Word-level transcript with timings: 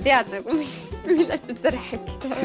sa 0.00 0.04
tead 0.06 0.30
nagu, 0.32 0.54
millest 1.04 1.50
üldse 1.52 1.70
rääkida. 1.74 2.36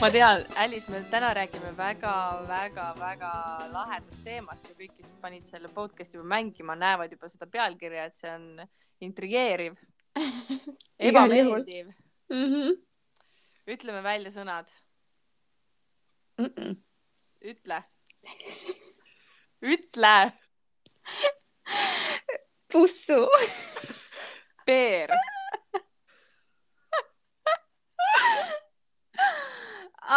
ma 0.00 0.10
tean, 0.14 0.44
Alice, 0.62 0.90
me 0.90 1.00
täna 1.10 1.32
räägime 1.34 1.72
väga-väga-väga 1.76 3.30
lahedast 3.72 4.22
teemast 4.24 4.68
ja 4.70 4.76
kõik, 4.78 4.92
kes 5.00 5.16
panid 5.22 5.48
selle 5.48 5.70
podcast'i 5.74 6.20
juba 6.20 6.28
mängima, 6.36 6.76
näevad 6.78 7.10
juba 7.12 7.30
seda 7.32 7.48
pealkirja, 7.50 8.06
et 8.06 8.14
see 8.14 8.30
on 8.30 8.62
intrigeeriv, 9.02 9.80
ebameeldiv. 11.10 11.90
Mhm. 12.30 12.78
ütleme 13.72 14.02
välja 14.02 14.30
sõnad, 14.30 14.70
ütle, 17.50 17.82
ütle, 19.74 20.16
pussu, 22.72 23.20
peer, 24.66 25.10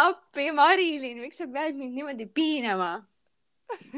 appi, 0.04 0.50
Marilyn, 0.52 1.22
miks 1.24 1.40
sa 1.40 1.48
pead 1.50 1.78
mind 1.78 1.96
niimoodi 1.96 2.28
piinama? 2.28 2.92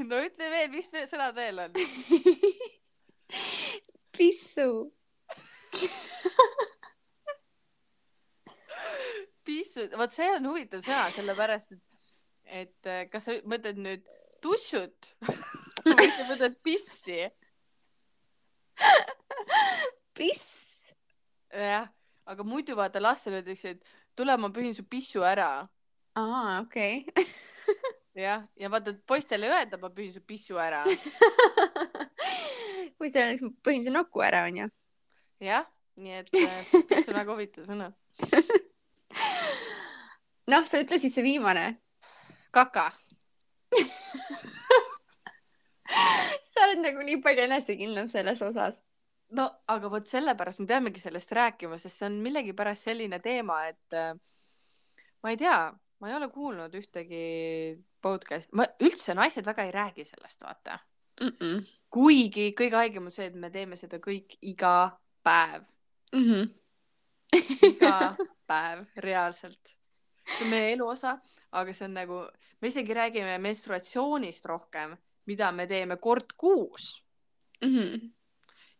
no 0.08 0.20
ütle 0.24 0.48
veel, 0.52 0.70
mis 0.72 0.88
veel 0.92 1.06
sõnad 1.08 1.36
veel 1.36 1.60
on? 1.64 1.76
pissu, 4.18 4.68
pissu, 9.46 9.88
vot 9.98 10.14
see 10.14 10.30
on 10.36 10.48
huvitav 10.50 10.82
sõna, 10.84 11.08
sellepärast 11.14 11.76
et, 11.76 11.98
et 12.62 12.90
äh, 12.90 13.04
kas 13.12 13.28
sa 13.28 13.36
mõtled 13.48 13.80
nüüd 13.84 14.08
tussut 14.44 15.12
või 15.98 16.08
sa 16.14 16.28
mõtled 16.30 16.58
pissi? 16.64 17.20
piss, 20.18 20.92
jah, 21.54 21.88
aga 22.26 22.46
muidu 22.46 22.76
vaata 22.78 23.02
lastele 23.02 23.40
öeldakse, 23.40 23.76
et 23.76 23.97
tule, 24.18 24.36
ma 24.40 24.50
pühin 24.54 24.74
su 24.76 24.84
pissu 24.84 25.22
ära. 25.26 25.68
aa, 26.18 26.60
okei. 26.60 27.06
jah, 28.26 28.42
ja 28.58 28.70
vaata, 28.72 28.94
poistele 29.06 29.46
ei 29.46 29.52
öelda, 29.60 29.78
ma 29.82 29.88
pühin 29.94 30.12
su 30.14 30.22
pissu 30.26 30.58
ära. 30.62 30.82
kui 32.98 33.10
see 33.10 33.22
on, 33.22 33.34
siis 33.34 33.44
ma 33.46 33.52
põhin 33.64 33.84
su 33.86 33.94
nuku 33.94 34.18
ära, 34.26 34.40
onju. 34.50 34.66
jah, 35.44 35.64
nii 36.02 36.14
et 36.22 36.28
äh, 36.34 36.62
piss 36.90 37.10
on 37.10 37.20
väga 37.20 37.34
huvitav 37.34 37.64
sõna. 37.70 37.92
noh, 40.52 40.64
sa 40.66 40.82
ütle 40.82 40.96
siis 40.98 41.14
see 41.14 41.26
viimane. 41.26 41.66
kaka, 42.50 42.90
sa 46.50 46.66
oled 46.66 46.80
nagu 46.82 47.00
nii 47.06 47.22
palju 47.22 47.42
enesekindlam 47.46 48.08
selles 48.10 48.42
osas. 48.42 48.82
No 49.36 49.48
aga 49.68 49.90
vot 49.90 50.06
sellepärast 50.08 50.62
me 50.62 50.66
peamegi 50.66 51.00
sellest 51.00 51.32
rääkima, 51.36 51.78
sest 51.78 52.00
see 52.00 52.06
on 52.08 52.18
millegipärast 52.24 52.88
selline 52.88 53.18
teema, 53.24 53.60
et 53.68 53.96
äh, 53.96 54.12
ma 55.22 55.30
ei 55.32 55.36
tea, 55.36 55.58
ma 56.00 56.10
ei 56.10 56.16
ole 56.16 56.28
kuulnud 56.32 56.74
ühtegi 56.78 57.24
podcast'i, 58.02 58.54
ma 58.56 58.66
üldse 58.84 59.14
naised 59.18 59.46
väga 59.46 59.66
ei 59.66 59.74
räägi 59.74 60.04
sellest, 60.08 60.42
vaata. 60.42 60.78
Mm 61.20 61.32
-mm. 61.34 61.64
kuigi 61.90 62.52
kõige 62.60 62.76
haigem 62.78 63.08
on 63.10 63.12
see, 63.12 63.26
et 63.26 63.34
me 63.34 63.50
teeme 63.50 63.76
seda 63.76 63.98
kõik 63.98 64.38
iga 64.42 64.98
päev, 65.22 65.64
Mm 66.12 66.24
-hmm. 66.24 66.48
iga 67.68 68.16
päev 68.50 68.84
reaalselt. 68.96 69.76
see 70.28 70.44
on 70.44 70.50
meie 70.50 70.72
elu 70.72 70.86
osa, 70.86 71.18
aga 71.52 71.72
see 71.72 71.84
on 71.84 71.94
nagu, 71.94 72.26
me 72.60 72.68
isegi 72.68 72.94
räägime 72.94 73.38
menstruatsioonist 73.38 74.46
rohkem, 74.46 74.96
mida 75.26 75.52
me 75.52 75.66
teeme 75.66 75.96
kord 75.96 76.32
kuus 76.36 77.04
Mm 77.64 77.68
-hmm. 77.76 78.10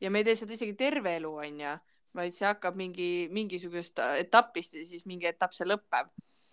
Ja 0.01 0.11
me 0.11 0.23
ei 0.23 0.29
tee 0.29 0.37
seda 0.39 0.55
isegi 0.55 0.75
terve 0.79 1.17
elu, 1.19 1.33
onju, 1.45 1.75
vaid 2.19 2.35
see 2.35 2.47
hakkab 2.49 2.79
mingi, 2.79 3.29
mingisugust 3.35 4.01
etapist 4.19 4.79
ja 4.79 4.85
siis 4.87 5.07
mingi 5.07 5.27
etapp 5.31 5.53
see 5.57 5.67
lõpeb. 5.69 6.07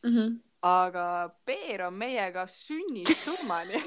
Mm 0.05 0.15
-hmm. 0.15 0.29
aga 0.61 1.05
Peer 1.45 1.81
on 1.87 1.93
meiega 1.93 2.47
sünnist 2.47 3.23
surmani. 3.25 3.81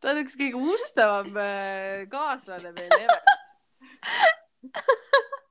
ta 0.00 0.10
on 0.12 0.22
üks 0.22 0.36
kõige 0.38 0.58
ustavam 0.72 1.36
äh, 1.36 2.08
kaaslane 2.10 2.72
meil 2.72 2.92
ever. 2.98 3.22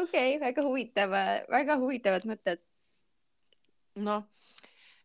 okei 0.00 0.36
okay,, 0.36 0.40
väga 0.40 0.62
huvitav, 0.62 1.10
väga 1.50 1.76
huvitavad 1.80 2.24
mõtted. 2.28 2.60
noh, 3.96 4.24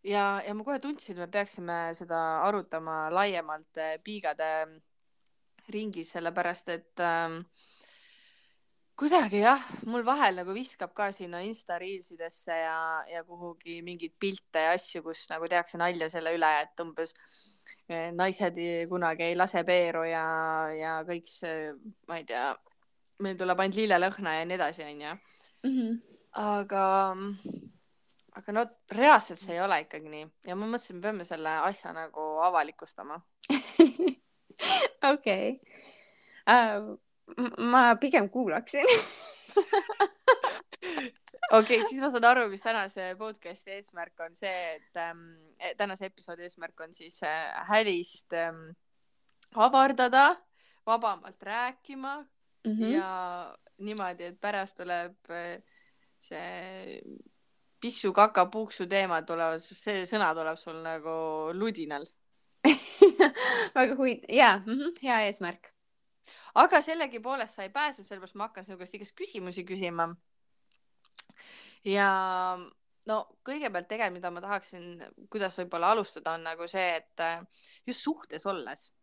ja, 0.04 0.42
ja 0.46 0.54
ma 0.54 0.64
kohe 0.68 0.80
tundsin, 0.84 1.18
et 1.18 1.26
me 1.26 1.32
peaksime 1.32 1.80
seda 1.98 2.22
arutama 2.46 3.10
laiemalt 3.14 3.82
äh, 3.82 3.98
piigade 4.04 4.52
ringis, 5.72 6.12
sellepärast 6.16 6.72
et 6.74 7.04
ähm, 7.06 7.42
kuidagi 9.02 9.42
jah, 9.42 9.62
mul 9.90 10.04
vahel 10.06 10.42
nagu 10.42 10.54
viskab 10.56 10.94
ka 10.98 11.10
sinna 11.16 11.42
Insta 11.46 11.78
Reelsidesse 11.82 12.58
ja, 12.58 12.80
ja 13.10 13.24
kuhugi 13.26 13.80
mingeid 13.86 14.14
pilte 14.20 14.66
ja 14.68 14.76
asju, 14.78 15.04
kus 15.06 15.24
nagu 15.32 15.50
tehakse 15.50 15.80
nalja 15.82 16.10
selle 16.12 16.36
üle, 16.38 16.52
et 16.62 16.84
umbes 16.84 17.16
eh, 17.90 18.12
naised 18.14 18.60
kunagi 18.92 19.32
ei 19.32 19.38
lase 19.38 19.64
peeru 19.66 20.04
ja, 20.10 20.26
ja 20.78 21.00
kõik 21.08 21.30
see, 21.32 21.72
ma 22.10 22.20
ei 22.22 22.28
tea, 22.30 22.52
meil 23.26 23.40
tuleb 23.40 23.64
ainult 23.64 23.80
lillelõhna 23.82 24.38
ja 24.38 24.48
nii 24.50 24.60
edasi, 24.60 24.88
onju. 24.88 25.18
Mhm. 25.62 26.00
aga, 26.42 26.86
aga 28.40 28.56
no 28.56 28.66
reaalselt 28.96 29.40
see 29.42 29.56
ei 29.58 29.64
ole 29.64 29.82
ikkagi 29.84 30.12
nii 30.12 30.26
ja 30.48 30.56
ma 30.56 30.68
mõtlesin, 30.68 31.00
me 31.00 31.08
peame 31.08 31.26
selle 31.28 31.56
asja 31.68 31.94
nagu 31.96 32.28
avalikustama. 32.46 33.20
okei. 35.14 35.60
ma 37.72 37.84
pigem 38.00 38.30
kuulaksin. 38.30 38.88
okei 41.52 41.80
okay,, 41.80 41.88
siis 41.90 42.00
ma 42.04 42.10
saan 42.14 42.28
aru, 42.30 42.46
mis 42.52 42.64
tänase 42.64 43.12
podcast'i 43.20 43.76
eesmärk 43.78 44.24
on 44.24 44.36
see, 44.38 44.78
et 44.78 45.02
ähm, 45.02 45.26
tänase 45.78 46.08
episoodi 46.08 46.48
eesmärk 46.48 46.80
on 46.86 46.94
siis 46.96 47.20
äh, 47.28 47.68
Hälist 47.68 48.34
ähm, 48.34 48.70
avardada, 49.56 50.38
vabamalt 50.86 51.44
rääkima 51.44 52.22
mm 52.22 52.72
-hmm. 52.72 52.94
ja 52.96 53.58
niimoodi, 53.78 54.24
et 54.24 54.42
pärast 54.42 54.78
tuleb 54.78 55.30
äh, 55.30 55.64
see 56.20 57.02
pissu, 57.82 58.14
kaka, 58.14 58.46
puuksu 58.54 58.88
teema 58.90 59.22
tulevad, 59.28 59.62
see 59.62 60.04
sõna 60.10 60.32
tuleb 60.38 60.58
sul 60.60 60.82
nagu 60.86 61.14
ludinal. 61.58 62.06
väga 63.78 63.96
huvitav, 63.98 64.30
jaa 64.36 64.58
mm, 64.60 64.74
-hmm. 64.74 65.00
hea 65.04 65.22
eesmärk. 65.30 65.72
aga 66.56 66.82
sellegipoolest 66.82 67.56
sa 67.56 67.64
ei 67.64 67.70
pääse, 67.70 68.04
sellepärast 68.04 68.36
ma 68.36 68.50
hakkan 68.50 68.66
sinu 68.66 68.78
käest 68.78 68.94
igast 68.96 69.16
küsimusi 69.18 69.64
küsima. 69.66 70.16
ja 71.86 72.10
no 73.06 73.18
kõigepealt 73.50 73.88
tegelikult, 73.88 74.14
mida 74.14 74.32
ma 74.32 74.42
tahaksin, 74.42 75.06
kuidas 75.30 75.58
võib-olla 75.60 75.92
alustada, 75.92 76.36
on 76.38 76.44
nagu 76.44 76.68
see, 76.68 76.96
et 76.96 77.20
äh, 77.20 77.42
just 77.88 78.06
suhtes 78.06 78.46
olles, 78.46 78.94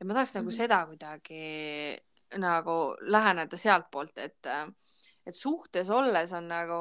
et 0.00 0.06
ma 0.06 0.14
tahaks 0.14 0.34
nagu 0.34 0.50
Mhm. 0.50 0.56
seda 0.56 0.86
kuidagi 0.86 1.96
nagu 2.38 2.96
läheneda 3.00 3.56
sealtpoolt, 3.56 4.18
et, 4.18 4.46
et 5.26 5.34
suhtes 5.34 5.90
olles 5.90 6.32
on 6.32 6.48
nagu 6.48 6.80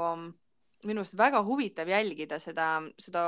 minu 0.87 1.03
arust 1.03 1.17
väga 1.17 1.43
huvitav 1.45 1.89
jälgida 1.89 2.39
seda, 2.39 2.81
seda 2.99 3.23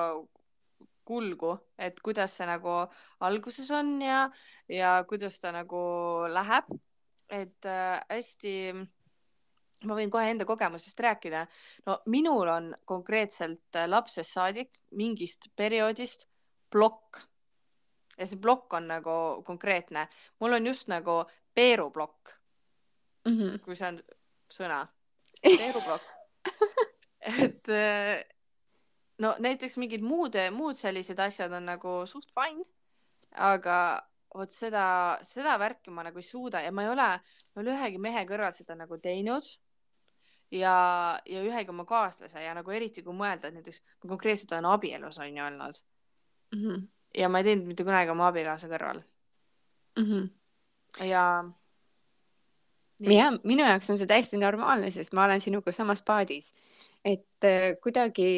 kulgu, 1.06 1.54
et 1.78 2.00
kuidas 2.04 2.34
see 2.38 2.48
nagu 2.50 2.74
alguses 3.26 3.70
on 3.76 4.00
ja, 4.02 4.26
ja 4.72 4.98
kuidas 5.08 5.40
ta 5.40 5.54
nagu 5.56 5.82
läheb. 6.32 6.70
et 7.30 7.66
äh, 7.66 8.02
hästi, 8.10 8.52
ma 9.90 9.96
võin 9.98 10.12
kohe 10.14 10.30
enda 10.30 10.46
kogemusest 10.46 11.00
rääkida. 11.00 11.46
no 11.86 12.00
minul 12.06 12.50
on 12.50 12.74
konkreetselt 12.86 13.76
äh, 13.76 13.88
lapsest 13.90 14.34
saadik 14.34 14.82
mingist 14.92 15.50
perioodist 15.56 16.28
plokk 16.70 17.26
ja 18.18 18.28
see 18.28 18.40
plokk 18.42 18.74
on 18.74 18.88
nagu 18.90 19.16
konkreetne, 19.46 20.08
mul 20.40 20.58
on 20.58 20.68
just 20.68 20.88
nagu 20.88 21.24
peeruplokk, 21.54 22.36
mm. 23.28 23.38
-hmm. 23.38 23.60
kui 23.60 23.76
see 23.76 23.88
on 23.88 24.02
sõna, 24.50 24.86
peeruplokk. 25.62 26.14
et 27.46 27.70
äh, 27.74 28.24
no 29.24 29.36
näiteks 29.40 29.78
mingid 29.82 30.04
muud, 30.06 30.38
muud 30.56 30.78
sellised 30.80 31.20
asjad 31.20 31.54
on 31.56 31.66
nagu 31.72 32.02
suht 32.10 32.32
fine, 32.34 32.66
aga 33.36 33.78
vot 34.36 34.52
seda, 34.52 34.86
seda 35.24 35.56
värki 35.60 35.94
ma 35.96 36.04
nagu 36.06 36.20
ei 36.20 36.28
suuda 36.28 36.62
ja 36.64 36.72
ma 36.76 36.84
ei 36.84 36.92
ole, 36.92 37.08
ma 37.08 37.62
ei 37.62 37.64
ole 37.64 37.76
ühegi 37.78 38.02
mehe 38.02 38.26
kõrval 38.28 38.56
seda 38.56 38.76
nagu 38.78 39.00
teinud. 39.02 39.48
ja, 40.52 40.76
ja 41.26 41.42
ühegi 41.44 41.72
oma 41.74 41.88
kaaslase 41.90 42.44
ja 42.44 42.54
nagu 42.56 42.72
eriti 42.72 43.04
kui 43.04 43.16
mõelda, 43.16 43.50
et 43.50 43.56
näiteks 43.56 43.82
ma 44.04 44.12
konkreetselt 44.14 44.54
olen 44.54 44.72
abielus 44.76 45.20
on 45.20 45.38
ju 45.38 45.44
olnud 45.44 45.84
Mm 46.54 46.62
-hmm. 46.62 46.88
ja 47.18 47.30
ma 47.30 47.38
ei 47.38 47.44
teinud 47.44 47.66
mitte 47.66 47.84
kunagi 47.84 48.12
oma 48.12 48.28
abikaasa 48.28 48.68
kõrval 48.68 49.02
Mm 49.98 50.06
-hmm. 50.06 50.30
ja. 51.06 51.52
ja 53.00 53.32
minu 53.44 53.64
jaoks 53.64 53.90
on 53.90 53.98
see 53.98 54.08
täiesti 54.08 54.38
normaalne, 54.38 54.92
sest 54.92 55.14
ma 55.14 55.26
olen 55.26 55.42
sinuga 55.42 55.72
samas 55.72 56.04
paadis, 56.04 56.54
et 57.06 57.46
äh, 57.46 57.76
kuidagi 57.82 58.30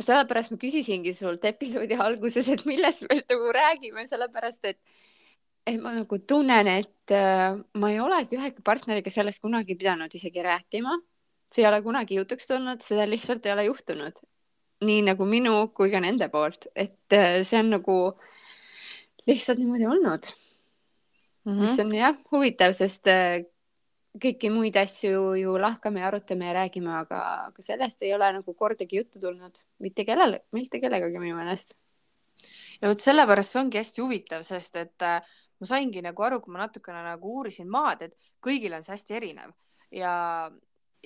sellepärast 0.00 0.54
ma 0.54 0.58
küsisingi 0.60 1.12
sult 1.16 1.44
episoodi 1.48 1.98
alguses, 2.00 2.48
et 2.48 2.64
millest 2.68 3.04
me 3.06 3.20
nagu 3.20 3.54
räägime, 3.56 4.06
sellepärast 4.08 4.72
et 4.72 4.80
et 5.68 5.76
ma 5.80 5.92
nagu 5.92 6.18
tunnen, 6.24 6.68
et 6.72 7.12
äh, 7.14 7.52
ma 7.76 7.90
ei 7.92 8.00
olegi 8.00 8.38
ühegi 8.38 8.64
partneriga 8.64 9.12
sellest 9.12 9.42
kunagi 9.44 9.76
pidanud 9.76 10.12
isegi 10.14 10.42
rääkima. 10.42 10.96
see 11.50 11.64
ei 11.64 11.68
ole 11.68 11.82
kunagi 11.82 12.16
jutuks 12.16 12.46
tulnud, 12.46 12.80
seda 12.80 13.06
lihtsalt 13.08 13.46
ei 13.46 13.52
ole 13.52 13.64
juhtunud. 13.68 14.20
nii 14.80 15.02
nagu 15.04 15.26
minu 15.28 15.68
kui 15.76 15.90
ka 15.92 16.00
nende 16.00 16.28
poolt, 16.32 16.66
et 16.74 17.12
äh, 17.12 17.42
see 17.44 17.60
on 17.60 17.74
nagu 17.76 17.96
lihtsalt 19.28 19.58
niimoodi 19.60 19.86
olnud 19.86 20.30
mm. 21.44 21.52
-hmm. 21.52 21.60
mis 21.60 21.78
on 21.78 21.94
jah 21.94 22.16
huvitav, 22.32 22.72
sest 22.72 23.08
kõiki 24.18 24.50
muid 24.50 24.76
asju 24.76 25.34
ju 25.38 25.52
lahkame 25.60 26.00
ja 26.02 26.08
arutame 26.08 26.48
ja 26.48 26.54
räägime, 26.56 26.90
aga, 27.02 27.20
aga 27.50 27.62
sellest 27.62 28.02
ei 28.02 28.14
ole 28.14 28.32
nagu 28.40 28.54
kordagi 28.58 28.98
juttu 28.98 29.20
tulnud 29.22 29.60
mitte 29.78 30.04
kellele, 30.04 30.42
mitte 30.56 30.80
kellegagi 30.82 31.22
minu 31.22 31.36
meelest. 31.38 31.76
ja 32.80 32.88
vot 32.88 33.00
sellepärast 33.00 33.54
see 33.54 33.60
ongi 33.60 33.78
hästi 33.78 34.02
huvitav, 34.02 34.42
sest 34.42 34.76
et 34.80 35.06
äh, 35.06 35.20
ma 35.60 35.68
saingi 35.68 36.02
nagu 36.02 36.22
aru, 36.26 36.40
kui 36.40 36.52
ma 36.52 36.64
natukene 36.64 37.02
nagu 37.04 37.36
uurisin 37.36 37.68
maad, 37.70 38.02
et 38.08 38.32
kõigil 38.42 38.74
on 38.74 38.82
see 38.82 38.96
hästi 38.96 39.18
erinev 39.20 39.52
ja, 39.94 40.14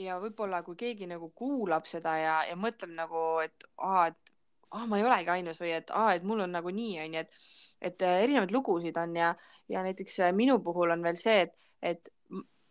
ja 0.00 0.18
võib-olla 0.22 0.62
kui 0.64 0.78
keegi 0.78 1.08
nagu 1.10 1.28
kuulab 1.36 1.88
seda 1.90 2.16
ja, 2.20 2.38
ja 2.48 2.56
mõtleb 2.56 2.94
nagu, 2.94 3.26
et 3.44 3.68
aa, 3.76 4.08
et 4.12 4.34
aa, 4.70 4.86
ma 4.86 4.98
ei 4.98 5.06
olegi 5.06 5.34
ainus 5.34 5.60
või 5.60 5.74
et 5.76 5.92
aa, 5.92 6.14
et 6.16 6.24
mul 6.24 6.46
on 6.46 6.56
nagu 6.56 6.72
nii, 6.72 6.96
onju, 7.04 7.26
et, 7.26 7.46
et 7.90 8.06
äh, 8.06 8.22
erinevaid 8.24 8.54
lugusid 8.54 8.96
on 9.02 9.16
ja, 9.18 9.34
ja 9.68 9.84
näiteks 9.84 10.20
äh, 10.24 10.34
minu 10.36 10.60
puhul 10.64 10.94
on 10.94 11.04
veel 11.04 11.20
see, 11.20 11.44
et, 11.48 11.58
et 11.82 12.13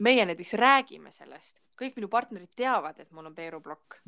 meie 0.03 0.25
näiteks 0.27 0.53
räägime 0.59 1.11
sellest, 1.15 1.63
kõik 1.79 1.97
minu 1.97 2.09
partnerid 2.11 2.51
teavad, 2.55 2.99
et 2.99 3.11
mul 3.11 3.31
on 3.31 3.35
peeruplokk 3.35 4.01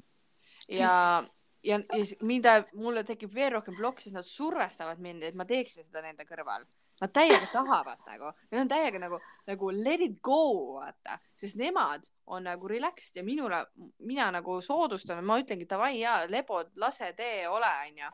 ja 0.68 1.24
ja, 1.66 1.80
ja 1.90 2.06
mind, 2.22 2.46
mulle 2.74 3.04
tekib 3.04 3.34
veel 3.34 3.54
rohkem 3.58 3.76
plokk, 3.78 4.02
sest 4.02 4.16
nad 4.16 4.28
survestavad 4.28 5.02
mind, 5.02 5.24
et 5.26 5.38
ma 5.38 5.46
teeksin 5.50 5.86
seda 5.88 6.04
nende 6.06 6.28
kõrval. 6.28 6.66
Nad 7.02 7.12
täiega 7.12 7.50
tahavad 7.52 8.06
nagu, 8.08 8.30
neil 8.52 8.62
on 8.62 8.70
täiega 8.72 9.00
nagu, 9.02 9.18
nagu 9.50 9.72
let 9.76 10.04
it 10.06 10.22
go, 10.24 10.78
vaata, 10.78 11.18
sest 11.36 11.58
nemad 11.60 12.06
on 12.32 12.46
nagu 12.48 12.70
relaxed 12.72 13.20
ja 13.20 13.24
minule, 13.28 13.66
mina 14.08 14.30
nagu 14.32 14.62
soodustan, 14.64 15.20
ma 15.26 15.36
ütlengi 15.42 15.68
davai 15.68 15.98
ja 16.00 16.22
lebo, 16.30 16.62
lase 16.80 17.12
tee, 17.18 17.50
ole, 17.52 17.72
onju. 17.90 18.14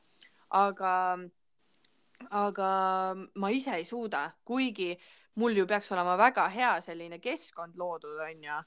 aga, 0.57 0.93
aga 2.41 2.71
ma 3.35 3.53
ise 3.53 3.77
ei 3.77 3.85
suuda, 3.85 4.23
kuigi 4.43 4.95
mul 5.39 5.55
ju 5.57 5.65
peaks 5.67 5.91
olema 5.91 6.17
väga 6.19 6.47
hea 6.51 6.75
selline 6.81 7.19
keskkond 7.23 7.77
loodud, 7.79 8.19
onju, 8.19 8.61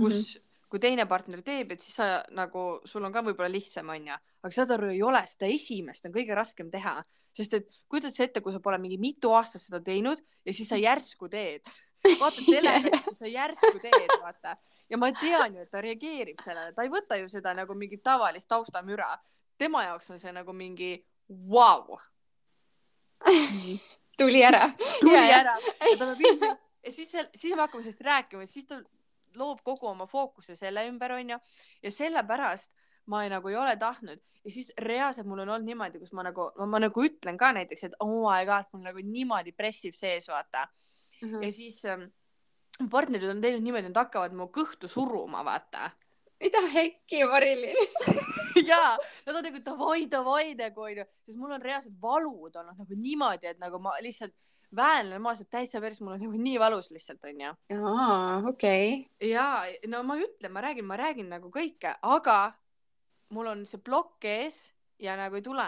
kus 0.00 0.12
mm, 0.12 0.18
-hmm 0.20 0.50
kui 0.74 0.80
teine 0.82 1.04
partner 1.06 1.38
teeb, 1.46 1.70
et 1.70 1.82
siis 1.84 1.94
sa 2.00 2.06
nagu, 2.34 2.80
sul 2.88 3.04
on 3.06 3.12
ka 3.14 3.20
võib-olla 3.22 3.46
lihtsam, 3.52 3.92
onju, 3.94 4.16
aga 4.42 4.56
saad 4.56 4.72
aru, 4.74 4.88
ei 4.90 5.04
ole, 5.06 5.20
seda 5.30 5.46
esimest 5.46 6.08
on 6.08 6.14
kõige 6.16 6.34
raskem 6.34 6.66
teha, 6.72 6.96
sest 7.30 7.54
et 7.60 7.68
kujutad 7.86 8.16
sa 8.16 8.24
ette, 8.26 8.42
kui 8.42 8.50
sa 8.50 8.58
pole 8.64 8.80
mingi 8.82 8.98
mitu 8.98 9.30
aastat 9.38 9.62
seda 9.62 9.78
teinud 9.86 10.18
ja 10.18 10.54
siis 10.56 10.72
sa 10.72 10.78
järsku 10.80 11.28
teed, 11.30 11.70
vaatad 12.18 12.48
telekat, 12.56 13.06
siis 13.06 13.22
sa 13.22 13.30
järsku 13.30 13.78
teed, 13.84 14.16
vaata. 14.18 14.56
ja 14.90 14.98
ma 14.98 15.12
tean 15.14 15.54
ju, 15.54 15.62
et 15.62 15.70
ta 15.70 15.82
reageerib 15.84 16.42
sellele, 16.42 16.74
ta 16.74 16.82
ei 16.82 16.90
võta 16.90 17.20
ju 17.22 17.30
seda 17.30 17.54
nagu 17.54 17.78
mingit 17.78 18.02
tavalist 18.02 18.50
taustamüra. 18.50 19.12
tema 19.58 19.84
jaoks 19.86 20.10
on 20.10 20.18
see 20.18 20.34
nagu 20.34 20.52
mingi 20.52 20.96
vau 21.30 21.86
wow. 21.86 21.98
tuli 24.18 24.42
ära. 24.42 24.68
tuli 25.04 25.14
ja, 25.14 25.40
ära 25.40 25.56
ja 25.62 25.96
ta 25.98 26.12
peab 26.18 26.44
ja 26.84 26.92
siis, 26.92 27.16
siis 27.34 27.54
me 27.54 27.64
hakkame 27.64 27.82
sellest 27.82 28.04
rääkima, 28.04 28.46
siis 28.46 28.68
ta 28.68 28.80
loob 29.38 29.62
kogu 29.66 29.88
oma 29.90 30.06
fookuse 30.06 30.56
selle 30.56 30.86
ümber, 30.88 31.16
onju. 31.16 31.38
ja 31.82 31.90
sellepärast 31.90 32.72
ma 33.06 33.24
ei, 33.24 33.32
nagu 33.32 33.48
ei 33.48 33.56
ole 33.56 33.76
tahtnud 33.76 34.20
ja 34.44 34.52
siis 34.52 34.72
reaalselt 34.78 35.26
mul 35.26 35.42
on 35.44 35.48
olnud 35.48 35.68
niimoodi, 35.68 36.00
kus 36.02 36.12
ma 36.16 36.24
nagu, 36.26 36.50
ma 36.68 36.80
nagu 36.82 37.04
ütlen 37.04 37.38
ka 37.40 37.52
näiteks, 37.56 37.88
et 37.88 37.96
oh 38.04 38.20
my 38.24 38.44
god, 38.48 38.68
mul 38.72 38.84
nagu 38.84 39.04
niimoodi 39.04 39.54
pressib 39.56 39.96
sees, 39.96 40.28
vaata 40.28 40.66
mm. 40.66 41.28
-hmm. 41.28 41.44
ja 41.44 41.52
siis 41.52 41.84
ähm, 41.84 42.08
partnerid 42.90 43.30
on 43.30 43.40
teinud 43.40 43.64
niimoodi, 43.64 43.88
nad 43.88 44.02
hakkavad 44.04 44.36
mu 44.36 44.50
kõhtu 44.52 44.88
suruma, 44.88 45.44
vaata. 45.44 45.90
Mida 46.42 46.62
hekki, 46.72 47.24
Marilyn 47.30 47.76
ja, 48.70 48.80
nad 49.26 49.36
on 49.36 49.44
nagu 49.48 49.60
davai, 49.66 50.06
davai 50.10 50.54
nagu 50.58 50.86
onju, 50.88 51.06
sest 51.26 51.38
mul 51.40 51.54
on 51.56 51.62
reaalselt 51.62 51.96
valud 52.02 52.56
olnud 52.56 52.80
nagu 52.80 52.98
niimoodi, 52.98 53.52
et 53.52 53.62
nagu 53.62 53.80
ma 53.82 53.94
lihtsalt 54.04 54.34
väänlen 54.74 55.22
maas, 55.22 55.40
et 55.40 55.50
täitsa 55.50 55.80
päris, 55.80 56.00
mul 56.02 56.16
on 56.16 56.22
nagu 56.24 56.42
nii 56.42 56.58
valus 56.60 56.90
lihtsalt 56.94 57.24
onju. 57.30 57.54
aa, 57.78 58.42
okei 58.50 58.90
okay.. 58.98 59.30
ja 59.30 59.48
no 59.90 60.02
ma 60.06 60.18
ütlen, 60.18 60.52
ma 60.52 60.64
räägin, 60.64 60.86
ma 60.88 60.98
räägin 61.00 61.30
nagu 61.30 61.50
kõike, 61.54 61.96
aga 62.02 62.38
mul 63.34 63.50
on 63.54 63.66
see 63.66 63.82
plokk 63.82 64.26
ees 64.28 64.68
ja 65.02 65.16
nagu 65.18 65.38
ei 65.38 65.44
tule 65.44 65.66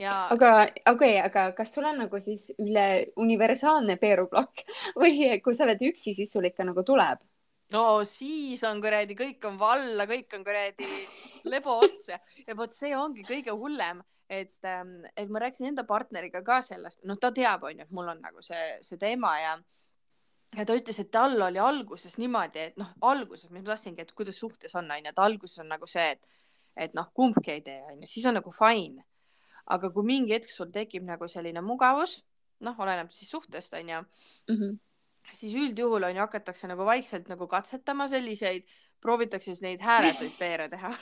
ja. 0.00 0.14
aga 0.30 0.52
okei 0.62 0.86
okay,, 0.92 1.20
aga 1.22 1.50
kas 1.56 1.74
sul 1.74 1.86
on 1.88 2.00
nagu 2.04 2.20
siis 2.22 2.48
üle 2.62 2.86
universaalne 3.20 3.96
peeruplokk 4.00 4.64
või 5.00 5.38
kui 5.44 5.56
sa 5.56 5.66
oled 5.68 5.82
üksi, 5.90 6.14
siis 6.16 6.32
sul 6.32 6.50
ikka 6.50 6.66
nagu 6.66 6.86
tuleb? 6.86 7.22
No 7.74 7.84
siis 8.08 8.62
on 8.68 8.80
kuradi, 8.82 9.18
kõik 9.18 9.44
on 9.50 9.60
valla, 9.60 10.08
kõik 10.10 10.38
on 10.38 10.46
kuradi 10.46 10.88
lebo 11.52 11.78
ots 11.84 12.08
ja, 12.14 12.18
ja 12.46 12.56
vot 12.58 12.72
see 12.72 12.94
ongi 12.96 13.26
kõige 13.28 13.54
hullem 13.58 14.02
et, 14.28 14.64
ähm, 14.64 15.04
et 15.16 15.28
ma 15.28 15.42
rääkisin 15.42 15.72
enda 15.72 15.84
partneriga 15.84 16.42
ka 16.44 16.60
sellest, 16.64 17.02
noh, 17.04 17.18
ta 17.20 17.30
teab, 17.34 17.66
onju, 17.68 17.84
et 17.84 17.94
mul 17.94 18.08
on 18.08 18.20
nagu 18.24 18.42
see, 18.44 18.62
see 18.84 19.00
teema 19.00 19.34
ja 19.40 19.54
ja 20.54 20.64
ta 20.66 20.76
ütles, 20.78 21.00
et 21.02 21.10
tal 21.10 21.34
oli 21.42 21.58
alguses 21.58 22.14
niimoodi, 22.20 22.68
et 22.70 22.76
noh, 22.78 22.92
alguses 23.10 23.50
ma 23.50 23.62
tahtsingi, 23.64 24.04
et 24.04 24.12
kuidas 24.16 24.38
suhtes 24.38 24.74
on, 24.78 24.90
onju, 24.90 25.10
et 25.10 25.18
alguses 25.18 25.58
on 25.64 25.70
nagu 25.72 25.88
see, 25.90 26.06
et, 26.14 26.28
et 26.86 26.94
noh, 26.94 27.10
kumbki 27.16 27.56
ei 27.56 27.64
tee, 27.66 27.80
onju, 27.90 28.08
siis 28.10 28.26
on 28.30 28.38
nagu 28.38 28.54
fine. 28.54 29.04
aga 29.64 29.88
kui 29.88 30.04
mingi 30.04 30.34
hetk 30.34 30.50
sul 30.52 30.68
tekib 30.68 31.06
nagu 31.08 31.24
selline 31.28 31.62
mugavus, 31.64 32.18
noh, 32.60 32.76
oleneb 32.84 33.08
siis 33.10 33.30
suhtest, 33.32 33.72
onju 33.74 34.00
mm, 34.02 34.56
-hmm. 34.56 34.74
Siis 35.36 35.54
üldjuhul 35.58 36.08
onju 36.10 36.24
hakatakse 36.24 36.70
nagu 36.70 36.86
vaikselt 36.86 37.28
nagu 37.32 37.48
katsetama 37.50 38.08
selliseid, 38.12 38.66
proovitakse 39.02 39.52
siis 39.52 39.62
neid 39.64 39.84
hääletuid 39.84 40.38
peere 40.42 40.68
teha 40.72 40.92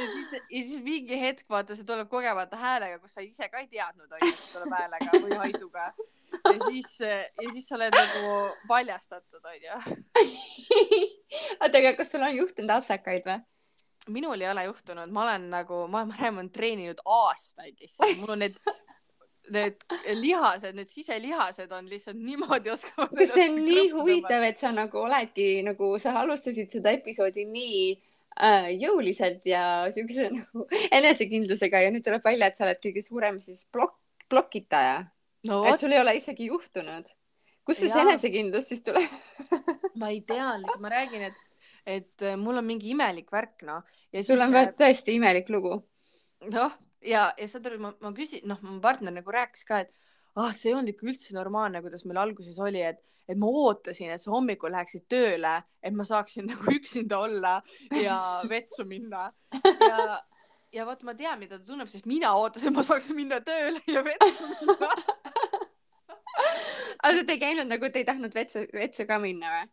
ja 0.00 0.06
siis, 0.12 0.32
ja 0.32 0.64
siis 0.64 0.82
mingi 0.82 1.20
hetk 1.20 1.50
vaata, 1.50 1.76
see 1.76 1.86
tuleb 1.88 2.08
kogemata 2.10 2.58
häälega, 2.60 2.98
kus 3.02 3.16
sa 3.16 3.24
ise 3.24 3.48
ka 3.52 3.62
ei 3.62 3.68
teadnud, 3.70 4.10
onju, 4.10 4.28
et 4.28 4.40
see 4.40 4.52
tuleb 4.54 4.76
häälega 4.76 5.20
või 5.24 5.38
haisuga. 5.40 5.90
ja 6.36 6.56
siis, 6.66 6.90
ja 7.00 7.50
siis 7.52 7.68
sa 7.68 7.76
oled 7.78 7.96
nagu 7.96 8.32
paljastatud, 8.68 9.42
onju. 9.52 9.98
oota, 11.60 11.78
aga 11.78 11.94
kas 11.98 12.12
sul 12.12 12.26
on 12.26 12.36
juhtunud 12.42 12.76
apsakaid 12.78 13.28
või? 13.28 13.40
minul 14.12 14.40
ei 14.40 14.50
ole 14.50 14.62
juhtunud, 14.68 15.10
ma 15.10 15.24
olen 15.24 15.48
nagu, 15.50 15.80
ma 15.90 16.04
olen 16.06 16.50
treeninud 16.54 17.00
aastaid 17.04 17.80
lihtsalt, 17.80 18.20
mul 18.20 18.36
on 18.36 18.44
need 18.44 18.60
need 19.54 19.84
lihased, 20.14 20.74
need 20.76 20.90
siselihased 20.90 21.72
on 21.72 21.88
lihtsalt 21.90 22.18
niimoodi 22.18 22.72
oskavad. 22.72 23.12
kas 23.18 23.32
see 23.34 23.46
on 23.48 23.58
nii 23.62 23.86
huvitav, 23.94 24.44
et 24.46 24.60
sa 24.62 24.72
nagu 24.74 25.04
oledki 25.06 25.62
nagu 25.66 25.92
sa 26.02 26.16
alustasid 26.22 26.72
seda 26.72 26.94
episoodi 26.96 27.46
nii 27.50 27.82
äh, 28.42 28.70
jõuliselt 28.80 29.46
ja 29.48 29.62
siukse 29.94 30.30
nagu 30.34 30.66
enesekindlusega 31.00 31.84
ja 31.86 31.92
nüüd 31.94 32.06
tuleb 32.06 32.24
välja, 32.26 32.50
et 32.50 32.58
sa 32.58 32.66
oled 32.66 32.82
kõige 32.82 33.04
suurem 33.04 33.40
siis 33.44 33.66
plokk, 33.72 33.98
plokitaja 34.30 35.00
no,. 35.48 35.62
et 35.66 35.80
sul 35.80 35.94
ei 35.94 36.02
ole 36.02 36.16
isegi 36.18 36.50
juhtunud. 36.50 37.12
kust 37.66 37.82
sul 37.82 37.92
see 37.92 38.06
enesekindlus 38.06 38.70
siis 38.72 38.86
tuleb 38.86 39.06
ma 40.00 40.12
ei 40.14 40.22
tea, 40.26 40.54
lihtsalt 40.62 40.82
ma 40.84 40.92
räägin, 40.92 41.28
et, 41.30 41.68
et 41.98 42.26
äh, 42.26 42.38
mul 42.40 42.58
on 42.62 42.66
mingi 42.66 42.90
imelik 42.94 43.30
värk, 43.32 43.62
noh. 43.68 43.86
sul 44.22 44.42
on 44.42 44.54
äh, 44.58 44.72
tõesti 44.76 45.16
imelik 45.20 45.50
lugu. 45.54 45.78
noh, 46.52 46.74
ja, 47.04 47.28
ja 47.36 47.48
saad 47.50 47.68
aru, 47.68 47.80
ma, 47.82 47.92
ma 48.02 48.12
küsin, 48.16 48.44
noh, 48.48 48.60
mu 48.64 48.78
partner 48.84 49.14
nagu 49.14 49.34
rääkis 49.34 49.66
ka, 49.68 49.82
et 49.84 49.92
ah, 50.36 50.52
see 50.52 50.70
ei 50.70 50.76
olnud 50.76 50.92
ikka 50.92 51.08
üldse 51.08 51.36
normaalne, 51.36 51.82
kuidas 51.84 52.04
meil 52.08 52.22
alguses 52.22 52.58
oli, 52.62 52.84
et 52.84 53.02
et 53.26 53.34
ma 53.34 53.48
ootasin, 53.50 54.12
et 54.14 54.22
sa 54.22 54.30
hommikul 54.30 54.70
läheksid 54.70 55.08
tööle, 55.10 55.56
et 55.82 55.94
ma 55.96 56.04
saaksin 56.06 56.46
nagu 56.50 56.76
üksinda 56.76 57.18
olla 57.18 57.56
ja 57.98 58.16
vetsu 58.46 58.84
minna. 58.86 59.32
ja, 59.64 60.20
ja 60.72 60.84
vot 60.86 61.02
ma 61.02 61.16
tean, 61.18 61.40
mida 61.40 61.58
ta 61.58 61.66
tunneb, 61.66 61.90
sest 61.90 62.06
mina 62.06 62.36
ootasin, 62.38 62.70
et 62.70 62.76
ma 62.76 62.86
saaksin 62.86 63.18
minna 63.18 63.40
tööle 63.42 63.82
ja 63.90 64.04
vetsu 64.06 64.52
minna 64.52 64.92
aga 67.06 67.24
te 67.24 67.34
ei 67.34 67.40
käinud 67.40 67.70
nagu, 67.70 67.90
te 67.90 68.02
ei 68.02 68.08
tahtnud 68.08 68.34
vetsu, 68.34 68.64
vetsu 68.74 69.06
ka 69.08 69.18
minna 69.22 69.52
või? 69.52 69.66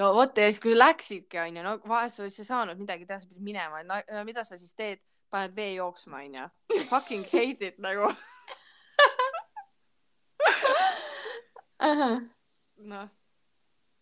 no 0.00 0.12
vot 0.16 0.38
ja 0.38 0.48
siis, 0.50 0.60
kui 0.62 0.76
läksidki, 0.76 1.40
onju, 1.42 1.64
no 1.64 1.76
vahest 1.88 2.20
sa 2.20 2.28
ei 2.28 2.48
saanud 2.50 2.80
midagi 2.80 3.08
teha, 3.08 3.20
sa 3.22 3.28
pidid 3.28 3.50
minema, 3.50 3.82
no 3.86 4.24
mida 4.28 4.44
sa 4.46 4.58
siis 4.60 4.74
teed, 4.76 5.02
paned 5.36 5.54
vee 5.56 5.76
jooksma, 5.76 6.24
onju. 6.24 6.48
Fucking 6.90 7.28
hate 7.32 7.72
it 7.72 7.78
nagu 7.84 8.08
noh, 12.76 13.08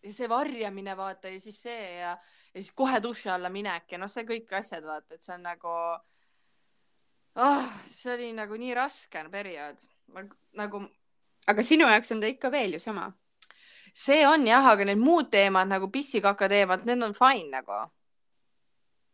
ja 0.03 0.11
see 0.13 0.29
varjamine 0.29 0.95
vaata 0.97 1.31
ja 1.31 1.39
siis 1.41 1.57
see 1.65 1.85
ja, 1.99 2.15
ja 2.53 2.61
siis 2.61 2.71
kohe 2.75 3.01
duši 3.03 3.29
alla 3.33 3.49
minek 3.51 3.91
ja 3.91 3.99
noh, 4.01 4.11
see 4.11 4.25
kõik 4.27 4.53
asjad 4.59 4.85
vaata, 4.87 5.15
et 5.15 5.25
see 5.25 5.35
on 5.35 5.45
nagu 5.45 5.73
oh,, 7.35 7.75
see 7.89 8.13
oli 8.13 8.31
nagu 8.37 8.57
nii 8.59 8.73
raske 8.77 9.25
periood 9.31 9.85
nagu. 10.55 10.85
aga 11.47 11.63
sinu 11.63 11.89
jaoks 11.89 12.15
on 12.15 12.23
ta 12.23 12.31
ikka 12.31 12.51
veel 12.53 12.77
ju 12.77 12.83
sama? 12.83 13.09
see 13.93 14.25
on 14.27 14.47
jah, 14.47 14.65
aga 14.71 14.87
need 14.87 15.01
muud 15.01 15.31
teemad 15.31 15.71
nagu 15.71 15.89
pissikaka 15.91 16.49
teemad, 16.51 16.85
need 16.85 17.03
on 17.03 17.13
fine 17.17 17.49
nagu. 17.51 17.81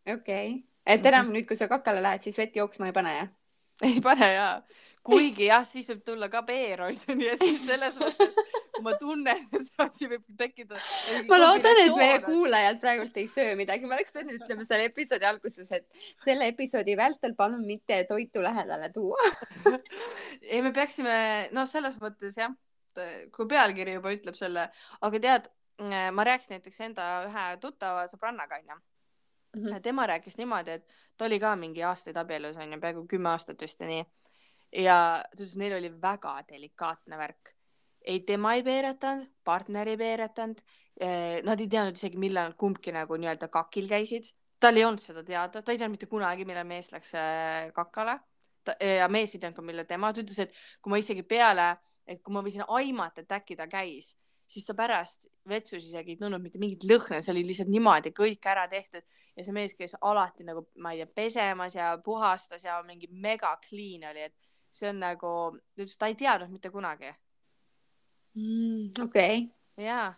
okei 0.05 0.17
okay., 0.17 0.70
et 0.85 1.05
enam 1.05 1.25
mm 1.25 1.29
-hmm. 1.29 1.35
nüüd, 1.35 1.47
kui 1.47 1.57
sa 1.57 1.67
kakale 1.67 2.01
lähed, 2.01 2.21
siis 2.21 2.38
vett 2.38 2.55
jooksma 2.55 2.88
ei 2.88 2.93
pane 2.93 3.17
jah? 3.17 3.29
ei 3.81 4.01
pane 4.01 4.27
jaa, 4.33 4.61
kuigi 5.05 5.47
jah, 5.47 5.63
siis 5.65 5.88
võib 5.89 6.01
tulla 6.05 6.27
ka 6.31 6.43
B-roisoni 6.45 7.25
ja 7.25 7.38
siis 7.39 7.63
selles 7.65 7.97
mõttes, 8.01 8.35
kui 8.75 8.83
ma 8.85 8.93
tunnen, 9.01 9.45
et 9.47 9.65
see 9.65 9.85
asi 9.85 10.09
võib 10.11 10.25
tekkida. 10.38 10.81
ma 11.29 11.39
loodan, 11.41 11.81
et 11.85 11.95
meie 11.97 12.19
kuulajad 12.25 12.81
praegult 12.83 13.17
ei 13.17 13.29
söö 13.31 13.55
midagi, 13.59 13.89
ma 13.89 13.97
oleks 13.97 14.13
pidanud 14.13 14.38
ütlema 14.38 14.65
selle 14.69 14.89
episoodi 14.91 15.29
alguses, 15.29 15.71
et 15.77 16.05
selle 16.25 16.51
episoodi 16.53 16.97
vältel 17.00 17.33
palun 17.39 17.65
mitte 17.65 18.03
toitu 18.09 18.43
lähedale 18.45 18.91
tuua 18.93 19.31
ei, 20.51 20.61
me 20.61 20.73
peaksime, 20.75 21.15
noh, 21.57 21.69
selles 21.69 21.97
mõttes 22.03 22.38
jah, 22.38 22.53
kui 23.33 23.50
pealkiri 23.50 23.97
juba 23.97 24.13
ütleb 24.13 24.38
selle, 24.38 24.69
aga 25.01 25.25
tead, 25.25 25.51
ma 26.13 26.27
rääkisin 26.27 26.59
näiteks 26.59 26.81
enda 26.85 27.11
ühe 27.25 27.50
tuttava 27.63 28.05
sõbrannaga 28.11 28.61
onju 28.61 28.81
mm. 29.55 29.65
-hmm. 29.65 29.81
tema 29.81 30.08
rääkis 30.08 30.38
niimoodi, 30.38 30.72
et 30.72 30.88
ta 31.17 31.25
oli 31.25 31.39
ka 31.39 31.55
mingi 31.55 31.84
aastaid 31.84 32.17
abielus 32.17 32.58
onju, 32.58 32.79
peaaegu 32.79 33.05
kümme 33.08 33.29
aastat 33.29 33.62
vist 33.62 33.79
ja 33.79 33.88
nii. 33.88 34.05
ja 34.84 34.98
ta 35.24 35.43
ütles, 35.43 35.55
et 35.55 35.63
neil 35.63 35.77
oli 35.77 35.91
väga 36.01 36.36
delikaatne 36.50 37.17
värk. 37.17 37.55
ei, 38.01 38.20
tema 38.20 38.53
ei 38.53 38.63
peeretanud, 38.63 39.27
partner 39.43 39.88
ei 39.88 39.98
peeretanud. 39.98 40.62
Eh, 41.01 41.41
nad 41.43 41.60
ei 41.60 41.67
teadnud 41.67 41.96
isegi, 41.98 42.17
millal 42.17 42.50
nad 42.50 42.58
kumbki 42.58 42.91
nagu 42.91 43.17
nii-öelda 43.17 43.48
kakil 43.48 43.88
käisid. 43.89 44.34
tal 44.60 44.77
ei 44.77 44.86
olnud 44.86 45.01
seda 45.01 45.24
teada, 45.24 45.62
ta 45.62 45.72
ei 45.72 45.77
teadnud 45.77 45.98
mitte 45.98 46.10
kunagi, 46.10 46.46
millal 46.46 46.65
mees 46.65 46.91
läks 46.91 47.13
eh, 47.13 47.72
kakale. 47.74 48.20
ja 48.79 49.08
mees 49.10 49.36
ei 49.36 49.39
teadnud 49.39 49.58
ka, 49.58 49.62
millal 49.62 49.86
tema, 49.86 50.13
ta 50.13 50.22
ütles, 50.22 50.39
et 50.39 50.53
kui 50.81 50.91
ma 50.91 50.98
isegi 50.98 51.24
peale, 51.24 51.75
et 52.05 52.22
kui 52.22 52.34
ma 52.34 52.41
võisin 52.46 52.65
aimata, 52.67 53.22
et 53.22 53.31
äkki 53.31 53.55
ta 53.55 53.67
käis 53.67 54.15
siis 54.51 54.67
ta 54.67 54.75
pärast 54.75 55.27
vetsus 55.48 55.86
isegi 55.86 56.15
ei 56.15 56.20
tundnud 56.20 56.43
mitte 56.43 56.60
mingit 56.60 56.84
lõhna, 56.88 57.22
see 57.24 57.31
oli 57.34 57.43
lihtsalt 57.48 57.72
niimoodi 57.72 58.12
kõik 58.15 58.48
ära 58.51 58.65
tehtud 58.72 59.03
ja 59.38 59.46
see 59.46 59.55
mees 59.55 59.75
käis 59.79 59.96
alati 60.01 60.46
nagu, 60.48 60.65
ma 60.84 60.91
ei 60.91 61.01
tea, 61.01 61.12
pesemas 61.22 61.77
ja 61.77 61.93
puhastas 62.03 62.65
ja 62.67 62.79
mingi 62.88 63.08
mega 63.12 63.53
clean 63.63 64.10
oli, 64.12 64.27
et 64.27 64.51
see 64.72 64.91
on 64.91 65.00
nagu, 65.03 65.34
ta 65.72 65.86
ütles, 65.86 65.98
ta 66.00 66.12
ei 66.12 66.17
teadnud 66.20 66.51
mitte 66.51 66.72
kunagi 66.74 67.13
mm,. 68.36 68.91
okei 69.05 69.39
okay.. 69.46 69.88
jaa. 69.88 70.10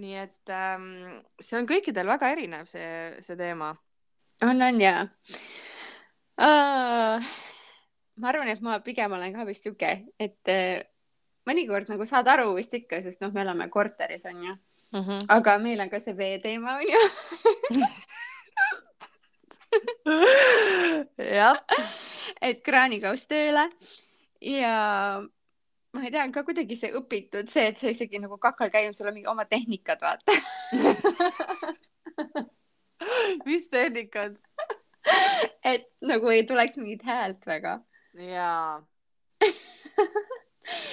nii 0.00 0.18
et 0.24 0.54
ähm, 0.54 0.90
see 1.40 1.60
on 1.60 1.68
kõikidel 1.68 2.08
väga 2.08 2.32
erinev, 2.32 2.68
see, 2.70 2.90
see 3.24 3.36
teema. 3.36 3.74
on, 4.48 4.68
on 4.70 4.80
jaa 4.80 5.04
uh,. 6.40 7.32
ma 8.16 8.32
arvan, 8.32 8.48
et 8.48 8.64
ma 8.64 8.80
pigem 8.84 9.12
olen 9.12 9.36
ka 9.36 9.44
vist 9.48 9.68
sihuke, 9.68 9.98
et 10.16 10.56
mõnikord 11.48 11.88
nagu 11.92 12.04
saad 12.08 12.28
aru 12.32 12.52
vist 12.58 12.74
ikka, 12.76 13.00
sest 13.04 13.22
noh, 13.24 13.32
me 13.34 13.40
elame 13.44 13.68
korteris 13.72 14.24
onju 14.28 14.52
mm. 14.54 15.00
-hmm. 15.00 15.20
aga 15.36 15.58
meil 15.62 15.80
on 15.80 15.90
ka 15.92 16.00
see 16.04 16.16
veeteema 16.16 16.76
onju 16.82 17.00
jah. 21.38 21.56
et 22.40 22.62
kraanikauss 22.64 23.26
tööle 23.30 23.64
ja 24.40 24.74
ma 25.92 26.04
ei 26.04 26.10
tea, 26.12 26.24
on 26.24 26.32
ka 26.32 26.44
kuidagi 26.46 26.76
see 26.76 26.92
õpitud, 27.00 27.48
see, 27.52 27.66
et 27.72 27.78
sa 27.80 27.88
isegi 27.92 28.20
nagu 28.22 28.38
kakal 28.38 28.70
käinud, 28.72 28.96
sul 28.96 29.08
on 29.08 29.16
mingi 29.16 29.30
oma 29.30 29.44
tehnikad, 29.48 30.00
vaata 30.00 30.32
mis 33.48 33.68
tehnikad? 33.72 34.36
et 35.64 35.88
nagu 36.04 36.28
ei 36.28 36.44
tuleks 36.46 36.76
mingit 36.76 37.02
häält 37.08 37.46
väga. 37.46 37.80
jaa 38.14 38.84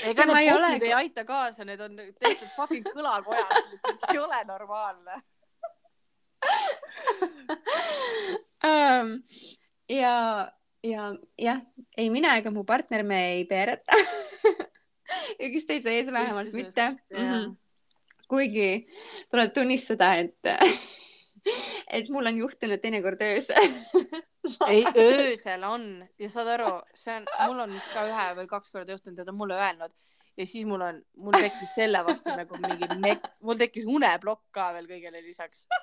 ega 0.03 0.25
need 0.25 0.51
potid 0.51 0.55
ole... 0.55 0.73
ei 0.81 0.93
aita 1.03 1.25
kaasa, 1.27 1.65
need 1.65 1.81
on 1.81 1.95
tehtud 1.95 2.51
fucking 2.55 2.87
kõlakojad, 2.95 3.71
see 3.81 4.13
ei 4.13 4.19
ole 4.21 4.43
normaalne 4.47 5.21
um, 8.63 9.11
ja, 9.89 10.15
ja 10.83 11.09
jah, 11.37 11.61
ei 11.97 12.09
mina 12.13 12.35
ega 12.39 12.51
mu 12.53 12.65
partner, 12.67 13.03
me 13.03 13.19
ei 13.35 13.45
peereta 13.49 13.97
üksteise 15.47 15.93
ees 15.93 16.11
vähemalt 16.11 16.49
just, 16.49 16.57
mitte. 16.57 16.89
Mm 17.13 17.29
-hmm. 17.31 17.55
kuigi 18.27 18.87
tuleb 19.29 19.53
tunnistada, 19.53 20.15
et 20.15 20.37
et 21.97 22.09
mul 22.13 22.31
on 22.31 22.39
juhtunud 22.39 22.81
teinekord 22.81 23.21
öösel 23.21 23.75
ei, 24.71 24.81
öösel 24.95 25.67
on. 25.67 25.85
Ja 26.21 26.31
saad 26.31 26.49
aru, 26.55 26.71
see 26.97 27.19
on, 27.19 27.29
mul 27.45 27.67
on 27.67 27.75
vist 27.75 27.93
ka 27.93 28.07
ühe 28.09 28.27
või 28.39 28.49
kaks 28.51 28.73
korda 28.73 28.95
juhtunud 28.95 29.21
ta 29.21 29.31
on 29.31 29.39
mulle 29.39 29.59
öelnud. 29.59 29.93
Ja 30.35 30.47
siis 30.49 30.65
mul 30.67 30.81
on, 30.83 30.97
mul 31.23 31.37
tekkis 31.39 31.77
selle 31.77 32.01
vastu 32.03 32.33
nagu 32.35 32.57
mingi 32.59 32.89
mek-, 32.99 33.29
mul 33.45 33.59
tekkis 33.59 33.85
uneplokk 33.87 34.43
ka 34.55 34.73
veel 34.75 34.89
kõigele 34.89 35.23
lisaks. 35.23 35.67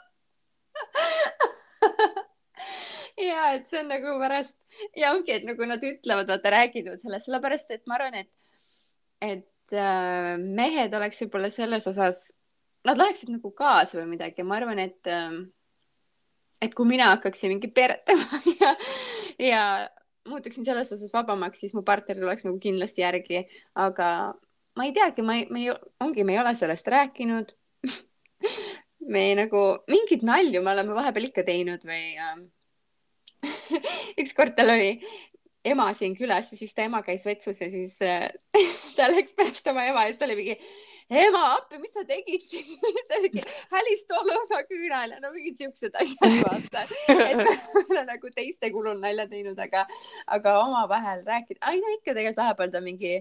Ja 3.20 3.50
et 3.56 3.66
see 3.68 3.82
on 3.82 3.90
nagu 3.92 4.14
pärast 4.20 4.56
ja 4.96 5.12
ongi, 5.12 5.34
et 5.34 5.44
nagu 5.44 5.66
nad 5.68 5.82
ütlevad, 5.84 6.30
vaata 6.30 6.52
räägivad 6.54 7.02
sellest, 7.02 7.28
sellepärast 7.28 7.74
et 7.74 7.82
ma 7.90 7.98
arvan, 7.98 8.16
et, 8.22 8.30
et 9.20 9.76
äh, 9.76 10.38
mehed 10.40 10.94
oleks 10.96 11.20
võib-olla 11.24 11.50
selles 11.52 11.86
osas, 11.90 12.30
nad 12.86 12.98
läheksid 12.98 13.32
nagu 13.34 13.52
kaasa 13.56 14.00
või 14.00 14.14
midagi, 14.16 14.44
ma 14.46 14.58
arvan, 14.58 14.80
et 14.82 15.10
äh, 15.10 15.42
et 16.62 16.74
kui 16.78 16.86
mina 16.86 17.10
hakkaksin 17.14 17.52
mingi 17.52 17.70
peretama 17.74 18.42
ja, 18.60 18.70
ja 19.42 19.62
muutuksin 20.28 20.64
selles 20.66 20.92
osas 20.94 21.12
vabamaks, 21.12 21.62
siis 21.62 21.74
mu 21.74 21.82
partner 21.86 22.20
tuleks 22.20 22.46
nagu 22.46 22.58
kindlasti 22.62 23.02
järgi, 23.02 23.42
aga 23.74 24.08
ma 24.78 24.86
ei 24.86 24.94
teagi, 24.96 25.24
ma 25.26 25.40
ei, 25.40 25.48
me 25.50 25.64
ei, 25.64 25.74
ongi, 26.04 26.24
me 26.24 26.36
ei 26.36 26.42
ole 26.42 26.54
sellest 26.58 26.88
rääkinud. 26.92 27.52
Me 29.02 29.18
ei, 29.26 29.32
nagu 29.34 29.58
mingit 29.90 30.20
nalju 30.22 30.60
me 30.62 30.70
oleme 30.70 30.94
vahepeal 30.94 31.24
ikka 31.26 31.42
teinud 31.42 31.82
või 31.82 32.12
äh, 32.22 32.36
ükskord 34.22 34.54
tal 34.54 34.70
oli 34.76 34.92
ema 35.66 35.88
siin 35.98 36.14
külas 36.14 36.52
ja 36.52 36.58
siis 36.60 36.70
ta 36.70 36.84
ema 36.86 37.00
käis 37.02 37.24
vetsus 37.26 37.58
ja 37.64 37.66
siis 37.70 37.96
äh, 38.06 38.30
ta 38.96 39.08
läks 39.10 39.34
pärast 39.34 39.66
oma 39.72 39.88
ema 39.90 40.04
ja 40.06 40.12
siis 40.12 40.20
ta 40.20 40.28
oli 40.28 40.38
mingi 40.38 40.54
ema 41.12 41.42
appi, 41.56 41.78
mis 41.82 41.92
sa 41.92 42.04
tegid 42.08 42.42
siin? 42.44 42.78
Hälis 43.72 44.04
tolmuga 44.08 44.62
küünal. 44.68 45.14
Ja 45.14 45.20
no 45.22 45.32
mingid 45.34 45.60
siuksed 45.60 45.96
asjad 46.00 46.38
vaata. 46.40 46.84
et 47.12 47.42
me 47.42 47.54
oleme 47.82 48.04
nagu 48.08 48.32
teiste 48.34 48.70
kulul 48.74 49.00
nalja 49.02 49.28
teinud, 49.30 49.58
aga, 49.60 49.84
aga 50.36 50.56
omavahel 50.64 51.24
rääkida, 51.26 51.60
ai 51.68 51.80
no 51.82 51.92
ikka 51.96 52.14
tegelikult 52.14 52.42
vahepeal 52.42 52.74
ta 52.74 52.82
mingi, 52.84 53.14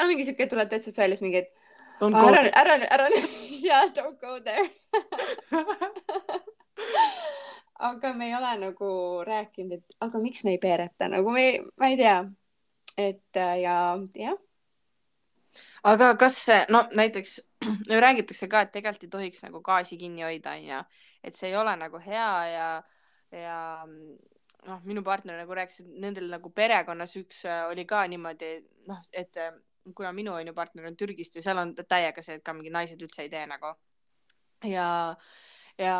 no 0.00 0.08
mingi 0.10 0.26
siuke 0.28 0.48
tuleb 0.50 0.70
täitsa 0.72 0.94
väljas 0.98 1.22
mingi, 1.24 1.44
et 1.44 1.50
ära, 2.02 2.44
ära, 2.64 2.78
ära, 2.98 3.08
jaa, 3.68 3.86
don't 3.94 4.18
go 4.20 4.38
there. 4.42 4.68
Aga 7.82 8.12
me 8.14 8.28
ei 8.28 8.34
ole 8.38 8.54
nagu 8.60 8.92
rääkinud, 9.26 9.80
et 9.80 10.02
aga 10.06 10.22
miks 10.22 10.44
me 10.46 10.54
ei 10.54 10.62
peereta, 10.62 11.10
nagu 11.10 11.34
me, 11.34 11.46
ma 11.78 11.90
ei 11.90 11.98
tea. 11.98 12.22
et 13.00 13.38
ja, 13.58 13.76
jah 14.14 14.36
aga 15.82 16.14
kas 16.18 16.38
no 16.70 16.84
näiteks 16.94 17.40
räägitakse 18.06 18.48
ka, 18.48 18.62
et 18.62 18.72
tegelikult 18.74 19.06
ei 19.06 19.12
tohiks 19.16 19.42
nagu 19.46 19.62
gaasi 19.64 19.98
kinni 19.98 20.24
hoida, 20.26 20.56
onju, 20.58 20.80
et 21.24 21.36
see 21.36 21.50
ei 21.50 21.56
ole 21.58 21.74
nagu 21.78 22.00
hea 22.02 22.30
ja, 22.52 22.68
ja 23.34 23.58
noh, 24.66 24.80
minu 24.86 25.02
partner 25.06 25.38
nagu 25.42 25.54
rääkis, 25.58 25.82
et 25.82 26.00
nendel 26.04 26.28
nagu 26.32 26.50
perekonnas 26.54 27.14
üks 27.20 27.44
äh, 27.48 27.64
oli 27.70 27.86
ka 27.88 28.04
niimoodi, 28.10 28.54
noh, 28.88 29.00
et 29.12 29.38
äh, 29.40 29.54
kuna 29.94 30.12
minu 30.14 30.34
onju 30.38 30.54
partner 30.54 30.90
on 30.90 30.98
Türgist 30.98 31.38
ja 31.38 31.44
seal 31.44 31.62
on 31.62 31.74
täiega 31.76 32.22
see, 32.22 32.38
et 32.38 32.44
ka 32.46 32.54
mingi 32.56 32.70
naised 32.74 33.00
üldse 33.02 33.24
ei 33.24 33.32
tee 33.32 33.46
nagu. 33.50 33.74
Ja 34.68 35.16
ja 35.80 35.96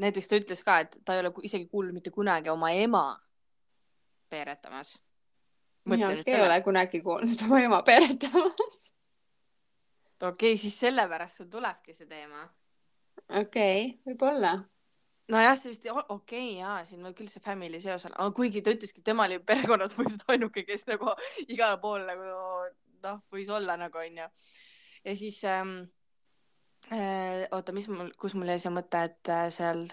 näiteks 0.00 0.26
ta 0.26 0.38
ütles 0.40 0.64
ka, 0.66 0.80
et 0.82 0.96
ta 1.04 1.14
ei 1.14 1.20
ole 1.22 1.30
isegi 1.46 1.68
kuulnud 1.70 1.94
mitte 1.94 2.10
kunagi 2.10 2.50
oma 2.50 2.72
ema 2.72 3.04
peeretamas 4.30 4.96
mina 5.88 6.10
vist 6.12 6.28
ei 6.28 6.40
ole 6.40 6.60
kunagi 6.64 7.00
kuulnud 7.04 7.44
oma 7.46 7.60
ema 7.60 7.82
peretamas. 7.86 8.80
okei 10.28 10.52
okay,, 10.52 10.56
siis 10.60 10.76
sellepärast 10.80 11.40
sul 11.40 11.48
tulebki 11.52 11.94
see 11.96 12.08
teema. 12.10 12.44
okei 13.28 13.40
okay,, 13.42 13.86
võib-olla. 14.06 14.56
nojah, 15.32 15.56
see 15.58 15.72
vist, 15.72 15.86
okei 15.90 16.10
okay, 16.16 16.50
jaa, 16.58 16.80
siin 16.88 17.06
võib 17.06 17.16
küll 17.20 17.32
see 17.32 17.44
family 17.44 17.80
seos 17.80 18.04
olla, 18.08 18.18
aga 18.18 18.36
kuigi 18.36 18.62
ta 18.64 18.74
ütleski, 18.76 19.00
et 19.00 19.10
tema 19.12 19.28
oli 19.28 19.40
perekonnas 19.40 19.94
põhimõtteliselt 19.96 20.36
ainuke, 20.36 20.66
kes 20.68 20.86
nagu 20.90 21.14
igal 21.48 21.78
pool 21.82 22.04
nagu 22.08 22.28
noh, 23.06 23.24
võis 23.32 23.48
olla 23.52 23.78
nagu 23.80 24.02
onju. 24.02 24.28
ja 25.04 25.16
siis 25.16 25.40
ähm, 25.48 25.80
äh, 26.92 27.46
oota, 27.50 27.72
mis 27.72 27.88
mul, 27.88 28.12
kus 28.20 28.36
mul 28.36 28.52
jäi 28.52 28.60
see 28.62 28.74
mõte, 28.74 29.04
et 29.08 29.32
äh, 29.32 29.48
seal 29.54 29.86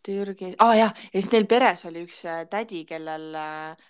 Türgi 0.00 0.54
ah,, 0.58 0.74
jah, 0.78 0.92
ja 1.12 1.20
siis 1.20 1.30
neil 1.34 1.46
peres 1.48 1.84
oli 1.88 2.06
üks 2.06 2.22
äh, 2.28 2.44
tädi, 2.50 2.84
kellel 2.88 3.34
äh, 3.36 3.88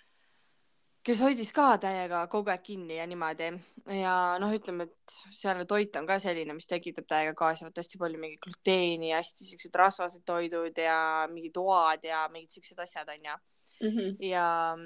kes 1.05 1.21
hoidis 1.25 1.49
ka 1.55 1.75
täiega 1.81 2.25
kogu 2.31 2.51
aeg 2.53 2.63
kinni 2.65 2.97
ja 2.99 3.05
niimoodi 3.09 3.49
ja 3.97 4.15
noh, 4.41 4.51
ütleme, 4.53 4.85
et 4.89 5.15
sealne 5.33 5.65
toit 5.69 5.95
on 5.97 6.07
ka 6.09 6.19
selline, 6.21 6.53
mis 6.57 6.69
tekitab 6.69 7.07
täiega 7.09 7.33
kaasa 7.37 7.69
hästi 7.69 8.01
palju 8.01 8.21
mingi 8.21 8.37
gluteeni 8.43 9.09
ja 9.09 9.21
hästi 9.21 9.47
siuksed 9.49 9.79
rasvased 9.81 10.25
toidud 10.27 10.77
ja 10.77 10.99
mingid 11.31 11.55
toad 11.57 12.05
ja 12.05 12.27
mingid 12.33 12.53
siuksed 12.53 12.79
asjad 12.85 13.09
onju 13.09 13.33
mm. 13.33 13.89
-hmm. 13.89 14.15
ja, 14.29 14.77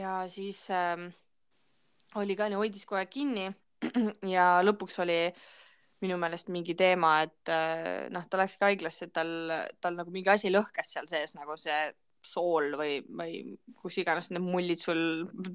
ja 0.00 0.16
siis 0.28 0.66
ähm, 0.70 1.10
oli 2.14 2.36
ka, 2.36 2.50
hoidis 2.56 2.86
kogu 2.86 2.98
aeg 2.98 3.14
kinni 3.14 3.46
ja 4.34 4.58
lõpuks 4.66 4.98
oli 5.02 5.20
minu 6.02 6.16
meelest 6.18 6.48
mingi 6.48 6.74
teema, 6.78 7.22
et 7.22 7.50
äh, 7.50 8.06
noh, 8.10 8.26
ta 8.30 8.38
läkski 8.38 8.64
haiglasse, 8.64 9.08
et 9.08 9.12
tal, 9.12 9.30
tal 9.80 9.96
nagu 9.98 10.10
mingi 10.14 10.30
asi 10.30 10.50
lõhkes 10.50 10.92
seal 10.94 11.08
sees 11.10 11.34
nagu 11.34 11.56
see 11.58 11.78
sool 12.24 12.72
või, 12.78 12.98
või 13.06 13.40
kus 13.78 13.98
iganes 14.02 14.30
need 14.30 14.42
mullid 14.42 14.80
sul 14.82 15.00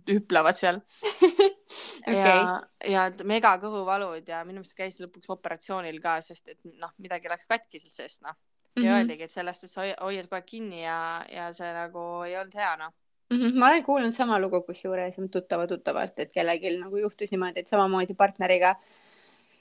hüplevad 0.09 0.57
seal 0.57 0.79
okei, 2.07 2.15
ja, 2.15 2.61
ja 2.87 3.05
et 3.11 3.23
mega 3.27 3.55
kõhuvalud 3.61 4.27
ja 4.29 4.43
minu 4.47 4.61
meelest 4.61 4.77
käis 4.77 4.99
lõpuks 5.03 5.31
operatsioonil 5.35 5.99
ka, 6.03 6.19
sest 6.25 6.53
et 6.55 6.59
noh, 6.79 6.93
midagi 7.03 7.31
läks 7.31 7.49
katki 7.49 7.81
sealt 7.81 7.99
seest 7.99 8.25
noh. 8.25 8.37
Ja 8.81 8.95
öeldigi, 8.97 9.27
et 9.27 9.33
sellest, 9.33 9.67
et 9.67 9.69
sa 9.69 9.83
hoi- 9.83 9.97
hoiad 10.01 10.25
kogu 10.25 10.39
aeg 10.39 10.45
kinni 10.49 10.79
ja, 10.81 10.97
ja 11.29 11.51
see 11.53 11.67
nagu 11.75 12.23
ei 12.25 12.33
olnud 12.39 12.55
hea 12.57 12.71
noh. 12.79 12.93
Mhm, 13.29 13.57
ma 13.61 13.69
olen 13.69 13.83
kuulnud 13.85 14.15
sama 14.15 14.39
lugu 14.41 14.63
kusjuures 14.65 15.19
tuttava 15.31 15.67
tuttavalt, 15.69 16.17
et 16.17 16.31
kellelgi 16.33 16.71
nagu 16.79 16.97
juhtus 16.97 17.31
niimoodi, 17.31 17.61
et 17.61 17.69
samamoodi 17.69 18.15
partneriga 18.17 18.73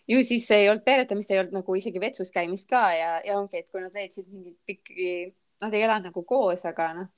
ju 0.08 0.22
siis 0.24 0.48
ei 0.50 0.68
olnud 0.70 0.84
peeretamist, 0.84 1.30
ei 1.30 1.38
olnud 1.42 1.58
nagu 1.60 1.76
isegi 1.78 2.00
vetsus 2.00 2.32
käimist 2.34 2.68
ka 2.70 2.82
ja, 2.96 3.12
ja 3.26 3.36
ongi, 3.38 3.60
et 3.62 3.68
kui 3.70 3.82
nad 3.84 3.92
veetsid 3.94 4.28
mingit 4.32 4.58
pikki, 4.66 5.06
nad 5.62 5.74
ei 5.74 5.82
elanud 5.86 6.10
nagu 6.10 6.24
koos, 6.26 6.64
aga 6.68 6.92
noh, 6.98 7.08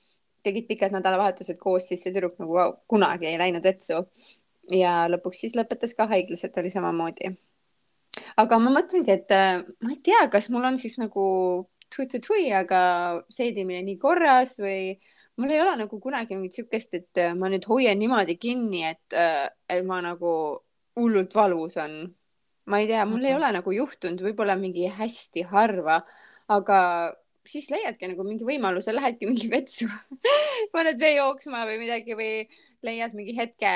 tegid 0.45 0.67
pikad 0.69 0.93
nädalavahetused 0.93 1.57
koos, 1.61 1.87
siis 1.89 2.03
see 2.05 2.13
tüdruk 2.13 2.37
nagu 2.41 2.59
kunagi 2.91 3.27
ei 3.31 3.39
läinud 3.41 3.63
vetsu. 3.65 4.05
ja 4.71 5.05
lõpuks 5.11 5.43
siis 5.43 5.53
lõpetas 5.57 5.93
ka 5.97 6.07
haiglas, 6.09 6.43
et 6.45 6.57
oli 6.57 6.71
samamoodi. 6.73 7.35
aga 8.41 8.59
ma 8.59 8.71
mõtlengi, 8.79 9.11
et 9.13 9.31
äh, 9.35 9.61
ma 9.83 9.91
ei 9.93 9.99
tea, 10.03 10.25
kas 10.31 10.49
mul 10.53 10.65
on 10.65 10.77
siis 10.81 10.97
nagu 11.01 11.25
tui-tui-tui, 11.95 12.47
aga 12.53 12.79
seedimine 13.29 13.81
nii 13.85 13.97
korras 14.01 14.55
või 14.59 14.95
mul 15.37 15.51
ei 15.51 15.61
ole 15.61 15.75
nagu 15.83 15.99
kunagi 16.01 16.35
mingit 16.35 16.57
siukest, 16.59 16.93
et 16.97 17.21
äh, 17.21 17.33
ma 17.37 17.49
nüüd 17.51 17.65
hoian 17.69 17.99
niimoodi 17.99 18.37
kinni, 18.41 18.83
et, 18.89 19.13
et 19.69 19.85
ma 19.85 20.01
nagu 20.01 20.31
hullult 20.95 21.35
valus 21.35 21.77
on. 21.77 21.97
ma 22.65 22.79
ei 22.81 22.87
tea, 22.89 23.03
mul 23.05 23.21
ei 23.25 23.33
Mhm. 23.33 23.37
ole 23.37 23.51
nagu 23.59 23.71
juhtunud, 23.71 24.21
võib-olla 24.25 24.55
mingi 24.57 24.87
hästi 24.89 25.43
harva, 25.51 25.99
aga 26.49 26.79
siis 27.49 27.67
leiadki 27.71 28.09
nagu 28.11 28.25
mingi 28.27 28.45
võimaluse, 28.47 28.93
lähedki 28.95 29.29
mingi 29.29 29.49
vetsu, 29.51 29.89
paned 30.75 31.01
vee 31.01 31.17
jooksma 31.17 31.65
või 31.69 31.79
midagi 31.81 32.17
või 32.17 32.31
leiad 32.85 33.15
mingi 33.17 33.35
hetke 33.37 33.69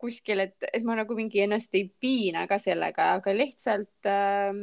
kuskil, 0.00 0.44
et, 0.46 0.56
et 0.72 0.84
ma 0.86 0.96
nagu 0.98 1.16
mingi 1.18 1.42
ennast 1.44 1.74
ei 1.78 1.88
piina 2.00 2.46
ka 2.50 2.58
sellega, 2.62 3.12
aga 3.18 3.34
lihtsalt 3.36 4.08
äh, 4.10 4.62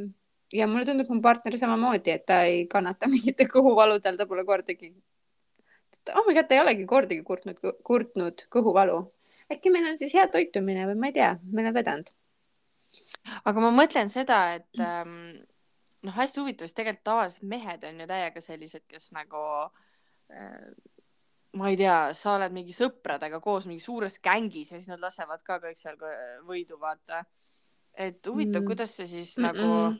ja 0.52 0.66
mulle 0.66 0.86
tundub 0.88 1.10
mu 1.12 1.20
partner 1.22 1.56
samamoodi, 1.58 2.14
et 2.14 2.26
ta 2.26 2.42
ei 2.48 2.64
kannata 2.70 3.10
mingite 3.12 3.46
kõhuvaludel, 3.50 4.18
ta 4.18 4.26
pole 4.30 4.44
kordagi, 4.48 4.92
oh 6.14 6.24
my 6.26 6.34
god, 6.34 6.48
ta 6.48 6.56
ei 6.56 6.64
olegi 6.64 6.86
kordagi 6.88 7.24
kurtnud, 7.26 7.60
kurtnud 7.86 8.46
kõhuvalu. 8.52 9.02
äkki 9.50 9.72
meil 9.74 9.88
on 9.90 9.98
siis 9.98 10.14
hea 10.14 10.26
toitumine 10.30 10.86
või 10.90 10.98
ma 10.98 11.10
ei 11.10 11.16
tea, 11.18 11.30
meil 11.50 11.70
on 11.70 11.76
vedanud. 11.76 12.12
aga 13.44 13.62
ma 13.62 13.70
mõtlen 13.74 14.10
seda, 14.10 14.42
et 14.58 14.82
ähm, 14.82 15.42
noh, 16.06 16.14
hästi 16.16 16.40
huvitav, 16.42 16.68
sest 16.68 16.78
tegelikult 16.78 17.04
tavaliselt 17.04 17.48
mehed 17.50 17.84
on 17.88 18.00
ju 18.00 18.06
täiega 18.10 18.42
sellised, 18.44 18.86
kes 18.88 19.10
nagu 19.16 19.42
äh, 20.32 20.70
ma 21.58 21.70
ei 21.70 21.78
tea, 21.80 21.96
sa 22.14 22.36
oled 22.36 22.54
mingi 22.54 22.74
sõpradega 22.76 23.40
koos 23.42 23.66
mingi 23.66 23.82
suures 23.82 24.20
gängis 24.22 24.70
ja 24.72 24.78
siis 24.78 24.90
nad 24.92 25.02
lasevad 25.02 25.42
ka 25.46 25.58
kõik 25.62 25.80
seal 25.80 25.98
võidu, 26.46 26.78
vaata. 26.80 27.24
et 27.94 28.26
huvitav 28.26 28.62
Mm. 28.62 28.66
kuidas 28.66 28.96
see 28.96 29.06
siis 29.06 29.36
Mm 29.38 29.44
mm 29.44 29.50
nagu 29.50 29.98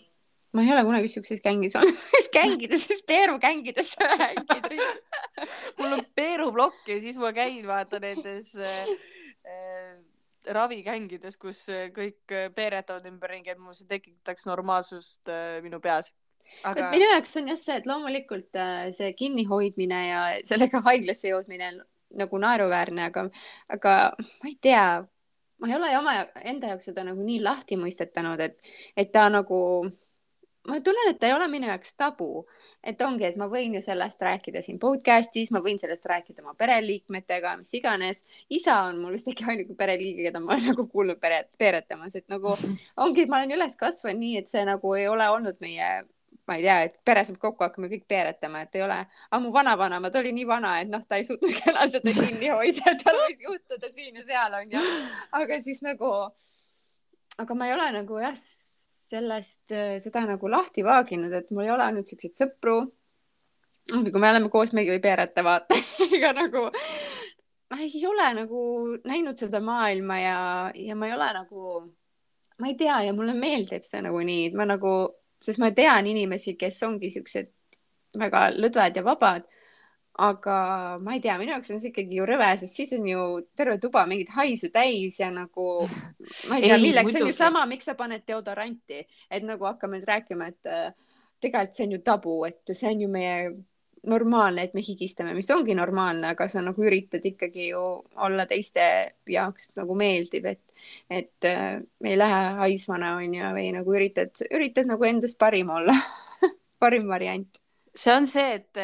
ma 0.52 0.62
ei 0.62 0.72
ole 0.72 0.84
kunagi 0.84 1.08
siukses 1.08 1.40
gängis 1.42 1.76
olnud, 1.78 1.98
gängides, 2.34 2.86
Speeru 2.98 3.38
gängides 3.38 3.94
räägid. 3.98 4.80
mul 5.78 5.92
on 5.98 6.04
peeruplokk 6.14 6.88
ja 6.88 7.00
siis 7.00 7.18
ma 7.18 7.32
käin 7.32 7.66
vaata 7.66 8.00
nendes 8.02 8.56
äh, 8.58 8.88
äh, 9.46 9.98
ravigängides, 10.48 11.36
kus 11.40 11.62
äh, 11.72 11.88
kõik 11.94 12.32
äh, 12.34 12.48
peeretavad 12.54 13.06
ümberringi, 13.10 13.52
et 13.52 13.60
mul 13.60 13.76
see 13.76 13.88
tekitaks 13.90 14.46
normaalsust 14.48 15.30
äh, 15.30 15.60
minu 15.64 15.80
peas. 15.84 16.12
aga 16.66 16.88
minu 16.90 17.06
jaoks 17.12 17.36
on 17.38 17.48
jah 17.52 17.58
see, 17.60 17.76
et 17.78 17.86
loomulikult 17.86 18.58
see 18.96 19.12
kinnihoidmine 19.18 20.00
ja 20.08 20.22
sellega 20.48 20.80
haiglasse 20.88 21.30
jõudmine 21.30 21.68
on 21.74 21.80
nagu 22.24 22.40
naeruväärne, 22.42 23.06
aga, 23.06 23.26
aga 23.70 23.96
ma 24.18 24.50
ei 24.50 24.56
tea, 24.62 24.86
ma 25.62 25.70
ei 25.70 25.76
ole 25.76 25.90
oma 25.98 26.16
enda 26.42 26.72
jaoks 26.72 26.90
seda 26.90 27.04
nagu 27.06 27.22
nii 27.22 27.38
lahti 27.44 27.78
mõistetanud, 27.78 28.42
et, 28.42 28.58
et 28.98 29.12
ta 29.14 29.28
nagu, 29.30 29.60
ma 30.70 30.80
tunnen, 30.84 31.10
et 31.10 31.18
ta 31.20 31.28
ei 31.28 31.34
ole 31.36 31.48
minu 31.52 31.68
jaoks 31.70 31.94
tabu, 31.98 32.44
et 32.84 33.00
ongi, 33.04 33.26
et 33.28 33.40
ma 33.40 33.48
võin 33.50 33.74
ju 33.76 33.82
sellest 33.84 34.22
rääkida 34.22 34.62
siin 34.64 34.78
podcast'is, 34.82 35.50
ma 35.54 35.62
võin 35.64 35.80
sellest 35.82 36.06
rääkida 36.10 36.44
oma 36.44 36.54
pereliikmetega, 36.58 37.56
mis 37.60 37.74
iganes. 37.78 38.22
isa 38.48 38.80
on 38.88 39.02
mul 39.02 39.16
vist 39.18 39.28
äkki 39.30 39.48
ainuke 39.48 39.76
pereliige, 39.78 40.28
keda 40.28 40.42
ma 40.42 40.54
olen 40.54 40.72
nagu 40.72 40.86
kuulnud 40.92 41.20
pere, 41.20 41.42
peeretamas, 41.58 42.16
et 42.16 42.28
nagu 42.32 42.54
ongi, 42.96 43.26
et 43.26 43.28
ma 43.28 43.42
olen 43.42 43.58
üles 43.58 43.76
kasvanud 43.80 44.22
nii, 44.22 44.40
et 44.40 44.48
see 44.50 44.64
nagu 44.68 44.94
ei 44.98 45.08
ole 45.10 45.28
olnud 45.30 45.60
meie 45.64 45.90
ma 46.50 46.56
ei 46.58 46.64
tea, 46.66 46.78
et 46.88 46.96
pere 47.06 47.22
saab 47.26 47.38
kokku, 47.38 47.62
hakkame 47.62 47.86
kõik 47.92 48.08
peeretama, 48.10 48.64
et 48.64 48.74
ei 48.74 48.82
ole, 48.82 48.96
aga 49.30 49.38
mu 49.42 49.52
vanavanemad 49.54 50.16
oli 50.18 50.32
nii 50.34 50.46
vana, 50.48 50.72
et 50.82 50.90
noh, 50.90 51.04
ta 51.06 51.20
ei 51.20 51.26
suutnudki 51.28 51.62
enam 51.70 51.92
seda 51.92 52.14
kinni 52.16 52.50
hoida, 52.50 52.96
tal 53.04 53.20
võis 53.22 53.44
juhtuda 53.44 53.92
siin 53.94 54.18
ja 54.18 54.26
seal 54.26 54.56
onju. 54.58 54.82
aga 55.38 55.60
siis 55.62 55.78
nagu, 55.86 56.10
aga 57.38 57.58
ma 57.58 57.70
ei 57.70 57.76
ole 57.76 57.86
nagu 58.00 58.18
jah, 58.24 58.34
sellest, 59.10 59.64
seda 60.04 60.24
nagu 60.28 60.50
lahti 60.50 60.84
vaaginud, 60.86 61.34
et 61.34 61.50
mul 61.50 61.66
ei 61.66 61.74
ole 61.74 61.86
olnud 61.90 62.08
siukseid 62.08 62.36
sõpru. 62.38 62.80
kui 63.90 64.20
me 64.22 64.30
oleme 64.30 64.50
koos, 64.50 64.72
me 64.72 64.84
ei 64.86 65.00
peereta, 65.02 65.44
vaata, 65.44 65.78
ega 66.16 66.32
nagu 66.36 66.68
ma 67.70 67.78
ei 67.82 68.02
ole 68.06 68.28
nagu 68.34 68.60
näinud 69.06 69.38
seda 69.38 69.60
maailma 69.62 70.18
ja, 70.18 70.38
ja 70.74 70.96
ma 70.98 71.06
ei 71.06 71.14
ole 71.14 71.32
nagu, 71.34 71.80
ma 72.58 72.70
ei 72.70 72.76
tea 72.78 73.00
ja 73.06 73.14
mulle 73.14 73.34
meeldib 73.34 73.86
see 73.86 74.02
nagu 74.02 74.22
nii, 74.26 74.50
et 74.50 74.58
ma 74.58 74.66
nagu 74.66 74.94
sest 75.44 75.60
ma 75.60 75.70
tean 75.74 76.08
inimesi, 76.10 76.56
kes 76.60 76.82
ongi 76.86 77.10
siuksed 77.12 77.50
väga 78.20 78.50
lõdved 78.56 79.00
ja 79.00 79.04
vabad. 79.06 79.46
Aga 80.20 80.56
ma 81.00 81.14
ei 81.16 81.22
tea, 81.24 81.36
minu 81.40 81.54
jaoks 81.54 81.72
on 81.74 81.80
see 81.80 81.92
ikkagi 81.92 82.18
ju 82.18 82.26
rõve, 82.28 82.48
sest 82.60 82.76
siis 82.76 82.92
on 82.96 83.06
ju 83.08 83.24
terve 83.56 83.78
tuba 83.82 84.04
mingit 84.10 84.32
haisu 84.34 84.68
täis 84.74 85.16
ja 85.20 85.30
nagu 85.32 85.68
ma 86.50 86.58
ei 86.58 86.68
tea, 86.68 86.78
milleks, 86.82 87.12
see 87.14 87.24
on 87.24 87.32
ju 87.32 87.36
sama, 87.36 87.64
miks 87.70 87.88
sa 87.88 87.96
paned 87.98 88.26
deodoranti, 88.28 89.04
et 89.30 89.46
nagu 89.46 89.68
hakkame 89.68 89.98
nüüd 89.98 90.08
rääkima, 90.10 90.50
et 90.52 90.70
äh, 90.70 90.92
tegelikult 91.40 91.76
see 91.78 91.88
on 91.88 91.96
ju 91.96 92.00
tabu, 92.04 92.36
et 92.48 92.74
see 92.76 92.92
on 92.92 93.04
ju 93.06 93.10
meie 93.12 93.36
normaalne, 94.10 94.64
et 94.64 94.74
me 94.76 94.84
higistame, 94.84 95.34
mis 95.36 95.50
ongi 95.52 95.76
normaalne, 95.76 96.32
aga 96.32 96.48
sa 96.48 96.62
nagu 96.64 96.84
üritad 96.84 97.24
ikkagi 97.26 97.70
ju 97.70 97.84
olla 98.24 98.46
teiste 98.48 98.82
jaoks 99.28 99.74
nagu 99.76 99.96
meeldiv, 99.98 100.48
et 100.54 100.64
et 101.12 101.44
äh, 101.44 101.82
me 102.00 102.14
ei 102.14 102.16
lähe 102.16 102.44
haisvana 102.62 103.14
onju 103.18 103.50
või 103.52 103.66
nagu 103.76 103.96
üritad, 103.96 104.32
üritad 104.48 104.88
nagu 104.88 105.04
endast 105.04 105.36
parim 105.38 105.68
olla. 105.76 105.92
Parim 106.80 107.04
variant. 107.08 107.59
See 107.94 108.14
on 108.14 108.26
see, 108.30 108.54
et, 108.60 108.80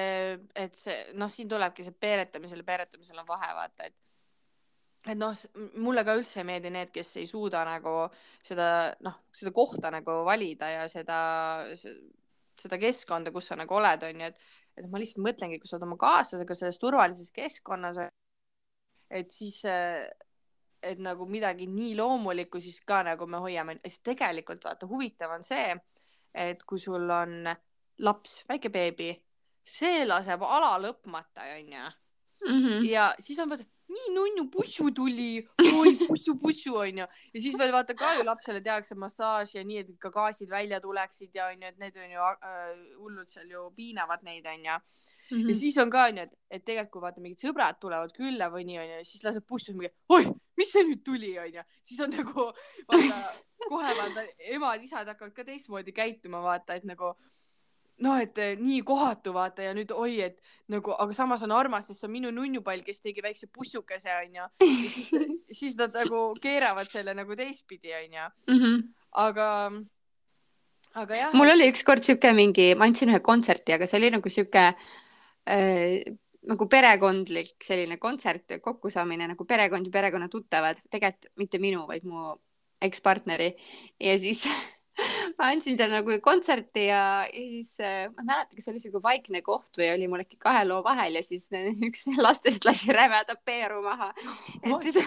et 0.55 0.75
see 0.75 0.97
noh, 1.19 1.31
siin 1.31 1.49
tulebki 1.51 1.87
see 1.87 1.95
peeretamisel 1.95 2.63
ja 2.63 2.67
peeretamisel 2.67 3.23
on 3.23 3.29
vahe, 3.29 3.53
vaata, 3.59 3.89
et 3.91 4.03
et 5.07 5.15
noh, 5.15 5.31
mulle 5.79 6.03
ka 6.03 6.17
üldse 6.19 6.41
ei 6.43 6.49
meeldi 6.49 6.73
need, 6.75 6.91
kes 6.91 7.13
ei 7.21 7.29
suuda 7.31 7.61
nagu 7.69 8.09
seda 8.43 8.91
noh, 9.07 9.21
seda 9.31 9.53
kohta 9.55 9.93
nagu 9.95 10.17
valida 10.27 10.71
ja 10.73 10.89
seda, 10.91 11.19
seda 12.59 12.79
keskkonda, 12.83 13.31
kus 13.35 13.53
sa 13.53 13.59
nagu 13.61 13.79
oled, 13.79 14.07
onju, 14.11 14.31
et 14.33 14.55
et 14.77 14.89
ma 14.93 15.01
lihtsalt 15.01 15.23
mõtlengi, 15.25 15.57
kui 15.57 15.71
sa 15.71 15.79
oled 15.79 15.87
oma 15.87 15.97
kaaslasega 15.97 16.55
selles 16.59 16.77
turvalises 16.77 17.31
keskkonnas, 17.33 17.97
et 19.09 19.31
siis 19.33 19.63
äh, 19.71 20.03
et 20.85 21.01
nagu 21.03 21.27
midagi 21.31 21.69
nii 21.71 21.95
loomulikku 21.99 22.61
siis 22.61 22.83
ka 22.87 23.01
nagu 23.07 23.27
me 23.31 23.41
hoiame, 23.43 23.79
siis 23.87 24.03
tegelikult 24.05 24.67
vaata 24.67 24.89
huvitav 24.91 25.33
on 25.39 25.47
see, 25.47 25.71
et 26.37 26.63
kui 26.69 26.83
sul 26.83 27.09
on 27.11 27.49
laps, 27.99 28.43
väike 28.49 28.71
beebi, 28.73 29.13
see 29.67 30.05
laseb 30.07 30.43
ala 30.43 30.77
lõpmata, 30.83 31.49
onju. 31.57 31.87
Mhm. 32.47 32.85
ja 32.85 33.09
siis 33.19 33.39
on 33.43 33.49
vaata, 33.51 33.65
nii 33.91 34.13
nunnu 34.15 34.45
pussu 34.53 34.91
tuli, 34.95 35.41
oi 35.79 35.95
pussu, 36.07 36.37
pussu 36.39 36.77
onju. 36.79 37.07
ja 37.35 37.41
siis 37.41 37.59
veel 37.59 37.73
vaata 37.75 37.95
ka 37.95 38.13
ju 38.19 38.25
lapsele 38.27 38.61
tehakse 38.61 38.95
massaaži 38.99 39.59
ja 39.59 39.65
nii, 39.65 39.83
et 39.83 39.93
ka 40.03 40.11
gaasid 40.15 40.51
välja 40.51 40.81
tuleksid 40.81 41.35
ja 41.35 41.49
onju, 41.53 41.69
et 41.71 41.79
need 41.83 41.99
on 42.03 42.15
ju 42.17 42.31
äh, 42.31 42.73
hullult 43.01 43.33
seal 43.33 43.51
ju 43.51 43.69
piinavad 43.77 44.25
neid 44.27 44.47
onju. 44.47 44.79
Mhm. 45.31 45.49
ja 45.49 45.55
siis 45.59 45.79
on 45.83 45.91
ka 45.91 46.07
onju, 46.11 46.27
et, 46.29 46.35
et 46.51 46.65
tegelikult 46.65 46.99
kui 46.99 47.07
vaata 47.07 47.23
mingid 47.23 47.43
sõbrad 47.43 47.81
tulevad 47.83 48.13
külla 48.15 48.51
või 48.53 48.67
nii 48.69 48.83
onju, 48.85 49.01
siis 49.09 49.25
laseb 49.27 49.47
pussus 49.49 49.75
mingi, 49.75 49.91
oi, 50.15 50.29
mis 50.59 50.73
see 50.73 50.85
nüüd 50.87 51.03
tuli 51.07 51.33
onju, 51.43 51.65
siis 51.83 52.03
on 52.05 52.15
nagu 52.15 52.51
vaata 52.93 53.23
kohe 53.69 53.97
vaata 53.99 54.27
emad-isad 54.53 55.09
hakkavad 55.09 55.35
ka 55.35 55.47
teistmoodi 55.47 55.95
käituma, 55.97 56.43
vaata, 56.45 56.77
et 56.79 56.87
nagu 56.87 57.15
noh, 58.05 58.19
et 58.21 58.39
eh, 58.39 58.57
nii 58.61 58.83
kohatu 58.85 59.33
vaata 59.33 59.63
ja 59.65 59.73
nüüd 59.77 59.93
oi, 59.97 60.19
et 60.21 60.41
nagu, 60.69 60.93
aga 61.01 61.13
samas 61.17 61.43
on 61.47 61.53
armas, 61.57 61.87
sest 61.89 62.03
see 62.03 62.09
on 62.09 62.13
minu 62.13 62.33
nunnupall, 62.35 62.83
kes 62.85 63.01
tegi 63.01 63.23
väikse 63.25 63.47
pussukese 63.53 64.13
onju 64.19 64.49
siis, 64.93 65.13
siis 65.61 65.77
nad 65.81 65.95
nagu 65.97 66.27
keeravad 66.43 66.91
selle 66.93 67.15
nagu 67.17 67.37
teistpidi 67.39 67.95
onju, 67.97 68.27
Mhm. 68.53 68.77
aga, 69.23 69.49
aga 70.95 71.23
jah. 71.23 71.33
mul 71.35 71.55
oli 71.55 71.71
ükskord 71.73 72.05
sihuke 72.05 72.33
mingi, 72.37 72.75
ma 72.77 72.85
andsin 72.91 73.13
ühe 73.15 73.21
kontserti, 73.25 73.73
aga 73.77 73.89
see 73.89 74.01
oli 74.01 74.11
nagu 74.19 74.29
sihuke 74.33 74.67
äh, 75.49 76.17
nagu 76.47 76.69
perekondlik 76.71 77.57
selline 77.65 77.97
kontsert, 77.99 78.59
kokkusaamine 78.63 79.27
nagu 79.33 79.45
perekond 79.49 79.89
ja 79.89 79.93
perekonna 79.97 80.29
tuttavad, 80.31 80.79
tegelikult 80.91 81.33
mitte 81.41 81.59
minu, 81.59 81.87
vaid 81.89 82.05
mu 82.07 82.37
ekspartneri 82.87 83.55
ja 84.05 84.19
siis 84.21 84.45
ma 85.39 85.51
andsin 85.51 85.77
seal 85.79 85.93
nagu 85.93 86.19
kontserti 86.25 86.87
ja, 86.89 87.03
ja 87.29 87.47
siis 87.47 87.81
äh, 87.81 88.07
ma 88.13 88.23
ei 88.23 88.29
mäleta, 88.31 88.59
kas 88.59 88.69
oli 88.73 88.83
siuke 88.83 89.03
vaikne 89.05 89.43
koht 89.47 89.81
või 89.81 89.91
oli 89.95 90.11
mul 90.11 90.25
äkki 90.25 90.39
kahe 90.43 90.65
loo 90.69 90.83
vahel 90.87 91.19
ja 91.19 91.25
siis 91.27 91.49
üks 91.89 92.07
lastest 92.21 92.69
lasi 92.69 92.95
rämeda 92.97 93.37
peeru 93.45 93.83
maha. 93.85 94.13
et 94.63 94.87
siis 94.87 95.03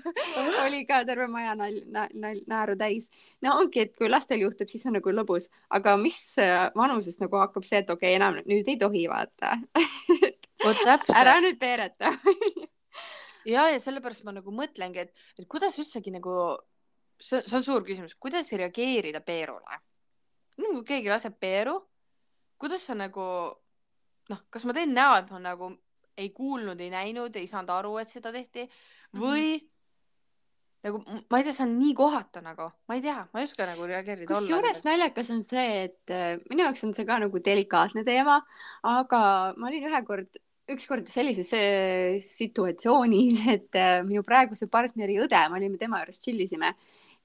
oli 0.64 0.84
ka 0.88 1.02
terve 1.06 1.26
maja 1.30 1.54
nal-, 1.58 1.82
nal-, 1.90 2.42
naeru 2.50 2.76
täis. 2.78 3.10
no 3.44 3.56
ongi, 3.62 3.86
et 3.86 3.94
kui 3.98 4.10
lastel 4.10 4.42
juhtub, 4.44 4.70
siis 4.70 4.86
on 4.88 4.98
nagu 4.98 5.14
lõbus, 5.14 5.50
aga 5.76 5.96
mis 6.00 6.20
äh, 6.42 6.68
vanusest 6.78 7.22
nagu 7.22 7.40
hakkab 7.42 7.66
see, 7.66 7.82
et 7.82 7.90
okei 7.90 8.14
okay,, 8.14 8.18
enam 8.20 8.40
nüüd 8.44 8.70
ei 8.70 8.78
tohi 8.80 9.06
vaata 9.10 9.56
ära 11.16 11.38
nüüd 11.42 11.58
peereta 11.60 12.14
ja, 13.48 13.68
ja 13.70 13.78
sellepärast 13.80 14.26
ma 14.26 14.34
nagu 14.36 14.52
mõtlengi, 14.54 15.06
et, 15.06 15.28
et 15.38 15.48
kuidas 15.50 15.78
üldsegi 15.80 16.12
nagu 16.14 16.34
see, 17.20 17.42
see 17.46 17.56
on 17.56 17.64
suur 17.66 17.84
küsimus, 17.86 18.16
kuidas 18.18 18.50
reageerida 18.52 19.20
Peerule? 19.20 19.80
nagu 20.60 20.82
keegi 20.84 21.08
laseb 21.08 21.38
Peeru, 21.40 21.78
kuidas 22.60 22.84
sa 22.84 22.96
nagu 22.98 23.24
noh, 24.30 24.40
kas 24.52 24.66
ma 24.68 24.76
teen 24.76 24.94
näo, 24.94 25.16
et 25.18 25.30
ma 25.32 25.40
nagu 25.42 25.72
ei 26.20 26.30
kuulnud, 26.36 26.80
ei 26.80 26.90
näinud, 26.92 27.36
ei 27.38 27.48
saanud 27.50 27.72
aru, 27.74 27.96
et 28.02 28.10
seda 28.10 28.32
tehti 28.34 28.66
või 29.16 29.56
mm 29.56 29.62
-hmm. 29.62 29.68
nagu 30.86 31.00
ma 31.30 31.38
ei 31.38 31.46
tea, 31.46 31.54
see 31.56 31.64
on 31.64 31.78
nii 31.78 31.94
kohatu 31.96 32.42
nagu, 32.44 32.68
ma 32.88 32.98
ei 32.98 33.02
tea, 33.06 33.24
ma 33.32 33.40
ei 33.40 33.48
oska 33.48 33.66
nagu 33.66 33.86
reageerida. 33.86 34.34
kusjuures 34.34 34.84
naljakas 34.84 35.30
on 35.30 35.42
see, 35.42 35.84
et 35.88 36.14
äh, 36.14 36.36
minu 36.50 36.66
jaoks 36.66 36.84
on 36.84 36.94
see 36.94 37.08
ka 37.08 37.18
nagu 37.18 37.42
delikaatne 37.50 38.04
teema, 38.04 38.40
aga 38.82 39.22
ma 39.56 39.72
olin 39.72 39.88
ühe 39.90 40.04
kord 40.04 40.40
ükskord 40.70 41.08
sellises 41.10 41.52
äh, 41.56 42.20
situatsioonis, 42.22 43.46
et 43.56 43.74
äh, 43.74 44.02
minu 44.06 44.22
praeguse 44.22 44.68
partneri 44.70 45.18
õde, 45.18 45.48
me 45.50 45.58
olime 45.58 45.78
tema 45.78 46.02
juures, 46.04 46.20
tšillisime 46.22 46.74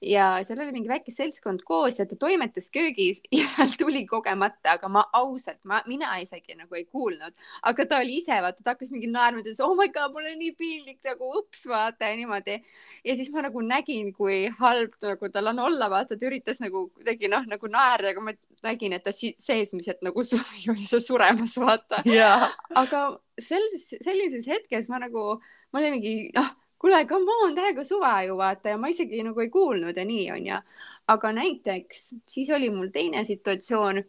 ja 0.02 0.26
seal 0.44 0.60
oli 0.60 0.74
mingi 0.74 0.90
väike 0.90 1.12
seltskond 1.14 1.62
koos 1.64 1.98
ja 2.00 2.06
ta 2.08 2.18
toimetas 2.20 2.68
köögis 2.74 3.22
ja 3.32 3.46
seal 3.54 3.72
tuli 3.80 4.04
kogemata, 4.08 4.76
aga 4.76 4.90
ma 4.92 5.04
ausalt, 5.16 5.60
ma, 5.64 5.80
mina 5.88 6.12
isegi 6.20 6.56
nagu 6.58 6.76
ei 6.76 6.84
kuulnud, 6.84 7.34
aga 7.70 7.86
ta 7.88 8.00
oli 8.04 8.18
ise, 8.20 8.36
vaata, 8.44 8.62
ta 8.62 8.74
hakkas 8.74 8.92
mingi 8.92 9.08
naerma, 9.10 9.40
ta 9.40 9.48
ütles, 9.48 9.62
oh 9.64 9.76
my 9.78 9.88
god, 9.94 10.12
mul 10.14 10.28
on 10.28 10.36
nii 10.40 10.52
piinlik 10.58 11.00
nagu 11.06 11.30
ups, 11.40 11.64
vaata 11.70 12.10
ja 12.10 12.18
niimoodi. 12.18 12.58
ja 13.04 13.16
siis 13.16 13.30
ma 13.32 13.46
nagu 13.46 13.62
nägin, 13.64 14.12
kui 14.16 14.44
halb 14.60 14.98
nagu 15.02 15.32
tal 15.32 15.52
on 15.52 15.64
olla, 15.68 15.90
vaata, 15.92 16.18
ta 16.18 16.28
üritas 16.28 16.60
nagu 16.64 16.88
kuidagi 16.90 17.32
noh, 17.32 17.48
nagu 17.48 17.72
naerda, 17.72 18.12
aga 18.12 18.26
ma 18.28 18.36
nägin, 18.66 18.96
et 18.96 19.04
ta 19.06 19.14
seesmiselt 19.16 20.04
nagu 20.04 20.26
oli 20.74 20.84
seal 20.84 21.04
suremas, 21.04 21.56
vaata. 21.60 22.02
Yeah.. 22.04 22.50
aga 22.76 23.08
sellises, 23.40 23.96
sellises 24.04 24.46
hetkes 24.50 24.90
ma 24.92 25.00
nagu, 25.00 25.38
ma 25.72 25.80
olin 25.80 25.96
mingi, 25.96 26.14
ah 26.36 26.52
kuule, 26.78 27.04
come 27.08 27.38
on, 27.44 27.54
täiega 27.56 27.84
suva 27.84 28.20
ju 28.26 28.36
vaata 28.36 28.74
ja 28.74 28.78
ma 28.80 28.90
isegi 28.92 29.22
nagu 29.24 29.40
ei 29.40 29.50
kuulnud 29.50 29.96
ja 29.96 30.04
nii 30.04 30.30
onju. 30.34 30.60
aga 31.06 31.32
näiteks 31.32 32.06
siis 32.28 32.50
oli 32.50 32.70
mul 32.70 32.88
teine 32.92 33.24
situatsioon, 33.24 34.02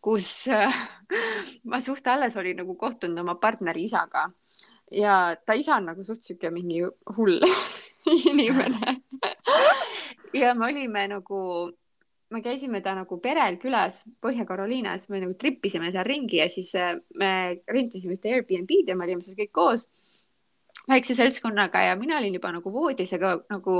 kus 0.00 0.46
ma 1.70 1.80
suht 1.80 2.06
alles 2.08 2.36
olin 2.36 2.62
nagu 2.62 2.74
kohtunud 2.76 3.18
oma 3.20 3.34
partneri 3.34 3.84
isaga. 3.84 4.30
Ja 4.92 5.36
ta 5.46 5.54
isa 5.56 5.76
on 5.76 5.86
nagu 5.88 6.04
suht 6.04 6.22
sihuke 6.24 6.50
mingi 6.50 6.82
hull 7.16 7.38
inimene. 8.32 8.98
Ja 10.32 10.54
me 10.56 10.64
olime 10.64 11.02
nagu, 11.10 11.38
me 12.32 12.40
käisime 12.40 12.80
ta 12.80 12.94
nagu 12.96 13.18
perel 13.20 13.58
külas 13.60 13.98
Põhja-Carolinas, 14.24 15.10
me 15.12 15.20
nagu 15.20 15.34
tripisime 15.36 15.90
seal 15.92 16.06
ringi 16.08 16.38
ja 16.38 16.46
siis 16.48 16.70
äh, 16.80 16.94
me 17.20 17.60
rentisime 17.68 18.16
ühte 18.16 18.32
Airbnb-d 18.32 18.88
ja 18.88 18.96
me 18.96 19.04
olime 19.04 19.20
seal 19.20 19.36
kõik 19.36 19.52
koos 19.52 19.84
väikse 20.88 21.14
seltskonnaga 21.14 21.82
ja 21.86 21.96
mina 21.96 22.16
olin 22.18 22.34
juba 22.34 22.52
nagu 22.54 22.72
voodis, 22.72 23.12
aga 23.14 23.36
nagu 23.50 23.74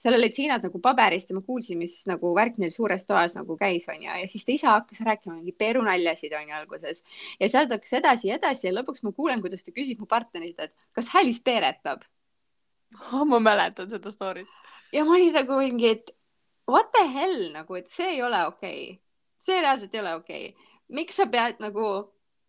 seal 0.00 0.16
olid 0.16 0.36
seinad 0.36 0.64
nagu 0.64 0.80
paberist 0.82 1.30
ja 1.30 1.36
ma 1.36 1.42
kuulsin, 1.44 1.78
mis 1.80 1.98
nagu 2.08 2.32
värk 2.36 2.56
neil 2.62 2.72
suures 2.74 3.04
toas 3.08 3.36
nagu 3.36 3.56
käis, 3.60 3.86
onju, 3.92 4.08
ja 4.22 4.28
siis 4.30 4.46
ta 4.46 4.54
isa 4.54 4.76
hakkas 4.78 5.02
rääkima 5.06 5.36
mingeid 5.36 5.58
perunaljasid 5.60 6.36
onju 6.38 6.56
alguses 6.60 7.02
ja 7.40 7.50
sealt 7.52 7.74
hakkas 7.76 7.92
edasi 8.00 8.30
ja 8.30 8.38
edasi 8.40 8.68
ja 8.68 8.74
lõpuks 8.78 9.04
ma 9.04 9.12
kuulen, 9.16 9.42
kuidas 9.44 9.66
ta 9.66 9.74
küsib 9.76 10.00
mu 10.00 10.08
partnerilt, 10.10 10.64
et 10.64 10.74
kas 10.96 11.12
Hälis 11.14 11.42
peeretab 11.44 12.06
oh,. 13.10 13.26
ma 13.30 13.42
mäletan 13.42 13.90
seda 13.92 14.12
story't. 14.14 14.48
ja 14.96 15.04
ma 15.04 15.18
olin 15.18 15.36
nagu 15.36 15.60
mingi, 15.60 15.92
et 15.98 16.14
what 16.70 16.88
the 16.96 17.04
hell 17.12 17.50
nagu, 17.52 17.76
et 17.76 17.92
see 17.92 18.16
ei 18.16 18.24
ole 18.24 18.46
okei 18.48 18.80
okay., 18.94 18.98
see 19.40 19.60
reaalselt 19.60 19.94
ei 19.94 20.00
ole 20.00 20.16
okei 20.22 20.48
okay. 20.48 20.72
miks 20.96 21.20
sa 21.20 21.28
pead 21.28 21.60
nagu 21.60 21.90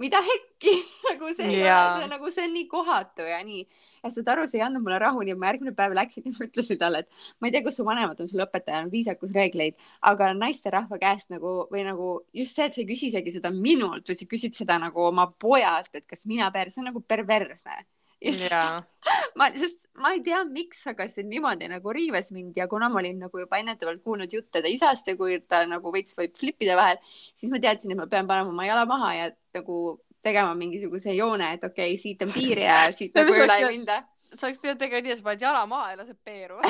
mida 0.01 0.21
hekki 0.25 0.73
nagu 1.09 1.29
see 1.37 1.47
ei 1.47 1.61
ole, 1.63 2.01
see 2.01 2.09
nagu, 2.11 2.31
see 2.33 2.45
on 2.47 2.53
nii 2.55 2.67
kohatu 2.71 3.27
ja 3.27 3.39
nii. 3.45 3.61
ja 4.01 4.11
saad 4.13 4.31
aru, 4.33 4.47
see 4.49 4.59
ei 4.59 4.65
andnud 4.65 4.85
mulle 4.85 4.99
rahu, 5.03 5.23
nii 5.25 5.35
et 5.35 5.41
ma 5.41 5.51
järgmine 5.51 5.75
päev 5.77 5.95
läksin 5.97 6.25
ja 6.29 6.33
ütlesin 6.47 6.81
talle, 6.81 7.03
et 7.05 7.23
ma 7.39 7.49
ei 7.49 7.55
tea, 7.55 7.63
kas 7.67 7.79
su 7.79 7.87
vanemad 7.87 8.19
on 8.23 8.31
sulle 8.31 8.47
õpetanud 8.47 8.93
viisakusreegleid, 8.93 9.79
aga 10.11 10.33
naisterahva 10.37 10.99
käest 11.01 11.33
nagu 11.33 11.55
või 11.71 11.85
nagu 11.87 12.11
just 12.41 12.57
see, 12.57 12.67
et 12.67 12.77
sa 12.77 12.83
ei 12.83 12.89
küsi 12.89 13.11
isegi 13.11 13.37
seda 13.37 13.53
minult, 13.55 14.05
vaid 14.09 14.21
sa 14.21 14.29
küsid 14.35 14.57
seda 14.57 14.79
nagu 14.81 15.07
oma 15.11 15.29
pojalt, 15.31 15.93
et 15.95 16.07
kas 16.09 16.27
mina 16.29 16.51
per-, 16.53 16.73
see 16.73 16.83
on 16.83 16.91
nagu 16.91 17.03
perversne 17.05 17.81
ja 18.21 18.83
ma, 19.39 19.49
sest 19.57 19.87
ma 19.97 20.11
ei 20.13 20.21
tea, 20.25 20.43
miks, 20.45 20.83
aga 20.91 21.07
see 21.09 21.25
niimoodi 21.27 21.69
nagu 21.71 21.93
riives 21.95 22.31
mind 22.35 22.57
ja 22.57 22.67
kuna 22.71 22.89
ma 22.89 23.01
olin 23.01 23.19
nagu 23.25 23.41
juba 23.41 23.59
ennetavalt 23.61 24.03
kuulnud 24.05 24.33
jutte 24.33 24.61
ta 24.61 24.69
isast 24.69 25.09
ja 25.09 25.17
kui 25.17 25.39
ta 25.41 25.63
nagu 25.69 25.93
veits 25.93 26.15
võib 26.17 26.37
flipida 26.37 26.77
vahel, 26.77 27.01
siis 27.09 27.51
ma 27.53 27.61
teadsin, 27.63 27.95
et 27.95 27.99
ma 27.99 28.07
pean 28.11 28.29
panema 28.29 28.53
oma 28.53 28.67
jala 28.67 28.85
maha 28.89 29.13
ja 29.17 29.29
nagu 29.57 29.81
tegema 30.21 30.53
mingisuguse 30.57 31.15
joone, 31.17 31.53
et 31.57 31.65
okei 31.65 31.95
okay,, 31.95 32.01
siit 32.01 32.21
on 32.21 32.33
piir 32.33 32.61
ja 32.61 32.83
siit 32.97 33.17
nagu 33.17 33.33
üle 33.33 33.57
ei 33.57 33.69
minda. 33.73 34.01
sa 34.29 34.47
oleks 34.47 34.61
pidanud 34.61 34.85
tegema 34.85 35.05
nii, 35.05 35.15
et 35.15 35.23
sa 35.23 35.29
paned 35.29 35.47
jala 35.47 35.65
maha 35.69 35.93
ja 35.93 36.01
lased 36.03 36.19
peeru 36.23 36.61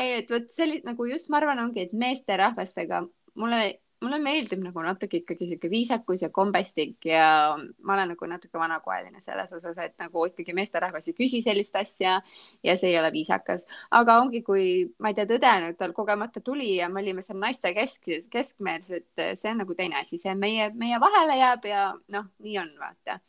ei, 0.00 0.20
et 0.22 0.30
vot 0.30 0.50
sellist 0.54 0.86
nagu 0.86 1.10
just 1.10 1.32
ma 1.32 1.42
arvan, 1.42 1.66
ongi, 1.66 1.88
et 1.88 1.96
meesterahvastega 1.96 3.02
mulle 3.40 3.80
mulle 4.00 4.18
meeldib 4.22 4.62
nagu 4.64 4.82
natuke 4.84 5.20
ikkagi 5.20 5.48
sihuke 5.50 5.70
viisakus 5.70 6.22
ja 6.24 6.30
kombestik 6.32 7.04
ja 7.04 7.56
ma 7.84 7.94
olen 7.94 8.12
nagu 8.14 8.28
natuke 8.28 8.58
vanakoeline 8.58 9.20
selles 9.20 9.52
osas, 9.56 9.76
et 9.78 9.94
nagu 10.00 10.24
ikkagi 10.30 10.54
meesterahvas 10.56 11.10
ei 11.10 11.16
küsi 11.18 11.42
sellist 11.44 11.76
asja 11.76 12.16
ja 12.64 12.76
see 12.80 12.94
ei 12.94 12.98
ole 13.00 13.12
viisakas. 13.12 13.66
aga 13.90 14.18
ongi, 14.22 14.42
kui 14.46 14.64
ma 14.98 15.12
ei 15.12 15.18
tea, 15.18 15.28
tõde 15.28 15.52
nüüd 15.66 15.78
tal 15.80 15.92
kogemata 15.96 16.40
tuli 16.40 16.72
ja 16.78 16.88
me 16.88 17.02
olime 17.02 17.24
seal 17.26 17.38
naiste 17.42 17.74
kesk, 17.76 18.08
keskmees, 18.32 18.90
et 18.90 19.26
see 19.36 19.52
on 19.52 19.62
nagu 19.64 19.76
teine 19.76 20.00
asi, 20.00 20.18
see 20.18 20.34
meie, 20.34 20.70
meie 20.74 21.00
vahele 21.00 21.36
jääb 21.42 21.68
ja 21.68 21.84
noh, 22.08 22.32
nii 22.40 22.58
on, 22.64 22.74
vaata. 22.80 23.20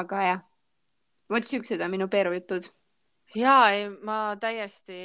aga 0.00 0.24
jah, 0.24 0.42
vot 1.30 1.46
siuksed 1.48 1.80
on 1.84 1.92
minu 1.92 2.08
peerujutud 2.08 2.72
ja 3.36 3.60
ei, 3.76 3.88
ma 4.08 4.36
täiesti, 4.40 4.98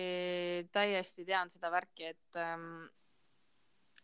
täiesti 0.71 1.25
tean 1.27 1.51
seda 1.51 1.71
värki, 1.71 2.15
et 2.15 2.39
ähm 2.39 2.85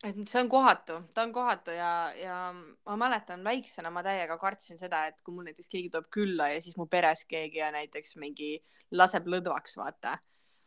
et 0.04 0.16
see 0.28 0.40
on 0.40 0.48
kohatu, 0.48 0.96
ta 1.14 1.24
on 1.26 1.32
kohatu 1.32 1.74
ja, 1.76 2.12
ja 2.16 2.36
ma 2.54 2.96
mäletan 2.96 3.44
väiksena 3.44 3.90
ma 3.92 4.02
täiega 4.04 4.38
kartsin 4.40 4.78
seda, 4.80 5.04
et 5.10 5.20
kui 5.24 5.34
mul 5.34 5.50
näiteks 5.50 5.68
keegi 5.68 5.90
tuleb 5.92 6.08
külla 6.12 6.48
ja 6.54 6.60
siis 6.64 6.78
mu 6.80 6.86
peres 6.90 7.26
keegi 7.28 7.60
ja 7.60 7.70
näiteks 7.74 8.16
mingi 8.22 8.54
laseb 8.96 9.28
lõdvaks, 9.28 9.76
vaata 9.80 10.16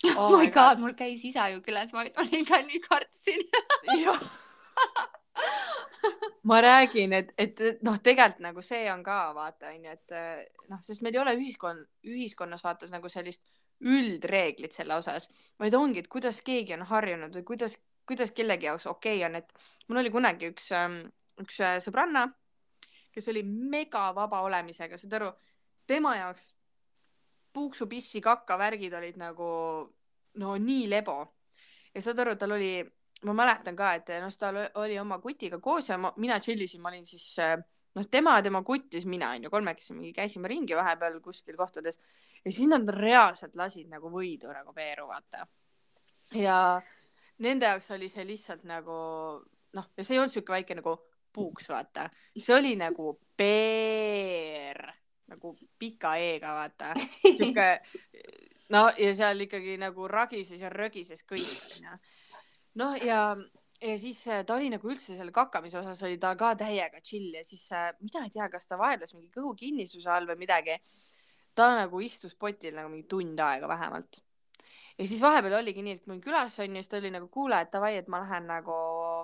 oh. 0.18 0.28
oh 0.28 0.38
my 0.38 0.52
god, 0.52 0.76
god., 0.76 0.84
mul 0.86 0.96
käis 0.98 1.24
isa 1.26 1.50
ju 1.54 1.64
külas, 1.66 1.94
ma 1.96 2.06
olin 2.06 2.46
ka 2.46 2.62
nii 2.62 2.82
kartsin 2.86 3.46
ma 6.50 6.60
räägin, 6.62 7.14
et, 7.18 7.34
et 7.38 7.60
noh, 7.82 7.98
tegelikult 8.04 8.44
nagu 8.46 8.62
see 8.66 8.86
on 8.92 9.02
ka 9.06 9.18
vaata 9.34 9.72
onju, 9.74 9.98
et 9.98 10.16
noh, 10.70 10.82
sest 10.86 11.02
meil 11.02 11.16
ei 11.16 11.24
ole 11.24 11.34
ühiskond, 11.40 11.88
ühiskonnas 12.06 12.64
vaata 12.66 12.90
nagu 12.92 13.10
sellist 13.10 13.42
üldreeglit 13.84 14.76
selle 14.76 14.96
osas, 15.00 15.30
vaid 15.60 15.74
ongi, 15.76 16.04
et 16.04 16.12
kuidas 16.12 16.42
keegi 16.46 16.76
on 16.78 16.86
harjunud 16.88 17.34
või 17.40 17.48
kuidas 17.48 17.80
kuidas 18.08 18.32
kellegi 18.32 18.68
jaoks 18.70 18.88
okei 18.88 19.18
okay 19.18 19.30
on, 19.30 19.36
et 19.42 19.54
mul 19.88 20.02
oli 20.04 20.12
kunagi 20.14 20.50
üks, 20.52 20.72
ähm, 20.78 21.00
üks 21.42 21.60
äh, 21.64 21.78
sõbranna, 21.84 22.28
kes 23.14 23.30
oli 23.32 23.44
mega 23.44 24.10
vaba 24.16 24.42
olemisega, 24.48 24.98
saad 24.98 25.18
aru, 25.20 25.32
tema 25.88 26.16
jaoks 26.18 26.54
puuksu, 27.54 27.88
pissi, 27.88 28.22
kaka 28.22 28.58
värgid 28.58 28.94
olid 28.98 29.20
nagu 29.22 29.48
no 30.42 30.58
nii 30.58 30.88
lebo. 30.90 31.18
ja 31.94 32.02
saad 32.02 32.20
aru, 32.24 32.36
tal 32.40 32.56
oli, 32.56 32.80
ma 33.30 33.36
mäletan 33.38 33.76
ka, 33.78 33.94
et 34.00 34.10
noh, 34.24 34.34
ta 34.40 34.50
oli 34.82 34.98
oma 35.00 35.20
kutiga 35.22 35.60
koos 35.62 35.90
ja 35.90 35.98
ma, 35.98 36.14
mina 36.18 36.40
chill 36.42 36.62
isin, 36.66 36.82
ma 36.82 36.90
olin 36.90 37.06
siis 37.06 37.28
äh, 37.40 37.58
noh, 37.94 38.08
tema, 38.10 38.40
tema 38.42 38.64
kutt 38.66 38.94
ja 38.94 39.02
siis 39.02 39.10
mina 39.10 39.30
onju, 39.36 39.52
kolmekesi 39.54 39.94
mingi 39.94 40.14
käisime 40.16 40.50
ringi 40.50 40.78
vahepeal 40.78 41.20
kuskil 41.22 41.58
kohtades 41.60 42.00
ja 42.42 42.52
siis 42.52 42.68
nad 42.72 42.90
reaalselt 42.90 43.56
lasid 43.60 43.92
nagu 43.92 44.10
võidu 44.14 44.52
nagu 44.54 44.74
peeru, 44.74 45.08
vaata. 45.12 45.46
ja 46.34 46.58
nende 47.40 47.66
jaoks 47.66 47.92
oli 47.96 48.10
see 48.12 48.26
lihtsalt 48.28 48.64
nagu 48.70 48.98
noh, 49.74 49.90
ja 49.98 50.04
see 50.04 50.18
ei 50.18 50.22
olnud 50.22 50.34
siuke 50.34 50.54
väike 50.54 50.78
nagu 50.78 50.96
puuks, 51.34 51.70
vaata, 51.72 52.08
see 52.38 52.54
oli 52.54 52.76
nagu 52.78 53.16
peer, 53.38 54.84
nagu 55.34 55.56
pika 55.80 56.14
E-ga, 56.22 56.54
vaata, 56.60 56.92
siuke 57.40 57.68
no 58.74 58.86
ja 59.00 59.14
seal 59.18 59.46
ikkagi 59.46 59.78
nagu 59.82 60.08
ragises 60.10 60.62
ja 60.62 60.70
rögises 60.74 61.26
kõik 61.30 61.50
onju. 61.78 61.96
noh, 62.82 62.98
ja, 63.02 63.22
ja 63.82 63.96
siis 64.02 64.22
äh, 64.30 64.44
ta 64.46 64.58
oli 64.58 64.70
nagu 64.74 64.90
üldse 64.90 65.18
selle 65.18 65.34
kakamise 65.36 65.80
osas 65.82 66.04
oli 66.06 66.20
ta 66.22 66.36
ka 66.40 66.54
täiega 66.60 67.02
chill 67.02 67.34
ja 67.34 67.44
siis 67.46 67.66
äh, 67.74 67.92
mina 68.02 68.26
ei 68.28 68.34
tea, 68.34 68.50
kas 68.54 68.70
ta 68.70 68.80
vaevles 68.80 69.16
mingi 69.18 69.34
kõhukinnisuse 69.34 70.14
all 70.14 70.30
või 70.30 70.44
midagi. 70.46 70.78
ta 71.54 71.74
nagu 71.78 72.00
istus 72.02 72.34
potil 72.36 72.78
nagu 72.78 72.90
mingi 72.90 73.10
tund 73.10 73.40
aega 73.40 73.68
vähemalt 73.70 74.22
ja 74.98 75.08
siis 75.08 75.22
vahepeal 75.22 75.58
oligi 75.60 75.84
nii, 75.86 75.98
et 75.98 76.10
olin 76.10 76.22
külas 76.22 76.58
onju, 76.64 76.82
siis 76.82 76.92
ta 76.92 77.00
oli 77.00 77.12
nagu 77.14 77.30
kuule, 77.34 77.60
et 77.62 77.72
davai, 77.74 77.96
et 77.98 78.10
ma 78.12 78.22
lähen 78.24 78.48
nagu 78.50 78.76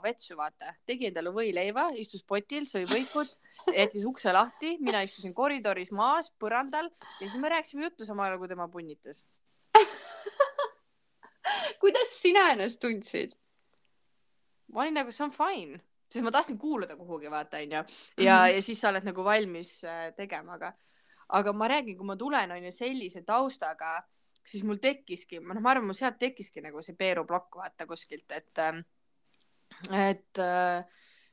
vetsu, 0.04 0.38
vaata. 0.40 0.74
tegi 0.86 1.10
endale 1.10 1.34
võileiva, 1.36 1.90
istus 1.96 2.24
potil, 2.24 2.68
sõi 2.70 2.86
võikud, 2.90 3.32
jättis 3.76 4.06
ukse 4.10 4.34
lahti, 4.34 4.78
mina 4.82 5.04
istusin 5.06 5.34
koridoris 5.36 5.92
maas, 5.92 6.32
põrandal 6.40 6.90
ja 7.20 7.26
siis 7.26 7.38
me 7.42 7.52
rääkisime 7.54 7.90
juttu 7.90 8.08
samal 8.08 8.30
ajal, 8.30 8.42
kui 8.42 8.52
tema 8.52 8.70
punnitas 8.72 9.24
kuidas 11.82 12.16
sina 12.22 12.50
ennast 12.54 12.82
tundsid? 12.82 13.38
ma 14.74 14.84
olin 14.84 15.00
nagu, 15.00 15.14
see 15.14 15.26
on 15.26 15.34
fine, 15.34 15.80
sest 16.10 16.26
ma 16.26 16.34
tahtsin 16.34 16.58
kuuluda 16.62 16.98
kuhugi, 16.98 17.30
vaata 17.32 17.58
onju. 17.58 17.74
ja 17.74 17.84
mm, 17.84 17.90
-hmm. 18.18 18.56
ja 18.56 18.62
siis 18.62 18.82
sa 18.82 18.90
oled 18.90 19.04
nagu 19.04 19.24
valmis 19.24 19.84
äh, 19.84 20.14
tegema, 20.16 20.54
aga, 20.54 20.74
aga 21.30 21.54
ma 21.54 21.68
räägin, 21.68 21.98
kui 21.98 22.06
ma 22.06 22.16
tulen 22.16 22.52
onju 22.52 22.72
sellise 22.72 23.22
taustaga, 23.22 24.04
siis 24.50 24.66
mul 24.68 24.80
tekkiski, 24.82 25.42
noh, 25.44 25.60
ma 25.62 25.74
arvan, 25.74 25.90
mul 25.90 25.98
sealt 25.98 26.20
tekkiski 26.22 26.64
nagu 26.66 26.82
see 26.86 26.98
peeruplokk 26.98 27.60
vaata 27.62 27.88
kuskilt, 27.90 28.26
et, 28.36 28.62
äh, 28.64 28.80
et 30.10 30.42
äh, 30.44 30.84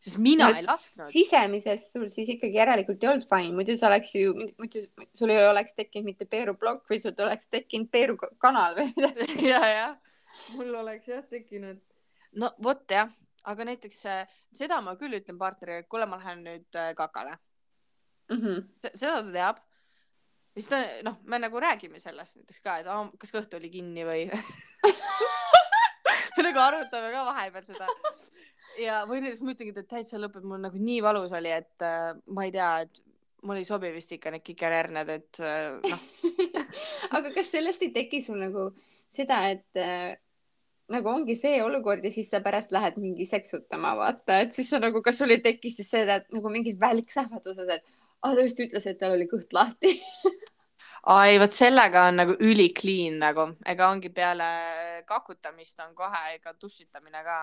sest 0.03 0.21
mina 0.23 0.51
no, 0.51 0.59
ei 0.61 0.65
lasknud. 0.67 1.09
sisemises 1.11 1.89
sul 1.95 2.07
siis 2.13 2.31
ikkagi 2.37 2.61
järelikult 2.61 3.03
ei 3.03 3.11
olnud 3.13 3.29
fine, 3.31 3.55
muidu 3.57 3.77
sa 3.79 3.89
oleks 3.91 4.13
ju, 4.19 4.35
muidu 4.61 4.85
sul 5.17 5.33
ei 5.33 5.41
oleks 5.49 5.77
tekkinud 5.79 6.11
mitte 6.11 6.29
peeruplokk 6.31 6.85
või 6.91 7.01
sul 7.03 7.17
oleks 7.27 7.51
tekkinud 7.53 7.91
peerukanal 7.93 8.77
või 8.79 8.91
midagi 8.99 9.49
ja, 9.49 9.63
jah, 9.73 10.19
mul 10.59 10.75
oleks 10.83 11.09
jah 11.11 11.25
tekkinud. 11.31 11.81
no 12.43 12.53
vot 12.63 12.85
jah, 12.93 13.11
aga 13.49 13.69
näiteks 13.71 14.05
äh, 14.13 14.39
seda 14.55 14.83
ma 14.85 14.97
küll 15.01 15.17
ütlen 15.19 15.41
partnerile, 15.41 15.85
et 15.85 15.91
kuule, 15.91 16.09
ma 16.11 16.21
lähen 16.21 16.45
nüüd 16.47 16.79
äh, 16.79 16.93
kakale 16.99 17.39
mm. 18.31 18.37
-hmm. 18.43 18.93
seda 18.93 19.23
ta 19.23 19.33
teab. 19.33 19.66
Ja 20.57 20.63
siis 20.63 20.73
ta, 20.73 20.81
noh, 21.05 21.19
me 21.29 21.39
nagu 21.43 21.61
räägime 21.61 22.01
sellest 22.01 22.39
näiteks 22.41 22.63
ka, 22.65 22.79
et 22.81 22.87
oh, 22.89 23.11
kas 23.21 23.35
kõht 23.35 23.53
oli 23.59 23.69
kinni 23.73 24.07
või 24.09 24.25
me 26.37 26.47
nagu 26.47 26.63
arutame 26.65 27.13
ka 27.13 27.25
vahepeal 27.29 27.67
seda. 27.67 27.89
ja, 28.81 29.03
või 29.09 29.21
näiteks 29.25 29.45
ma 29.45 29.53
ütlengi, 29.53 29.75
et 29.77 29.91
täitsa 29.91 30.21
lõpeb, 30.21 30.47
mul 30.49 30.63
nagu 30.65 30.81
nii 30.81 31.03
valus 31.05 31.35
oli, 31.37 31.53
et 31.53 31.85
äh, 31.85 32.15
ma 32.33 32.47
ei 32.49 32.55
tea, 32.57 32.71
et 32.87 33.03
mul 33.47 33.61
ei 33.61 33.69
sobi 33.69 33.93
vist 33.95 34.13
ikka 34.17 34.33
need 34.33 34.45
kikerherned, 34.47 35.13
et 35.13 35.43
äh, 35.45 35.77
noh 35.85 36.01
aga 37.19 37.33
kas 37.35 37.53
sellest 37.53 37.85
ei 37.85 37.93
teki 37.95 38.23
sul 38.25 38.41
nagu 38.41 38.71
seda, 39.13 39.43
et 39.53 39.83
äh, 39.83 40.17
nagu 40.93 41.11
ongi 41.11 41.37
see 41.37 41.61
olukord 41.65 42.05
ja 42.07 42.13
siis 42.15 42.31
sa 42.33 42.41
pärast 42.45 42.73
lähed 42.75 42.97
mingi 43.03 43.27
seksutama, 43.29 43.93
vaata, 43.99 44.41
et 44.47 44.57
siis 44.57 44.73
sa 44.73 44.81
nagu, 44.83 45.05
kas 45.05 45.21
sul 45.21 45.35
ei 45.35 45.43
teki 45.45 45.73
siis 45.75 45.93
seda, 45.93 46.21
et 46.23 46.33
nagu 46.33 46.53
mingid 46.53 46.81
välksähvatused, 46.81 47.77
et 47.77 47.96
aa, 48.27 48.35
ta 48.35 48.43
just 48.43 48.61
ütles, 48.63 48.87
et 48.91 48.99
tal 49.01 49.15
oli 49.15 49.29
kõht 49.31 49.55
lahti. 49.57 49.95
Ai, 51.15 51.37
vot 51.39 51.55
sellega 51.55 52.09
on 52.09 52.17
nagu 52.19 52.35
üli 52.43 52.73
clean 52.75 53.21
nagu, 53.23 53.47
ega 53.71 53.91
ongi 53.95 54.11
peale 54.11 54.49
kakutamist 55.07 55.79
on 55.85 55.95
kohe 55.95 56.23
ega 56.35 56.55
dušitamine 56.59 57.23
ka. 57.23 57.37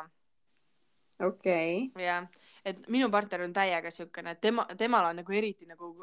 okei. 1.23 1.77
Okay.. 1.87 2.03
jah, 2.03 2.27
et 2.65 2.81
minu 2.91 3.07
partner 3.11 3.45
on 3.45 3.55
täiega 3.55 3.91
siukene, 3.91 4.35
tema, 4.35 4.65
temal 4.77 5.07
on 5.11 5.21
nagu 5.21 5.37
eriti 5.39 5.69
nagu, 5.69 5.93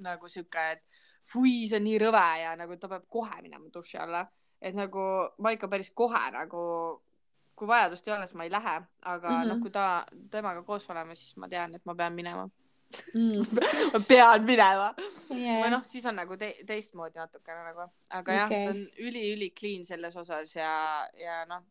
nagu 0.00 0.32
siuke, 0.32 0.64
et 0.78 1.04
fui, 1.28 1.68
see 1.68 1.76
on 1.76 1.84
nii 1.84 2.00
rõve 2.00 2.24
ja 2.40 2.54
nagu 2.56 2.78
ta 2.80 2.88
peab 2.88 3.04
kohe 3.12 3.42
minema 3.44 3.68
duši 3.74 4.00
alla. 4.00 4.24
Et 4.60 4.76
nagu 4.76 5.02
ma 5.40 5.52
ikka 5.52 5.68
päris 5.72 5.92
kohe 5.96 6.20
nagu, 6.32 6.62
kui 7.56 7.68
vajadust 7.68 8.08
ei 8.08 8.14
ole, 8.14 8.26
siis 8.28 8.36
ma 8.36 8.48
ei 8.48 8.52
lähe, 8.52 8.74
aga 9.02 9.28
mm 9.28 9.36
-hmm. 9.36 9.52
noh, 9.52 9.60
kui 9.60 9.70
ta, 9.70 10.06
temaga 10.30 10.62
koos 10.62 10.88
oleme, 10.90 11.14
siis 11.14 11.36
ma 11.36 11.48
tean, 11.48 11.74
et 11.74 11.84
ma 11.84 11.94
pean 11.94 12.16
minema 12.16 12.48
mm. 13.14 13.60
ma 13.92 14.00
pean 14.06 14.46
minema 14.46 14.90
yeah.. 15.34 15.60
või 15.62 15.70
noh, 15.74 15.84
siis 15.86 16.06
on 16.10 16.18
nagu 16.20 16.38
te 16.40 16.52
teistmoodi 16.66 17.20
natukene 17.20 17.62
nagu, 17.70 17.86
aga 18.10 18.20
okay. 18.22 18.40
jah, 18.40 18.50
ta 18.50 18.74
on 18.74 18.82
üli-üli 19.08 19.52
clean 19.56 19.86
selles 19.88 20.16
osas 20.20 20.54
ja, 20.56 20.72
ja 21.20 21.42
noh, 21.50 21.64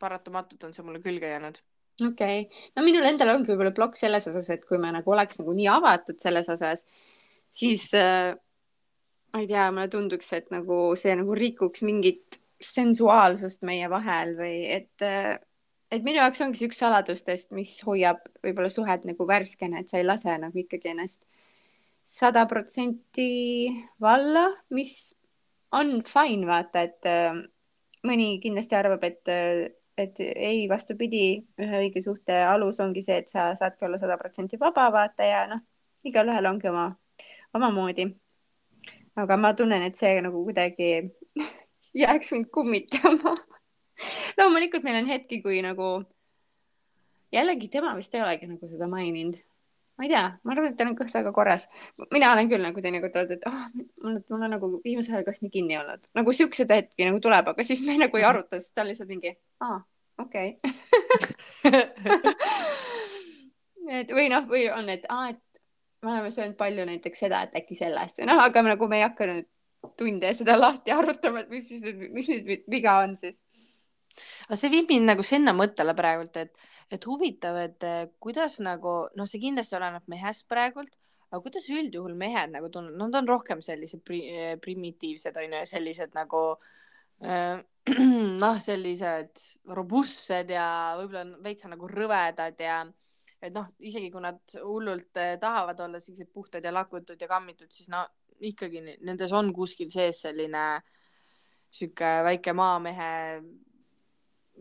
paratamatult 0.00 0.68
on 0.68 0.76
see 0.76 0.86
mulle 0.86 1.02
külge 1.04 1.32
jäänud 1.32 1.62
okei 2.08 2.44
okay., 2.44 2.68
no 2.76 2.84
minul 2.86 3.08
endal 3.08 3.34
ongi 3.36 3.52
võib-olla 3.52 3.74
plokk 3.76 3.98
selles 4.00 4.28
osas, 4.30 4.50
et 4.52 4.64
kui 4.68 4.80
me 4.82 4.92
nagu 4.94 5.16
oleks 5.16 5.42
nagu 5.42 5.56
nii 5.56 5.68
avatud 5.72 6.20
selles 6.22 6.48
osas, 6.52 6.86
siis 7.56 7.90
äh, 7.98 8.32
ma 9.32 9.42
ei 9.42 9.48
tea, 9.50 9.68
mulle 9.72 9.88
tunduks, 9.90 10.32
et 10.36 10.50
nagu 10.54 10.82
see 10.98 11.14
nagu 11.18 11.36
rikuks 11.36 11.84
mingit 11.86 12.40
sensuaalsust 12.60 13.64
meie 13.64 13.88
vahel 13.90 14.34
või 14.36 14.56
et, 14.68 15.06
et 15.90 16.04
minu 16.06 16.20
jaoks 16.20 16.42
ongi 16.44 16.60
see 16.60 16.70
üks 16.70 16.80
saladustest, 16.82 17.50
mis 17.56 17.74
hoiab 17.86 18.22
võib-olla 18.44 18.70
suhet 18.72 19.06
nagu 19.08 19.26
värskena, 19.26 19.80
et 19.80 19.90
sa 19.90 19.98
ei 19.98 20.06
lase 20.06 20.36
nagu 20.38 20.62
ikkagi 20.62 20.92
ennast 20.92 21.24
sada 22.10 22.46
protsenti 22.50 23.70
valla, 24.02 24.48
mis 24.74 25.12
on 25.78 26.00
fine, 26.06 26.46
vaata, 26.48 26.82
et 26.88 27.06
äh, 27.06 27.36
mõni 28.06 28.32
kindlasti 28.42 28.74
arvab, 28.78 29.04
et, 29.06 29.30
et 30.00 30.22
ei, 30.30 30.64
vastupidi, 30.70 31.44
ühe 31.60 31.84
õige 31.84 32.02
suhte 32.02 32.40
alus 32.48 32.80
ongi 32.82 33.04
see, 33.06 33.20
et 33.22 33.30
sa 33.30 33.50
saadki 33.58 33.86
olla 33.86 34.00
sada 34.00 34.18
protsenti 34.18 34.58
vaba, 34.60 34.88
vaata 34.94 35.26
ja 35.26 35.44
noh, 35.50 35.62
igalühel 36.06 36.50
ongi 36.50 36.70
oma, 36.70 36.88
omamoodi. 37.54 38.08
Aga 39.20 39.36
ma 39.36 39.52
tunnen, 39.58 39.82
et 39.84 39.98
see 39.98 40.18
nagu 40.24 40.42
kuidagi 40.46 40.90
jääks 42.02 42.34
mind 42.34 42.50
kummitama 42.54 43.36
loomulikult 44.38 44.86
meil 44.86 45.02
on 45.02 45.10
hetki, 45.10 45.40
kui 45.44 45.60
nagu 45.64 45.92
jällegi 47.34 47.68
tema 47.72 47.94
vist 47.98 48.14
ei 48.14 48.24
olegi 48.24 48.48
nagu 48.50 48.68
seda 48.68 48.88
maininud. 48.90 49.38
ma 50.00 50.06
ei 50.06 50.10
tea, 50.14 50.22
ma 50.44 50.54
arvan, 50.54 50.70
et 50.72 50.78
tal 50.78 50.88
on 50.88 50.96
kõht 50.96 51.12
väga 51.12 51.32
korras. 51.36 51.68
mina 52.14 52.32
olen 52.32 52.48
küll 52.48 52.64
nagu 52.64 52.82
teinekord 52.82 53.16
öelnud, 53.20 53.36
et 53.36 53.46
oh, 53.50 53.60
mul, 54.04 54.18
mul 54.32 54.46
on 54.46 54.54
nagu 54.56 54.72
viimasel 54.84 55.18
ajal 55.18 55.28
kõht 55.28 55.44
nii 55.44 55.54
kinni 55.58 55.78
olnud, 55.80 56.08
nagu 56.16 56.34
siukseid 56.36 56.72
hetki 56.72 57.08
nagu 57.08 57.20
tuleb, 57.20 57.52
aga 57.52 57.66
siis 57.66 57.84
me 57.86 57.98
nagu 58.00 58.20
ei 58.20 58.26
aruta, 58.28 58.60
sest 58.60 58.74
ta 58.74 58.86
lihtsalt 58.88 59.12
mingi, 59.12 59.34
aa, 59.66 59.78
okei 60.24 60.56
okay. 60.56 61.84
et 64.00 64.12
või 64.16 64.30
noh, 64.32 64.48
või 64.48 64.66
on, 64.72 64.88
et 64.92 65.06
aa, 65.12 65.30
et 65.34 65.44
me 66.02 66.14
oleme 66.14 66.30
söönud 66.32 66.56
palju 66.56 66.86
näiteks 66.88 67.26
seda, 67.26 67.44
et 67.44 67.56
äkki 67.60 67.76
sellest 67.76 68.22
või 68.22 68.30
noh, 68.32 68.40
aga 68.40 68.64
nagu 68.64 68.88
me 68.88 69.02
ei 69.02 69.04
hakka 69.04 69.28
nüüd 69.28 69.48
tunde 70.00 70.32
seda 70.36 70.56
lahti 70.58 70.92
arutama, 70.92 71.44
et 71.44 71.52
mis 71.52 71.68
siis, 71.68 71.84
mis 72.12 72.28
nüüd 72.32 72.64
viga 72.70 72.98
on 73.04 73.16
siis. 73.20 73.40
Aga 74.48 74.58
see 74.58 74.72
viib 74.72 74.90
mind 74.90 75.10
nagu 75.12 75.24
sinna 75.26 75.54
mõttele 75.56 75.94
praegult, 75.98 76.36
et, 76.40 76.66
et 76.90 77.06
huvitav, 77.06 77.58
et 77.60 77.86
eh, 77.86 78.02
kuidas 78.22 78.58
nagu 78.64 78.94
noh, 79.16 79.28
see 79.30 79.42
kindlasti 79.42 79.78
oleneb 79.78 80.06
mehest 80.10 80.46
praegult, 80.50 80.96
aga 81.30 81.42
kuidas 81.44 81.68
üldjuhul 81.70 82.16
mehed 82.18 82.54
nagu 82.54 82.70
tunnevad, 82.72 82.98
nad 82.98 83.18
on 83.22 83.30
rohkem 83.30 83.64
sellised 83.64 84.04
pri, 84.06 84.22
eh, 84.28 84.54
primitiivsed 84.62 85.36
onju 85.42 85.60
ja 85.62 85.66
sellised 85.68 86.16
nagu 86.18 86.44
äh, 87.24 87.60
noh, 88.44 88.62
sellised 88.62 89.44
robustsed 89.76 90.50
ja 90.52 90.66
võib-olla 90.98 91.38
veitsa 91.44 91.70
nagu 91.70 91.88
rõvedad 91.90 92.58
ja 92.60 92.82
et 93.40 93.54
noh, 93.54 93.70
isegi 93.80 94.10
kui 94.12 94.20
nad 94.20 94.40
hullult 94.60 95.16
tahavad 95.40 95.78
olla 95.80 96.00
siuksed 96.00 96.28
puhtad 96.32 96.64
ja 96.64 96.72
lakutud 96.74 97.20
ja 97.20 97.28
kammitud, 97.28 97.70
siis 97.72 97.88
no 97.88 98.02
ikkagi 98.40 98.82
nendes 99.00 99.32
on 99.36 99.52
kuskil 99.56 99.90
sees 99.92 100.22
selline 100.26 100.64
sihuke 101.70 102.10
väike 102.26 102.52
maamehe 102.56 103.10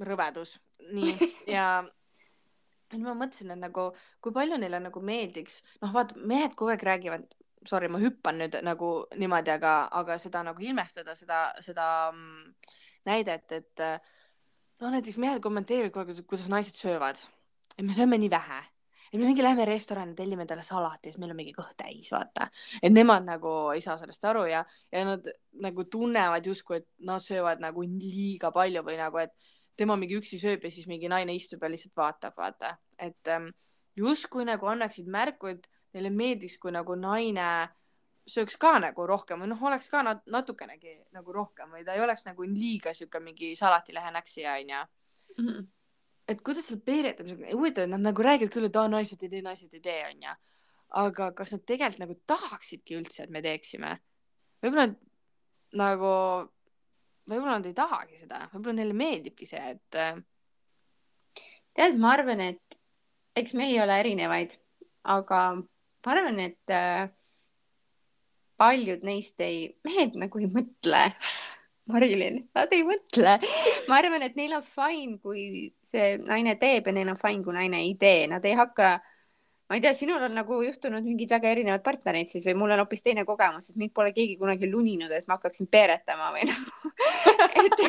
rõvedus. 0.05 0.57
nii, 0.93 1.13
ja 1.55 1.81
nüüd 2.93 3.05
ma 3.05 3.15
mõtlesin, 3.17 3.53
et 3.53 3.61
nagu 3.61 3.89
kui 4.23 4.33
palju 4.35 4.57
neile 4.57 4.81
nagu 4.81 5.03
meeldiks, 5.05 5.61
noh, 5.83 5.93
vaata, 5.93 6.17
mehed 6.17 6.55
kogu 6.57 6.73
aeg 6.73 6.85
räägivad, 6.87 7.27
sorry, 7.67 7.89
ma 7.91 8.01
hüppan 8.01 8.39
nüüd 8.41 8.55
nagu 8.65 8.93
niimoodi, 9.19 9.53
aga, 9.53 9.73
aga 9.99 10.17
seda 10.21 10.41
nagu 10.47 10.63
ilmestada, 10.63 11.13
seda, 11.19 11.49
seda 11.65 11.89
mm, 12.13 12.71
näidet, 13.09 13.51
et 13.59 13.83
noh, 14.79 14.89
näiteks 14.89 15.19
mehed 15.21 15.43
kommenteerivad 15.43 15.93
kogu 15.93 16.15
aeg, 16.15 16.25
kuidas 16.25 16.49
naised 16.49 16.79
söövad 16.79 17.19
et 17.79 17.87
me 17.87 17.95
sööme 17.95 18.19
nii 18.19 18.31
vähe 18.31 18.59
et 19.09 19.17
me 19.17 19.25
mingi 19.25 19.41
lähme 19.41 19.65
restorani, 19.65 20.13
tellime 20.13 20.43
endale 20.45 20.61
salati, 20.61 21.09
siis 21.09 21.17
meil 21.21 21.31
on 21.33 21.39
mingi 21.39 21.53
kõht 21.55 21.73
täis, 21.79 22.11
vaata. 22.13 22.45
et 22.77 22.93
nemad 22.93 23.25
nagu 23.25 23.53
ei 23.73 23.81
saa 23.81 23.95
sellest 23.97 24.27
aru 24.29 24.43
ja, 24.51 24.59
ja 24.93 25.01
nad 25.07 25.25
nagu 25.65 25.85
tunnevad 25.89 26.45
justkui, 26.45 26.83
et 26.83 26.85
nad 27.09 27.23
söövad 27.23 27.63
nagu 27.63 27.81
liiga 27.87 28.51
palju 28.53 28.83
või 28.85 28.99
nagu, 28.99 29.23
et 29.23 29.33
tema 29.79 29.95
mingi 29.99 30.19
üksi 30.19 30.39
sööb 30.41 30.63
ja 30.65 30.71
siis 30.73 30.87
mingi 30.91 31.09
naine 31.11 31.33
istub 31.35 31.63
ja 31.63 31.71
lihtsalt 31.71 31.95
vaatab, 31.97 32.37
vaata. 32.37 32.75
et 32.99 33.31
ähm, 33.31 33.49
justkui 33.95 34.45
nagu 34.47 34.67
annaksid 34.67 35.07
märku, 35.07 35.53
et 35.55 35.67
neile 35.95 36.11
meeldiks, 36.13 36.59
kui 36.61 36.71
nagu 36.75 36.95
naine 36.99 37.49
sööks 38.29 38.59
ka 38.61 38.75
nagu 38.83 39.07
rohkem 39.09 39.41
või 39.41 39.49
noh, 39.49 39.63
oleks 39.65 39.89
ka 39.89 40.03
nat 40.05 40.21
natukenegi 40.29 40.99
nagu 41.15 41.33
rohkem 41.33 41.71
või 41.73 41.85
ta 41.85 41.95
ei 41.97 42.03
oleks 42.05 42.27
nagu 42.27 42.45
liiga 42.45 42.93
sihuke 42.93 43.21
mingi 43.23 43.55
salatilehe 43.57 44.11
näksija 44.13 44.59
onju 44.59 44.79
mm. 44.79 45.47
-hmm 45.47 45.67
et 46.29 46.43
kuidas 46.45 46.67
seal 46.69 46.81
peeretamisega, 46.85 47.49
huvitav, 47.55 47.87
et 47.87 47.93
nad 47.93 48.03
nagu 48.03 48.23
räägivad 48.25 48.53
küll, 48.53 48.67
et 48.69 48.77
aa, 48.77 48.89
naised 48.91 49.23
ei 49.25 49.31
tee, 49.31 49.41
naised 49.45 49.73
ei 49.73 49.81
tee, 49.81 49.99
onju. 50.11 50.35
aga 51.01 51.31
kas 51.37 51.53
nad 51.55 51.63
tegelikult 51.69 52.03
nagu 52.03 52.15
tahaksidki 52.29 52.97
üldse, 52.97 53.25
et 53.25 53.33
me 53.33 53.41
teeksime? 53.45 53.95
võib-olla 54.63 54.87
nagu, 55.79 56.13
võib-olla 57.31 57.59
nad 57.59 57.69
ei 57.69 57.77
tahagi 57.77 58.19
seda, 58.23 58.41
võib-olla 58.53 58.79
neile 58.81 58.97
meeldibki 58.97 59.47
see, 59.49 59.75
et. 59.75 59.99
Äh, 59.99 61.43
tead, 61.77 61.99
ma 62.01 62.13
arvan, 62.17 62.41
et 62.43 62.79
eks 63.39 63.55
mehi 63.57 63.77
ole 63.81 63.99
erinevaid, 64.01 64.55
aga 65.09 65.43
ma 65.59 66.15
arvan, 66.15 66.41
et 66.43 66.73
äh, 66.73 67.07
paljud 68.59 69.05
neist 69.07 69.39
ei, 69.43 69.69
mehed 69.87 70.17
nagu 70.19 70.41
ei 70.41 70.49
mõtle 70.51 71.05
Marilyn, 71.89 72.43
nad 72.53 72.73
ei 72.75 72.83
mõtle. 72.85 73.37
ma 73.89 73.99
arvan, 74.01 74.23
et 74.25 74.35
neil 74.37 74.53
on 74.57 74.65
fine, 74.65 75.17
kui 75.23 75.71
see 75.85 76.17
naine 76.21 76.55
teeb 76.61 76.89
ja 76.89 76.95
neil 76.95 77.13
on 77.13 77.19
fine, 77.21 77.43
kui 77.45 77.55
naine 77.55 77.81
ei 77.85 77.95
tee, 77.99 78.27
nad 78.29 78.45
ei 78.45 78.57
hakka 78.59 78.97
ma 79.69 79.77
ei 79.77 79.81
tea, 79.85 79.93
sinul 79.93 80.23
on 80.25 80.33
nagu 80.33 80.59
juhtunud 80.65 81.05
mingid 81.05 81.29
väga 81.29 81.51
erinevad 81.53 81.83
partnerid 81.85 82.29
siis 82.31 82.45
või 82.47 82.55
mul 82.57 82.73
on 82.73 82.83
hoopis 82.83 83.05
teine 83.05 83.25
kogemus, 83.25 83.69
et 83.69 83.77
mind 83.77 83.93
pole 83.93 84.13
keegi 84.15 84.37
kunagi 84.39 84.69
luninud, 84.69 85.11
et 85.13 85.27
ma 85.29 85.37
hakkaksin 85.37 85.69
peeretama 85.69 86.31
või 86.33 86.47
nagu 86.49 86.93
et, 87.63 87.83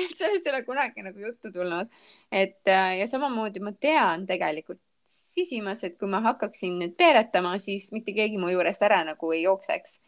et 0.00 0.14
sellest 0.16 0.46
ei 0.46 0.54
ole 0.54 0.62
kunagi 0.64 1.04
nagu 1.04 1.26
juttu 1.26 1.52
tulnud. 1.52 1.90
et 2.32 2.72
ja 2.72 3.08
samamoodi 3.10 3.60
ma 3.64 3.74
tean 3.76 4.24
tegelikult 4.26 4.80
sisimas, 5.10 5.84
et 5.84 5.98
kui 5.98 6.08
ma 6.10 6.22
hakkaksin 6.24 6.78
nüüd 6.80 6.96
peeretama, 6.98 7.56
siis 7.62 7.90
mitte 7.94 8.14
keegi 8.16 8.38
mu 8.40 8.50
juurest 8.52 8.82
ära 8.86 9.02
nagu 9.06 9.32
ei 9.34 9.44
jookseks. 9.44 10.00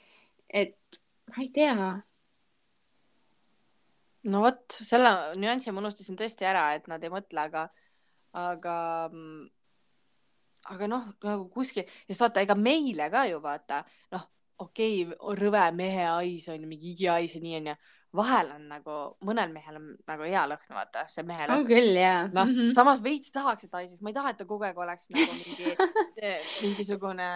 et 0.48 1.02
ma 1.28 1.44
ei 1.44 1.50
tea. 1.54 1.92
no 4.32 4.44
vot, 4.44 4.62
selle 4.72 5.12
nüansi 5.40 5.72
ma 5.72 5.82
unustasin 5.82 6.18
tõesti 6.18 6.46
ära, 6.48 6.70
et 6.78 6.88
nad 6.90 7.02
ei 7.02 7.12
mõtle, 7.12 7.48
aga, 7.48 7.66
aga 8.38 8.76
mm, 9.12 9.50
aga 10.70 10.86
noh, 10.90 11.08
nagu 11.24 11.48
kuskil, 11.50 11.88
sest 12.06 12.22
vaata, 12.22 12.42
ega 12.44 12.54
meile 12.58 13.08
ka 13.10 13.24
ju 13.30 13.40
vaata, 13.42 13.82
noh, 14.14 14.26
okei 14.62 15.02
okay,, 15.04 15.34
rõve 15.40 15.64
mehe 15.74 16.06
hais 16.06 16.48
on 16.52 16.66
mingi 16.70 16.92
igihais 16.94 17.34
ja 17.34 17.40
nii 17.42 17.56
onju, 17.60 17.76
vahel 18.16 18.50
on 18.52 18.64
nagu, 18.68 18.96
mõnel 19.24 19.52
mehel 19.54 19.78
on 19.78 19.86
nagu 20.08 20.26
hea 20.26 20.42
lõhn, 20.50 20.74
vaata, 20.76 21.04
see 21.10 21.24
mehe 21.26 21.46
lõhn. 21.46 21.62
on 21.62 21.66
küll, 21.68 21.96
jaa. 21.96 22.26
noh 22.28 22.44
mm 22.44 22.54
-hmm., 22.58 22.72
samas 22.76 23.00
veits 23.04 23.32
tahaks, 23.32 23.64
et 23.64 23.76
haiseks, 23.78 24.02
ma 24.04 24.12
ei 24.12 24.16
taha, 24.16 24.32
et 24.32 24.40
ta 24.40 24.46
kogu 24.48 24.66
aeg 24.68 24.78
oleks 24.78 25.08
nagu 25.14 25.36
mingi 25.40 25.72
mingisugune 26.62 27.28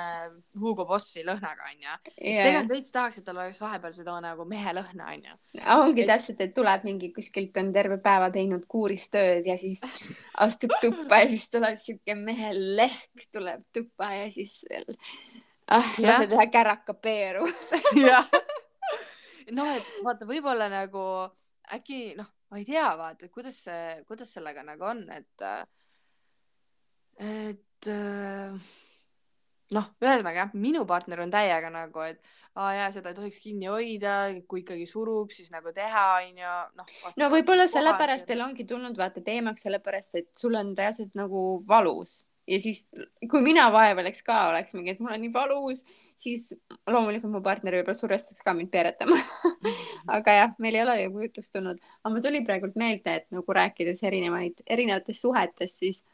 Hugo 0.60 0.84
Bossi 0.88 1.24
lõhnaga, 1.24 1.70
onju. 1.72 1.96
tegelikult 2.16 2.74
veits 2.74 2.92
tahaks, 2.92 3.18
et 3.18 3.28
tal 3.28 3.40
oleks 3.40 3.60
vahepeal 3.60 3.96
seda 3.96 4.18
nagu 4.24 4.44
mehe 4.48 4.74
lõhna, 4.76 5.08
onju. 5.14 5.38
ongi 5.78 6.04
et... 6.04 6.10
täpselt, 6.12 6.44
et 6.44 6.54
tuleb 6.54 6.84
mingi 6.84 7.12
kuskilt 7.16 7.56
on 7.56 7.72
terve 7.72 7.98
päeva 8.02 8.30
teinud 8.30 8.66
kuuristööd 8.68 9.48
ja 9.48 9.56
siis 9.60 9.80
astub 10.44 10.76
tuppa 10.80 11.22
ja 11.24 11.30
siis 11.32 11.48
tuleb 11.50 11.80
siuke 11.80 12.18
mehe 12.20 12.52
lehk 12.52 13.30
tuleb 13.32 13.64
tuppa 13.72 14.12
ja 14.12 14.28
siis 14.30 14.60
ah, 15.70 15.94
lased 15.98 16.36
ühe 16.36 16.46
käraka 16.52 16.94
peeru 16.94 17.48
jah 18.06 18.28
noh, 19.54 19.70
et 19.76 19.92
vaata, 20.06 20.28
võib-olla 20.28 20.70
nagu 20.72 21.04
äkki 21.76 22.00
noh, 22.18 22.28
ma 22.50 22.60
ei 22.60 22.66
tea, 22.66 22.88
vaata, 22.98 23.28
kuidas 23.32 23.60
see, 23.66 24.02
kuidas 24.08 24.32
sellega 24.36 24.64
nagu 24.66 24.86
on, 24.86 25.04
et, 25.14 25.46
et 27.22 27.90
noh, 29.74 29.88
ühesõnaga 30.02 30.44
jah, 30.44 30.52
minu 30.54 30.84
partner 30.88 31.22
on 31.24 31.32
täiega 31.32 31.70
nagu, 31.74 32.04
et 32.06 32.20
aa 32.56 32.70
jaa, 32.76 32.92
seda 32.94 33.12
ei 33.12 33.18
tohiks 33.18 33.40
kinni 33.42 33.68
hoida, 33.70 34.14
kui 34.48 34.62
ikkagi 34.62 34.86
surub, 34.88 35.34
siis 35.34 35.50
nagu 35.54 35.72
teha, 35.76 36.06
onju. 36.22 36.54
noh, 36.78 36.94
no 37.20 37.30
võib-olla 37.34 37.66
sellepärast 37.70 38.28
teil 38.28 38.44
ongi 38.46 38.66
tulnud 38.68 38.96
vaata 38.98 39.22
teemaks, 39.24 39.66
sellepärast 39.66 40.22
et 40.22 40.30
sul 40.38 40.56
on 40.58 40.72
reaalselt 40.78 41.14
nagu 41.18 41.48
valus 41.68 42.22
ja 42.46 42.58
siis, 42.62 42.84
kui 43.30 43.42
mina 43.42 43.66
vaevaleks 43.74 44.22
ka, 44.26 44.36
oleks 44.50 44.74
mingi, 44.76 44.94
et 44.94 45.00
mul 45.02 45.14
on 45.14 45.22
nii 45.22 45.32
valus, 45.34 45.82
siis 46.16 46.48
loomulikult 46.88 47.32
mu 47.32 47.42
partner 47.44 47.78
võib-olla 47.78 47.98
survestaks 47.98 48.44
ka 48.44 48.54
mind 48.56 48.70
peeretama 48.72 49.18
aga 50.18 50.36
jah, 50.40 50.52
meil 50.62 50.78
ei 50.78 50.84
ole 50.84 50.98
ju 51.00 51.24
jutuks 51.26 51.50
tulnud, 51.52 51.80
aga 52.02 52.12
mul 52.12 52.24
tuli 52.24 52.44
praegult 52.46 52.78
meelde, 52.78 53.18
et 53.20 53.26
nagu 53.34 53.58
rääkides 53.58 54.02
erinevaid, 54.06 54.62
erinevatest 54.66 55.26
suhetest, 55.26 55.82
siis 55.82 56.04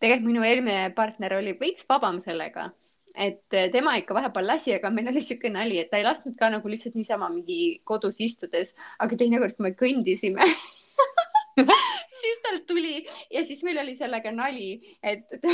tegelikult 0.00 0.30
minu 0.30 0.44
eelmine 0.46 0.90
partner 0.96 1.38
oli 1.40 1.56
veits 1.60 1.86
vabam 1.88 2.20
sellega, 2.22 2.70
et 3.16 3.42
tema 3.72 3.96
ikka 4.00 4.16
vahepeal 4.16 4.46
lasi, 4.52 4.74
aga 4.76 4.92
meil 4.94 5.10
oli 5.10 5.20
niisugune 5.20 5.56
nali, 5.58 5.80
et 5.80 5.90
ta 5.90 6.00
ei 6.00 6.06
lasknud 6.06 6.36
ka 6.38 6.52
nagu 6.52 6.70
lihtsalt 6.70 6.98
niisama 6.98 7.30
mingi 7.32 7.80
kodus 7.88 8.20
istudes, 8.22 8.74
aga 9.00 9.16
teinekord, 9.16 9.56
kui 9.56 9.68
me 9.68 9.74
kõndisime 9.76 10.44
siis 12.30 12.42
tal 12.44 12.60
tuli 12.68 12.96
ja 13.34 13.44
siis 13.46 13.62
meil 13.66 13.82
oli 13.82 13.94
sellega 13.98 14.32
nali, 14.34 14.72
et 15.02 15.26
ta 15.42 15.50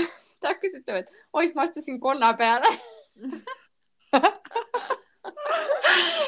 hakkas 0.53 0.79
ütlema, 0.81 1.03
et 1.03 1.09
oih, 1.33 1.53
ma 1.57 1.67
astusin 1.67 2.01
konna 2.01 2.33
peale 2.39 2.71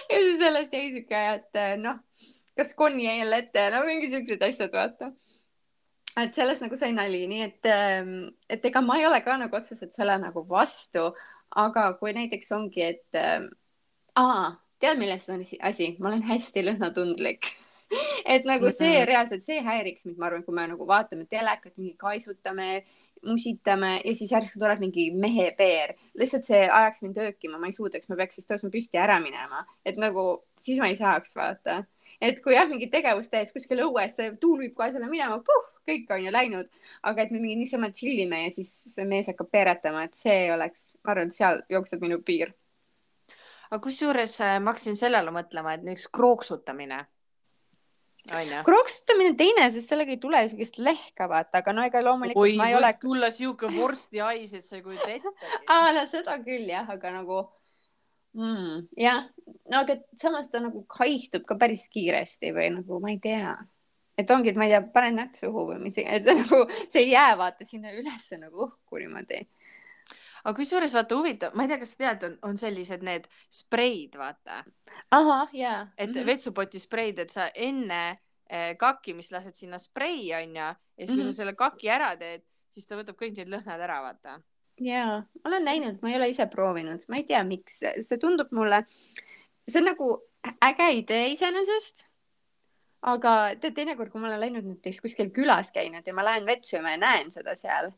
ja 0.09 0.19
siis 0.25 0.39
sellest 0.41 0.75
jäi 0.75 0.91
siuke, 0.97 1.23
et 1.37 1.63
noh, 1.83 2.01
kas 2.59 2.75
konn 2.79 3.01
jäi 3.01 3.19
jälle 3.21 3.43
ette, 3.45 3.71
no 3.75 3.85
mingi 3.87 4.11
siuksed 4.11 4.43
asjad, 4.49 4.73
vaata. 4.75 5.13
et 6.19 6.35
sellest 6.35 6.65
nagu 6.65 6.77
sai 6.77 6.93
nali, 6.97 7.27
nii 7.31 7.43
et, 7.47 7.73
et 8.51 8.71
ega 8.71 8.83
ma 8.83 8.99
ei 8.99 9.07
ole 9.07 9.21
ka 9.25 9.37
nagu 9.39 9.57
otseselt 9.57 9.95
selle 9.97 10.19
nagu 10.23 10.43
vastu, 10.49 11.11
aga 11.57 11.93
kui 12.01 12.13
näiteks 12.17 12.53
ongi, 12.57 12.83
et 12.83 13.17
äh, 13.21 13.45
aa, 14.19 14.51
tead, 14.83 14.99
milles 15.01 15.29
on 15.33 15.45
asi, 15.45 15.95
ma 15.99 16.11
olen 16.11 16.27
hästi 16.29 16.65
lõhnatundlik 16.67 17.53
et 18.35 18.47
nagu 18.49 18.71
see 18.75 19.03
reaalselt, 19.09 19.45
see 19.45 19.61
häiriks 19.65 20.07
mind, 20.07 20.19
ma 20.21 20.29
arvan, 20.29 20.45
kui 20.47 20.57
me 20.57 20.67
nagu 20.71 20.89
vaatame 20.89 21.29
telekat, 21.31 21.75
mingi 21.77 21.95
kaisutame, 22.01 22.83
musitame 23.27 23.95
ja 24.05 24.15
siis 24.15 24.33
järsku 24.33 24.61
tuleb 24.61 24.83
mingi 24.83 25.09
mehepeer, 25.15 25.95
lihtsalt 26.19 26.47
see 26.47 26.61
ajaks 26.67 27.03
mind 27.03 27.19
öökima, 27.23 27.59
ma 27.59 27.71
ei 27.71 27.75
suudaks, 27.75 28.09
ma 28.11 28.19
peaks 28.21 28.39
siis 28.39 28.47
tõusma 28.49 28.71
püsti 28.75 29.01
ära 29.01 29.19
minema, 29.23 29.65
et 29.87 29.99
nagu 30.01 30.27
siis 30.63 30.79
ma 30.83 30.91
ei 30.93 30.99
saaks 30.99 31.35
vaata, 31.39 31.81
et 32.23 32.39
kui 32.45 32.55
jah, 32.55 32.69
mingit 32.71 32.93
tegevust 32.95 33.33
tehes 33.33 33.51
kuskil 33.55 33.83
õues, 33.89 34.21
tuul 34.41 34.63
viib 34.63 34.77
kohe 34.79 34.93
selle 34.95 35.11
minema, 35.11 35.41
kõik 35.89 36.15
on 36.15 36.25
ju 36.25 36.33
läinud, 36.35 36.71
aga 37.09 37.25
et 37.25 37.35
me 37.35 37.43
mingi 37.43 37.59
niisama 37.63 37.91
chill 37.97 38.23
ime 38.23 38.45
ja 38.45 38.55
siis 38.55 38.71
see 38.95 39.07
mees 39.09 39.31
hakkab 39.33 39.51
peeretama, 39.51 40.07
et 40.07 40.19
see 40.19 40.49
oleks, 40.55 40.91
ma 41.03 41.15
arvan, 41.15 41.33
et 41.33 41.39
seal 41.39 41.63
jookseb 41.73 42.05
minu 42.05 42.21
piir. 42.23 42.55
aga 43.69 43.83
kusjuures 43.85 44.41
äh, 44.41 44.59
ma 44.61 44.73
hakkasin 44.73 44.97
sellele 44.97 45.33
mõtlema, 45.35 45.75
et 45.75 45.83
näiteks 45.85 46.09
krooksutamine 46.15 47.03
kroksutamine 48.67 49.35
teine, 49.39 49.69
sest 49.75 49.93
sellega 49.93 50.15
ei 50.15 50.21
tule 50.23 50.41
siukest 50.51 50.81
lehka, 50.83 51.29
vaata, 51.31 51.63
aga 51.63 51.75
no 51.77 51.85
ega 51.87 52.03
loomulikult 52.05 52.45
Oi, 52.45 52.57
ma 52.61 52.69
ei 52.71 52.77
ole. 52.79 52.93
tulla 53.01 53.31
siuke 53.35 53.71
vorstihais, 53.75 54.55
et 54.55 54.67
sa 54.67 54.79
ei 54.79 54.85
kujuta 54.85 55.09
ette. 55.15 55.33
aa, 55.75 55.93
no 55.97 56.05
seda 56.11 56.37
küll 56.45 56.69
jah, 56.71 56.89
aga 56.95 57.15
nagu 57.15 57.41
mm, 58.37 58.87
jah, 59.01 59.25
no 59.73 59.83
aga 59.83 59.99
samas 60.21 60.51
ta 60.53 60.63
nagu 60.65 60.85
haistub 60.99 61.47
ka 61.49 61.59
päris 61.61 61.89
kiiresti 61.93 62.55
või 62.57 62.71
nagu 62.79 63.01
ma 63.03 63.13
ei 63.15 63.21
tea, 63.23 63.57
et 64.19 64.31
ongi, 64.35 64.53
et 64.53 64.61
ma 64.61 64.69
ei 64.69 64.75
tea, 64.77 64.83
panen 64.95 65.21
nätt 65.23 65.41
suhu 65.41 65.69
või 65.73 65.81
mis 65.87 65.99
iganes, 66.01 66.29
nagu, 66.43 66.65
see 66.89 67.07
ei 67.07 67.15
jää 67.15 67.33
vaata 67.41 67.69
sinna 67.69 67.95
ülesse 67.97 68.41
nagu 68.41 68.69
õhku 68.69 69.03
niimoodi 69.03 69.45
aga 70.45 70.55
kusjuures 70.57 70.95
vaata 70.95 71.19
huvitav, 71.19 71.55
ma 71.57 71.65
ei 71.65 71.73
tea, 71.73 71.81
kas 71.83 71.95
sa 71.95 72.01
tead, 72.03 72.39
on 72.47 72.59
sellised 72.61 73.05
need 73.07 73.29
spreid, 73.53 74.19
vaata. 74.19 74.63
ahah, 75.11 75.49
jaa. 75.53 75.89
et 75.97 76.11
mm 76.11 76.15
-hmm. 76.15 76.27
vetsupoti 76.27 76.79
spreid, 76.79 77.19
et 77.19 77.31
sa 77.31 77.49
enne 77.55 78.19
eh, 78.51 78.77
kakkimist 78.77 79.33
lased 79.33 79.55
sinna 79.55 79.79
sprei 79.79 80.35
onju 80.35 80.57
ja 80.57 80.75
siis, 80.99 81.09
kui 81.09 81.17
mm 81.17 81.23
-hmm. 81.23 81.31
sa 81.31 81.37
selle 81.37 81.55
kaki 81.55 81.91
ära 81.91 82.17
teed, 82.17 82.43
siis 82.71 82.87
ta 82.87 82.97
võtab 82.97 83.17
kõik 83.17 83.37
need 83.37 83.49
lõhnad 83.49 83.81
ära, 83.81 84.03
vaata. 84.03 84.41
jaa, 84.81 85.23
ma 85.45 85.51
olen 85.51 85.65
näinud, 85.65 85.99
ma 86.03 86.11
ei 86.11 86.17
ole 86.17 86.29
ise 86.29 86.47
proovinud, 86.47 87.05
ma 87.09 87.17
ei 87.17 87.25
tea, 87.25 87.45
miks, 87.45 87.83
see 88.01 88.19
tundub 88.19 88.49
mulle, 88.51 88.85
see 89.69 89.81
on 89.81 89.85
nagu 89.85 90.29
äge 90.63 90.91
idee 90.93 91.29
iseenesest 91.29 92.09
aga 93.07 93.55
tead, 93.61 93.75
teinekord, 93.77 94.11
kui 94.11 94.21
ma 94.21 94.29
olen 94.31 94.41
läinud 94.41 94.67
näiteks 94.67 95.01
kuskil 95.05 95.31
külas 95.35 95.71
käinud 95.75 96.07
ja 96.07 96.15
ma 96.15 96.25
lähen 96.27 96.47
vetsu 96.47 96.77
ja 96.77 96.83
ma 96.83 96.97
näen 96.97 97.31
seda 97.35 97.55
seal 97.59 97.93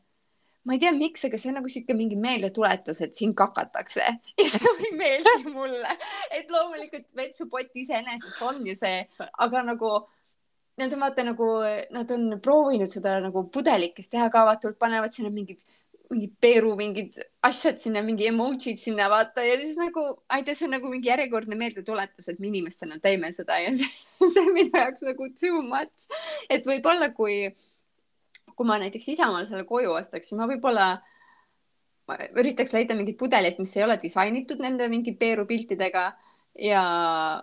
ma 0.63 0.75
ei 0.75 0.81
tea, 0.81 0.91
miks, 0.93 1.25
aga 1.25 1.39
see 1.41 1.49
on 1.49 1.59
nagu 1.59 1.69
sihuke 1.71 1.95
mingi 1.97 2.17
meeldetuletus, 2.21 3.01
et 3.05 3.17
siin 3.17 3.33
kakatakse. 3.37 4.05
Ja 4.41 4.47
see 4.49 4.73
ei 4.87 4.95
meeldi 4.97 5.53
mulle, 5.53 5.97
et 6.33 6.51
loomulikult 6.53 7.07
vetsupott 7.17 7.77
iseenesest 7.83 8.41
on 8.45 8.61
ju 8.67 8.75
see, 8.77 9.05
aga 9.45 9.63
nagu 9.71 9.95
nad 10.77 10.93
on 10.93 11.03
vaata 11.03 11.25
nagu, 11.25 11.49
nad 11.93 12.13
on 12.15 12.39
proovinud 12.43 12.93
seda 12.93 13.19
nagu 13.23 13.45
pudelikes 13.53 14.09
teha 14.09 14.29
ka, 14.33 14.45
vaata, 14.47 14.71
panevad 14.79 15.13
sinna 15.13 15.29
mingid, 15.33 15.59
mingid 16.11 16.33
peeru, 16.43 16.73
mingid 16.79 17.17
asjad 17.47 17.81
sinna, 17.83 18.03
mingi 18.05 18.27
emotsid 18.29 18.79
sinna 18.81 19.09
vaata. 19.11 19.43
Ja 19.45 19.57
siis 19.61 19.77
nagu, 19.79 20.05
ma 20.29 20.39
ei 20.39 20.47
tea, 20.47 20.57
see 20.57 20.67
on 20.69 20.75
nagu 20.77 20.91
mingi 20.91 21.11
järjekordne 21.11 21.57
meeldetuletus, 21.59 22.31
et 22.31 22.39
me 22.41 22.49
inimestena 22.51 22.99
teeme 23.03 23.31
seda. 23.35 23.59
Ja 23.63 23.73
see, 23.77 23.91
see 24.33 24.45
on 24.45 24.53
minu 24.55 24.73
jaoks 24.73 25.05
nagu 25.09 25.29
too 25.41 25.61
much, 25.65 26.09
et 26.49 26.67
võib-olla 26.67 27.11
kui 27.17 27.43
kui 28.61 28.69
ma 28.69 28.77
näiteks 28.77 29.07
isamaal 29.15 29.47
selle 29.49 29.65
koju 29.65 29.95
ostaksin, 29.97 30.37
ma 30.37 30.45
võib-olla 30.49 30.91
üritaks 32.37 32.73
leida 32.75 32.93
mingit 32.97 33.17
pudelit, 33.17 33.57
mis 33.61 33.73
ei 33.77 33.85
ole 33.85 33.97
disainitud 34.01 34.61
nende 34.61 34.85
mingi 34.91 35.15
peerupiltidega 35.17 36.11
ja, 36.59 36.83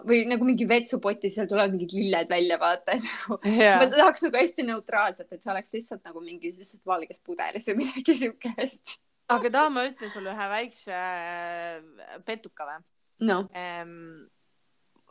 või 0.07 0.23
nagu 0.31 0.47
mingi 0.47 0.69
vetsupoti, 0.69 1.31
seal 1.33 1.49
tulevad 1.51 1.75
mingid 1.75 1.95
lilled 1.97 2.31
välja, 2.31 2.59
vaata, 2.61 2.95
et 2.95 3.07
nagu 3.09 3.39
yeah. 3.49 3.81
ma 3.81 3.91
tahaks 3.91 4.27
nagu 4.27 4.39
hästi 4.39 4.67
neutraalset, 4.69 5.31
et 5.33 5.43
see 5.43 5.53
oleks 5.55 5.75
lihtsalt 5.75 6.05
nagu 6.07 6.23
mingi 6.23 6.53
lihtsalt 6.53 6.85
valges 6.87 7.23
pudelis 7.25 7.67
või 7.71 7.81
midagi 7.83 8.17
siukest. 8.23 8.99
aga 9.35 9.53
taha 9.59 9.73
ma 9.75 9.87
ütlen 9.89 10.13
sulle 10.13 10.35
ühe 10.35 10.49
väikse 10.55 10.97
äh, 10.97 12.19
petuka 12.29 12.69
või? 12.69 12.83
no 13.29 13.41
ehm, 13.57 14.29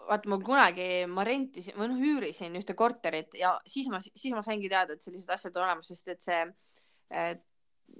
vaata 0.07 0.31
mul 0.31 0.43
kunagi 0.45 0.87
ma 1.11 1.25
rentisin 1.27 1.75
või 1.77 1.91
noh, 1.91 1.99
üürisin 2.11 2.55
ühte 2.59 2.75
korterit 2.77 3.35
ja 3.37 3.53
siis 3.67 3.89
ma, 3.91 3.99
siis 4.03 4.33
ma 4.35 4.43
saingi 4.45 4.69
teada, 4.71 4.95
et 4.95 5.05
sellised 5.05 5.31
asjad 5.33 5.57
on 5.57 5.67
olemas, 5.67 5.89
sest 5.91 6.11
et 6.13 6.23
see, 6.23 6.41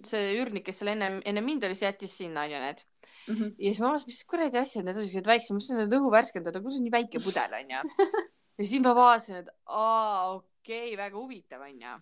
see 0.08 0.24
üürnik, 0.38 0.66
kes 0.68 0.82
seal 0.82 0.94
enne, 0.94 1.12
enne 1.28 1.44
mind 1.44 1.68
oli, 1.68 1.78
see 1.78 1.88
jättis 1.90 2.16
sinna 2.22 2.46
onju 2.48 2.64
need 2.64 2.84
mm. 2.84 3.36
-hmm. 3.36 3.54
ja 3.58 3.72
siis 3.72 3.84
ma 3.84 3.92
mõtlesin, 3.92 4.12
mis 4.14 4.24
kuradi 4.34 4.62
asjad 4.62 4.88
need 4.88 5.00
on, 5.00 5.08
siuksed 5.08 5.32
väiksed, 5.32 5.54
ma 5.54 5.60
mõtlesin, 5.60 5.84
et 5.84 5.98
õhu 6.00 6.12
värskendada, 6.14 6.64
kus 6.64 6.80
on 6.80 6.88
nii 6.88 6.96
väike 6.98 7.24
pudel 7.24 7.58
onju 7.62 7.84
ja 8.58 8.66
siis 8.66 8.84
ma 8.84 8.96
vaatasin, 8.98 9.44
et 9.44 9.54
aa, 9.66 10.34
okei 10.36 10.94
okay,, 10.94 10.98
väga 11.00 11.18
huvitav 11.18 11.64
onju. 11.68 11.96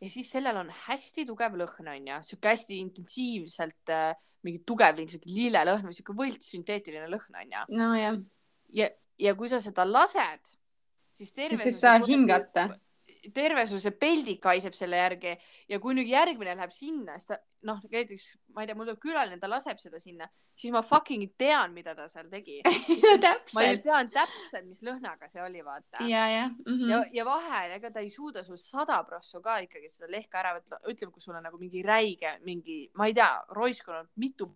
ja 0.00 0.10
siis 0.14 0.30
sellel 0.30 0.62
on 0.62 0.72
hästi 0.86 1.26
tugev 1.28 1.58
lõhn 1.58 1.92
onju, 1.96 2.22
sihuke 2.30 2.54
hästi 2.54 2.80
intensiivselt 2.84 3.94
äh, 3.94 4.14
mingi 4.46 4.62
tugev 4.66 5.00
sihuke 5.04 5.30
lillelõhn 5.32 5.88
või 5.88 5.96
sihuke 5.96 6.16
võlts 6.16 6.52
sünteetiline 6.54 7.08
lõhn 7.10 7.42
onju. 7.42 7.64
nojah, 7.74 8.20
ja, 8.76 8.88
ja 9.18 9.34
kui 9.38 9.50
sa 9.50 9.60
seda 9.62 9.86
lased, 9.88 10.52
siis 11.18 11.32
terve 11.34 11.56
siis 11.56 11.74
ei 11.74 11.80
saa 11.80 11.98
hingata. 12.04 12.68
terve 13.34 13.66
su 13.66 13.80
see 13.82 13.92
peldik 13.92 14.44
haiseb 14.46 14.76
selle 14.76 14.96
järgi 14.96 15.34
ja 15.68 15.78
kui 15.82 15.94
nüüd 15.96 16.08
järgmine 16.08 16.54
läheb 16.54 16.72
sinna, 16.72 17.18
siis 17.18 17.32
ta 17.32 17.38
noh, 17.66 17.80
näiteks 17.90 18.26
ma 18.54 18.62
ei 18.62 18.68
tea, 18.68 18.76
mul 18.78 18.86
tuleb 18.86 19.00
külaline, 19.02 19.38
ta 19.42 19.50
laseb 19.50 19.80
seda 19.82 19.98
sinna, 20.02 20.28
siis 20.58 20.72
ma 20.74 20.82
fucking 20.86 21.32
tean, 21.40 21.72
mida 21.74 21.94
ta 21.98 22.06
seal 22.10 22.28
tegi. 22.30 22.60
ma 23.56 23.64
ju 23.66 23.80
tean 23.82 24.10
täpselt, 24.14 24.68
mis 24.68 24.82
lõhnaga 24.86 25.30
see 25.32 25.42
oli, 25.42 25.64
vaata. 25.66 26.04
ja, 26.06 26.24
jah 26.30 26.52
mm 26.52 26.86
ja 26.88 27.00
-hmm., 27.00 27.18
ja 27.18 27.26
vahel 27.26 27.74
ega 27.78 27.90
ta 27.90 28.04
ei 28.04 28.10
suuda 28.14 28.44
sul 28.44 28.56
sada 28.60 29.00
prossu 29.04 29.42
ka 29.42 29.58
ikkagi 29.66 29.90
seda 29.90 30.10
lehka 30.12 30.38
ära 30.42 30.54
võtta, 30.58 30.80
ütleme, 30.86 31.12
kui 31.12 31.22
sul 31.22 31.34
on 31.34 31.42
nagu 31.42 31.58
mingi 31.58 31.82
räige, 31.82 32.38
mingi, 32.46 32.80
ma 32.94 33.10
ei 33.10 33.14
tea, 33.14 33.30
roiskunud 33.50 34.10
mitu, 34.16 34.52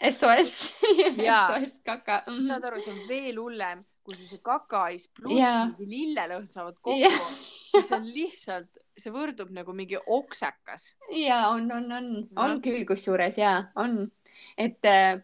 SOS. 0.00 0.52
SOS 0.80 1.80
kaka. 1.88 2.20
siis 2.24 2.46
saad 2.48 2.64
aru, 2.64 2.80
see 2.80 2.92
on 2.94 3.00
veel 3.08 3.40
hullem, 3.40 3.82
kui 4.04 4.16
sul 4.16 4.28
see 4.30 4.42
kakais 4.44 5.08
pluss 5.16 5.36
Jaa. 5.36 5.66
mingi 5.68 5.88
lillelõhn 5.90 6.46
saavad 6.48 6.78
kokku 6.80 6.96
Jah. 7.02 7.18
siis 7.72 7.90
see 7.90 7.98
on 7.98 8.06
lihtsalt, 8.08 8.80
see 8.98 9.12
võrdub 9.14 9.52
nagu 9.56 9.74
mingi 9.76 10.00
oksakas. 10.00 10.90
ja 11.16 11.42
on, 11.50 11.68
on, 11.76 11.90
on, 11.92 12.08
on 12.36 12.56
Noh. 12.56 12.62
küll, 12.64 12.86
kusjuures 12.88 13.38
ja 13.40 13.58
on, 13.80 14.06
et 14.56 14.88
äh, 14.88 15.20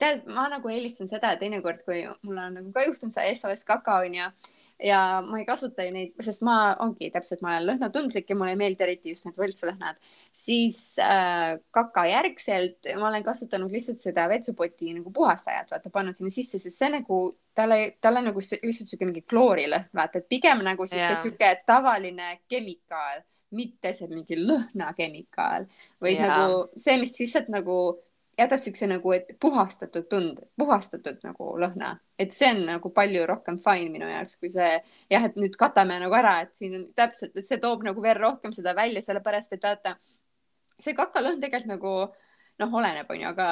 tead, 0.00 0.24
ma 0.26 0.48
nagu 0.52 0.72
eelistan 0.72 1.10
seda, 1.10 1.34
et 1.34 1.44
teinekord, 1.44 1.84
kui 1.86 2.02
mul 2.24 2.40
on 2.40 2.58
nagu 2.60 2.72
ka 2.74 2.86
juhtunud 2.88 3.14
see 3.14 3.34
SOS 3.36 3.66
kaka 3.68 4.00
onju 4.06 4.22
ja 4.24 4.32
ma 4.82 5.38
ei 5.38 5.44
kasuta 5.46 5.84
ju 5.86 5.92
neid, 5.94 6.14
sest 6.20 6.42
ma 6.42 6.74
ongi 6.82 7.10
täpselt, 7.14 7.40
ma 7.44 7.52
olen 7.54 7.68
lõhnatundlik 7.70 8.28
ja 8.28 8.36
mulle 8.36 8.52
ei 8.56 8.58
meeldi 8.58 8.82
eriti 8.84 9.12
just 9.14 9.24
need 9.28 9.36
võltslõhnad, 9.38 9.96
siis 10.34 10.96
äh, 10.98 11.54
kaka 11.70 12.06
järgselt 12.10 12.90
ma 12.98 13.08
olen 13.08 13.22
kasutanud 13.24 13.70
lihtsalt 13.72 14.02
seda 14.02 14.26
vetsupoti 14.28 14.90
nagu 14.96 15.12
puhastajat, 15.14 15.70
vaata 15.70 15.90
pannud 15.94 16.18
sinna 16.18 16.30
sisse, 16.34 16.58
sest 16.58 16.78
see 16.82 16.90
nagu 16.90 17.20
talle, 17.54 17.96
talle 18.02 18.24
nagu 18.26 18.42
s- 18.42 18.58
lihtsalt 18.62 18.90
siuke 18.90 19.06
mingi 19.06 19.22
kloorilõhn, 19.22 19.86
vaata, 19.94 20.18
et 20.18 20.28
pigem 20.28 20.64
nagu 20.66 20.86
siis 20.90 21.00
Jaa. 21.00 21.14
see 21.14 21.28
sihuke 21.30 21.52
tavaline 21.66 22.40
kemikaal, 22.50 23.22
mitte 23.54 23.92
see 23.94 24.08
mingi 24.10 24.34
lõhnakemikaal, 24.42 25.68
vaid 26.02 26.18
Jaa. 26.18 26.26
nagu 26.28 26.64
see, 26.76 26.98
mis 26.98 27.14
lihtsalt 27.20 27.48
nagu 27.54 27.78
jätab 28.38 28.62
siukse 28.62 28.88
nagu, 28.90 29.12
et 29.14 29.30
puhastatud 29.40 30.08
tund, 30.10 30.40
puhastatud 30.58 31.20
nagu 31.26 31.50
lõhna, 31.60 31.94
et 32.18 32.34
see 32.34 32.50
on 32.54 32.64
nagu 32.68 32.90
palju 32.94 33.26
rohkem 33.30 33.60
fine 33.64 33.92
minu 33.92 34.08
jaoks, 34.10 34.38
kui 34.40 34.50
see 34.52 34.70
jah, 35.12 35.28
et 35.28 35.38
nüüd 35.40 35.56
katame 35.60 35.98
nagu 36.02 36.16
ära, 36.18 36.40
et 36.44 36.54
siin 36.58 36.74
on 36.80 36.88
täpselt, 36.96 37.36
et 37.36 37.46
see 37.46 37.60
toob 37.62 37.86
nagu 37.86 38.02
veel 38.02 38.18
rohkem 38.20 38.54
seda 38.56 38.74
välja, 38.76 39.02
sellepärast 39.04 39.54
et 39.56 39.64
vaata, 39.64 39.96
see 40.78 40.96
kakalõhn 40.98 41.40
tegelikult 41.42 41.72
nagu 41.76 41.94
noh, 42.62 42.76
oleneb, 42.80 43.10
onju, 43.10 43.30
aga 43.30 43.48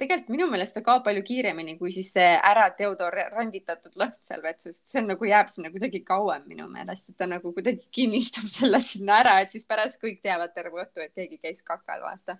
tegelikult 0.00 0.32
minu 0.34 0.46
meelest 0.50 0.76
ta 0.76 0.82
kaob 0.84 1.04
palju 1.06 1.22
kiiremini 1.24 1.76
kui 1.80 1.92
siis 1.94 2.10
see 2.12 2.28
ära 2.36 2.66
deodoranditatud 2.78 3.96
lõhn 3.96 4.14
seal 4.24 4.42
vetsus, 4.44 4.82
see 4.84 5.00
on 5.00 5.10
nagu 5.14 5.28
jääb 5.28 5.48
sinna 5.52 5.72
kuidagi 5.72 6.02
kauem 6.04 6.44
minu 6.50 6.68
meelest, 6.72 7.08
et 7.10 7.18
ta 7.20 7.28
nagu 7.30 7.52
kuidagi 7.56 7.86
kinnistab 7.98 8.48
selle 8.52 8.82
sinna 8.84 9.20
ära, 9.24 9.38
et 9.40 9.54
siis 9.54 9.64
pärast 9.68 10.00
kõik 10.02 10.20
teavad 10.24 10.52
terve 10.56 10.82
õhtu, 10.84 11.04
et 11.04 11.14
keegi 11.16 11.40
käis 11.40 11.64
kakal, 11.64 12.04
vaata. 12.04 12.36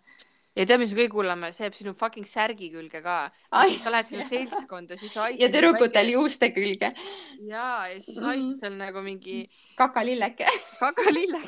Ja 0.57 0.65
tead, 0.67 0.81
mis 0.81 0.93
on 0.95 0.99
kõige 1.03 1.19
hullem, 1.19 1.45
see 1.53 1.67
jääb 1.67 1.75
sinu 1.77 1.93
fucking 1.97 2.27
särgi 2.29 2.71
külge 2.73 3.03
ka. 3.05 3.17
Sa 3.83 3.93
lähed 3.93 4.09
sinna 4.09 4.25
seltskonda, 4.27 4.97
siis 4.97 5.15
haiseb. 5.21 5.41
ja 5.45 5.49
tüdrukutel. 5.53 6.13
juuste 6.17 6.51
külge, 6.57 6.93
ja, 7.47 7.67
ja 7.93 8.01
siis 8.01 8.17
Mhm. 8.21 8.27
haiseb 8.31 8.61
seal 8.61 8.77
nagu 8.81 9.03
mingi 9.05 9.49
kakalilleke 9.77 10.47
kakalille. 10.81 11.41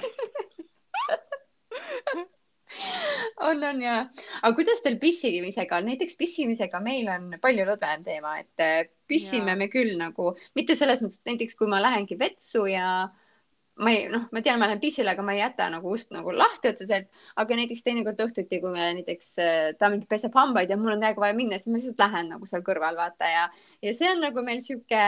on, 3.49 3.63
on 3.65 3.81
ja, 3.83 3.95
aga 4.43 4.51
kuidas 4.59 4.83
teil 4.85 4.99
pissimisega 5.01 5.79
on, 5.81 5.87
näiteks 5.89 6.17
pissimisega 6.21 6.81
meil 6.85 7.09
on 7.09 7.31
palju 7.41 7.65
lõdvem 7.69 8.05
teema, 8.05 8.35
et 8.43 8.61
äh, 8.65 8.83
pissime 9.09 9.55
Jaa. 9.55 9.57
me 9.63 9.69
küll 9.73 9.95
nagu, 10.01 10.35
mitte 10.59 10.77
selles 10.77 11.01
mõttes, 11.05 11.23
et 11.23 11.33
näiteks 11.33 11.57
kui 11.59 11.71
ma 11.71 11.81
lähengi 11.83 12.19
vetsu 12.21 12.67
ja 12.69 13.09
ma 13.79 13.93
ei, 13.95 14.07
noh, 14.11 14.27
ma 14.35 14.43
tean, 14.45 14.59
ma 14.61 14.69
lähen 14.69 14.81
pissile, 14.83 15.13
aga 15.13 15.25
ma 15.25 15.35
ei 15.37 15.41
jäta 15.41 15.69
nagu 15.73 15.93
ust 15.95 16.13
nagu 16.15 16.33
lahti 16.35 16.73
otseselt, 16.73 17.09
aga 17.39 17.59
näiteks 17.61 17.85
teinekord 17.87 18.23
õhtuti, 18.27 18.61
kui 18.63 18.73
me 18.75 18.93
näiteks 18.99 19.33
äh, 19.45 19.59
ta 19.79 19.91
mingi 19.93 20.09
peseb 20.11 20.35
hambaid 20.39 20.71
ja 20.73 20.79
mul 20.81 20.97
on 20.97 21.05
täiega 21.05 21.23
vaja 21.23 21.37
minna, 21.39 21.59
siis 21.61 21.71
ma 21.71 21.79
lihtsalt 21.81 22.03
lähen 22.03 22.33
nagu 22.35 22.49
seal 22.51 22.65
kõrval 22.67 22.99
vaata 22.99 23.31
ja, 23.31 23.45
ja 23.85 23.95
see 23.97 24.11
on 24.11 24.25
nagu 24.27 24.45
meil 24.47 24.63
sihuke 24.65 25.05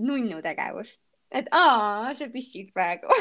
nunnu 0.00 0.42
tegevus, 0.44 0.98
et 1.32 1.48
aa, 1.56 2.12
sa 2.16 2.30
pissid 2.32 2.72
praegu. 2.76 3.08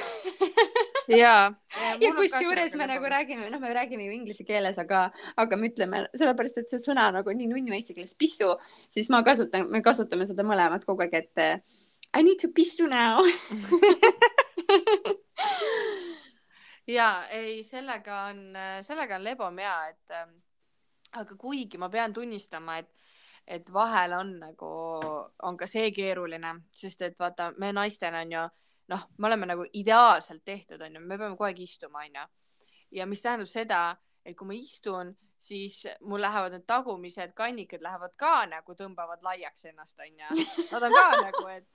Ja, 1.09 1.55
ja 1.97 2.11
kusjuures 2.13 2.75
me 2.77 2.85
nagu 2.85 3.07
räägime, 3.09 3.47
noh, 3.49 3.57
me 3.57 3.71
räägime 3.73 4.05
ju 4.05 4.13
inglise 4.13 4.43
keeles, 4.45 4.77
aga, 4.77 5.07
aga 5.41 5.57
me 5.57 5.71
ütleme 5.71 6.03
sellepärast, 6.13 6.59
et 6.61 6.69
see 6.69 6.83
sõna 6.83 7.07
nagu 7.15 7.33
nii 7.33 7.47
nunnu 7.49 7.73
eesti 7.73 7.95
keeles 7.97 8.13
pissu, 8.13 8.51
siis 8.93 9.09
ma 9.09 9.23
kasutan, 9.25 9.65
me 9.73 9.81
kasutame 9.81 10.27
seda 10.29 10.45
mõlemat 10.45 10.85
kogu 10.85 11.07
aeg, 11.07 11.17
et 11.23 11.65
I 12.17 12.23
need 12.23 12.39
to 12.39 12.47
pissu 12.47 12.87
now. 12.87 13.23
ja 16.97 17.27
ei, 17.29 17.63
sellega 17.63 18.23
on, 18.29 18.53
sellega 18.81 19.15
on 19.15 19.23
lebom 19.23 19.61
hea, 19.61 19.75
et 19.89 20.15
ähm, 20.17 20.33
aga 21.17 21.37
kuigi 21.37 21.77
ma 21.77 21.89
pean 21.89 22.13
tunnistama, 22.13 22.77
et, 22.81 22.89
et 23.47 23.73
vahel 23.73 24.13
on 24.17 24.33
nagu, 24.39 24.71
on 25.43 25.57
ka 25.57 25.67
see 25.69 25.91
keeruline, 25.95 26.55
sest 26.75 27.05
et 27.05 27.19
vaata, 27.19 27.51
me 27.57 27.71
naistena 27.73 28.23
on 28.25 28.35
ju 28.37 28.43
noh, 28.89 29.07
me 29.17 29.27
oleme 29.27 29.45
nagu 29.45 29.65
ideaalselt 29.73 30.43
tehtud, 30.45 30.81
onju, 30.81 31.01
me 31.01 31.17
peame 31.17 31.37
kogu 31.37 31.49
aeg 31.49 31.63
istuma, 31.63 32.05
onju. 32.05 32.27
ja 32.97 33.05
mis 33.05 33.21
tähendab 33.21 33.49
seda, 33.49 33.81
et 34.25 34.37
kui 34.37 34.49
ma 34.49 34.55
istun, 34.57 35.11
siis 35.39 35.83
mul 36.09 36.23
lähevad 36.25 36.55
need 36.55 36.65
tagumised 36.67 37.35
kannikad 37.37 37.83
lähevad 37.85 38.15
ka 38.19 38.33
nagu 38.49 38.73
tõmbavad 38.75 39.21
laiaks 39.23 39.69
ennast, 39.69 40.01
onju. 40.03 40.47
Nad 40.71 40.87
on 40.87 40.95
ka 40.97 41.05
nagu, 41.21 41.45
et 41.53 41.67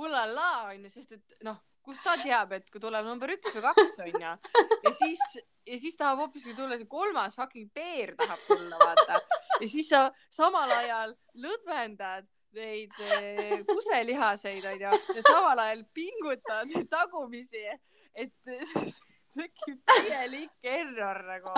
ulala, 0.00 0.50
onju, 0.72 0.90
sest 0.90 1.16
et 1.18 1.36
noh, 1.46 1.58
kust 1.82 2.04
ta 2.04 2.16
teab, 2.22 2.52
et 2.56 2.68
kui 2.70 2.80
tuleb 2.82 3.06
number 3.06 3.32
üks 3.34 3.56
või 3.56 3.64
kaks, 3.68 3.96
onju. 4.06 4.34
ja 4.86 4.92
siis, 4.96 5.22
ja 5.68 5.78
siis 5.82 5.98
tahab 5.98 6.22
hoopiski 6.24 6.54
tulla 6.58 6.78
see 6.78 6.90
kolmas 6.90 7.36
fucking 7.38 7.72
peer 7.74 8.14
tahab 8.18 8.44
tulla, 8.46 8.78
vaata. 8.80 9.18
ja 9.60 9.68
siis 9.68 9.90
sa 9.90 10.06
samal 10.30 10.70
ajal 10.78 11.16
lõdvendad 11.42 12.30
neid 12.56 12.92
eh, 13.00 13.62
kuselihaseid, 13.68 14.64
onju, 14.74 14.92
ja 15.16 15.24
samal 15.26 15.64
ajal 15.66 15.84
pingutad 15.96 16.72
tagumisi, 16.94 17.64
et 18.14 18.52
tekib 19.34 19.80
täielik 19.86 20.66
error 20.74 21.22
nagu. 21.26 21.54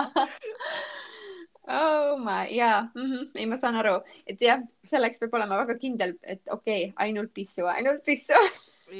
oh 1.67 2.17
my, 2.19 2.45
jaa 2.51 2.81
mm, 2.95 3.01
-hmm. 3.11 3.31
ei, 3.35 3.45
ma 3.45 3.57
saan 3.57 3.75
aru, 3.81 3.95
et 4.27 4.41
jah, 4.41 4.61
selleks 4.85 5.19
peab 5.19 5.33
olema 5.33 5.57
väga 5.63 5.77
kindel, 5.79 6.15
et 6.23 6.41
okei 6.49 6.83
okay,, 6.83 6.93
ainult 7.07 7.33
pissu, 7.33 7.65
ainult 7.65 8.03
pissu. 8.05 8.39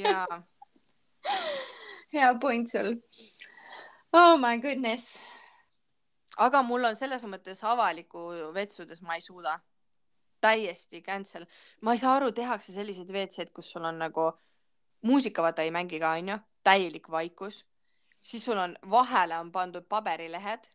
jaa, 0.04 0.42
hea 2.14 2.34
point 2.42 2.72
sul. 2.72 2.96
Oh 4.14 4.38
my 4.38 4.58
goodness. 4.58 5.20
aga 6.38 6.62
mul 6.64 6.84
on 6.84 6.96
selles 6.96 7.24
mõttes 7.24 7.64
avaliku 7.64 8.28
vetsudes 8.54 9.02
ma 9.02 9.16
ei 9.16 9.22
suuda. 9.22 9.60
täiesti 10.42 11.02
cancel. 11.02 11.46
ma 11.82 11.94
ei 11.94 12.00
saa 12.00 12.16
aru, 12.16 12.32
tehakse 12.32 12.74
sellised 12.74 13.10
WC-d, 13.10 13.52
kus 13.54 13.72
sul 13.72 13.86
on 13.86 14.00
nagu 14.00 14.32
muusika 15.02 15.42
vaata 15.42 15.62
ei 15.62 15.72
mängi 15.72 16.00
ka 16.00 16.12
onju, 16.18 16.38
täielik 16.64 17.10
vaikus, 17.12 17.66
siis 18.26 18.46
sul 18.46 18.58
on 18.58 18.74
vahele 18.90 19.38
on 19.38 19.52
pandud 19.54 19.86
paberilehed, 19.90 20.66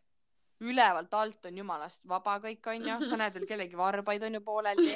ülevalt 0.61 1.13
alt 1.17 1.45
on 1.49 1.57
jumalast 1.57 2.07
vaba 2.07 2.37
kõik 2.39 2.67
onju, 2.75 2.99
sa 3.09 3.17
näed 3.19 3.33
veel 3.39 3.47
kellegi 3.49 3.77
varbaid 3.77 4.23
onju 4.23 4.41
pooleldi 4.45 4.93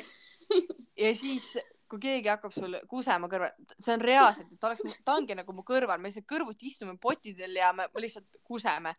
ja 1.04 1.16
siis 1.18 1.56
kui 1.90 2.00
keegi 2.02 2.30
hakkab 2.32 2.54
sul 2.54 2.76
kusema 2.90 3.28
kõrval, 3.30 3.52
see 3.78 3.94
on 3.94 4.02
reaalselt, 4.02 4.48
ta 4.60 4.72
oleks, 4.72 4.82
ta 5.06 5.14
ongi 5.20 5.36
nagu 5.38 5.54
mu 5.54 5.62
kõrval, 5.68 6.00
me 6.02 6.10
lihtsalt 6.10 6.26
kõrvuti 6.32 6.70
istume 6.72 6.96
pottidel 7.02 7.54
ja 7.60 7.72
me 7.78 7.86
lihtsalt 8.02 8.40
kuseme. 8.44 8.96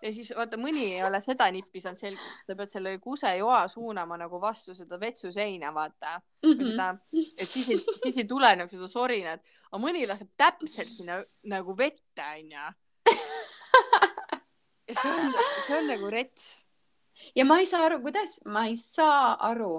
ja 0.00 0.12
siis 0.16 0.30
vaata, 0.36 0.56
mõni 0.60 0.86
ei 0.94 1.02
ole 1.04 1.20
seda 1.20 1.50
nippi 1.52 1.82
saanud 1.84 2.00
selgeks, 2.00 2.40
sa 2.46 2.56
pead 2.56 2.72
selle 2.72 2.94
kusejoa 2.98 3.66
suunama 3.68 4.16
nagu 4.22 4.40
vastu 4.40 4.74
seda 4.74 5.00
vetsuseina, 5.00 5.74
vaata. 5.76 6.20
või 6.42 6.54
Mhm. 6.56 6.70
seda, 6.70 6.88
et 7.36 7.50
siis 7.50 7.68
ei, 7.68 7.82
siis 8.02 8.16
ei 8.16 8.24
tule 8.24 8.54
nagu 8.56 8.72
seda 8.72 8.88
sorinat, 8.88 9.44
aga 9.70 9.82
mõni 9.82 10.06
laseb 10.08 10.30
täpselt 10.36 10.88
sinna 10.90 11.22
nagu 11.44 11.76
vette, 11.76 12.24
onju. 12.38 12.70
See 14.94 15.10
on, 15.10 15.32
see 15.66 15.76
on 15.76 15.88
nagu 15.90 16.10
rets. 16.10 16.66
ja 17.36 17.44
ma 17.44 17.60
ei 17.60 17.66
saa 17.66 17.84
aru, 17.88 18.00
kuidas, 18.06 18.40
ma 18.44 18.66
ei 18.66 18.76
saa 18.76 19.36
aru, 19.50 19.74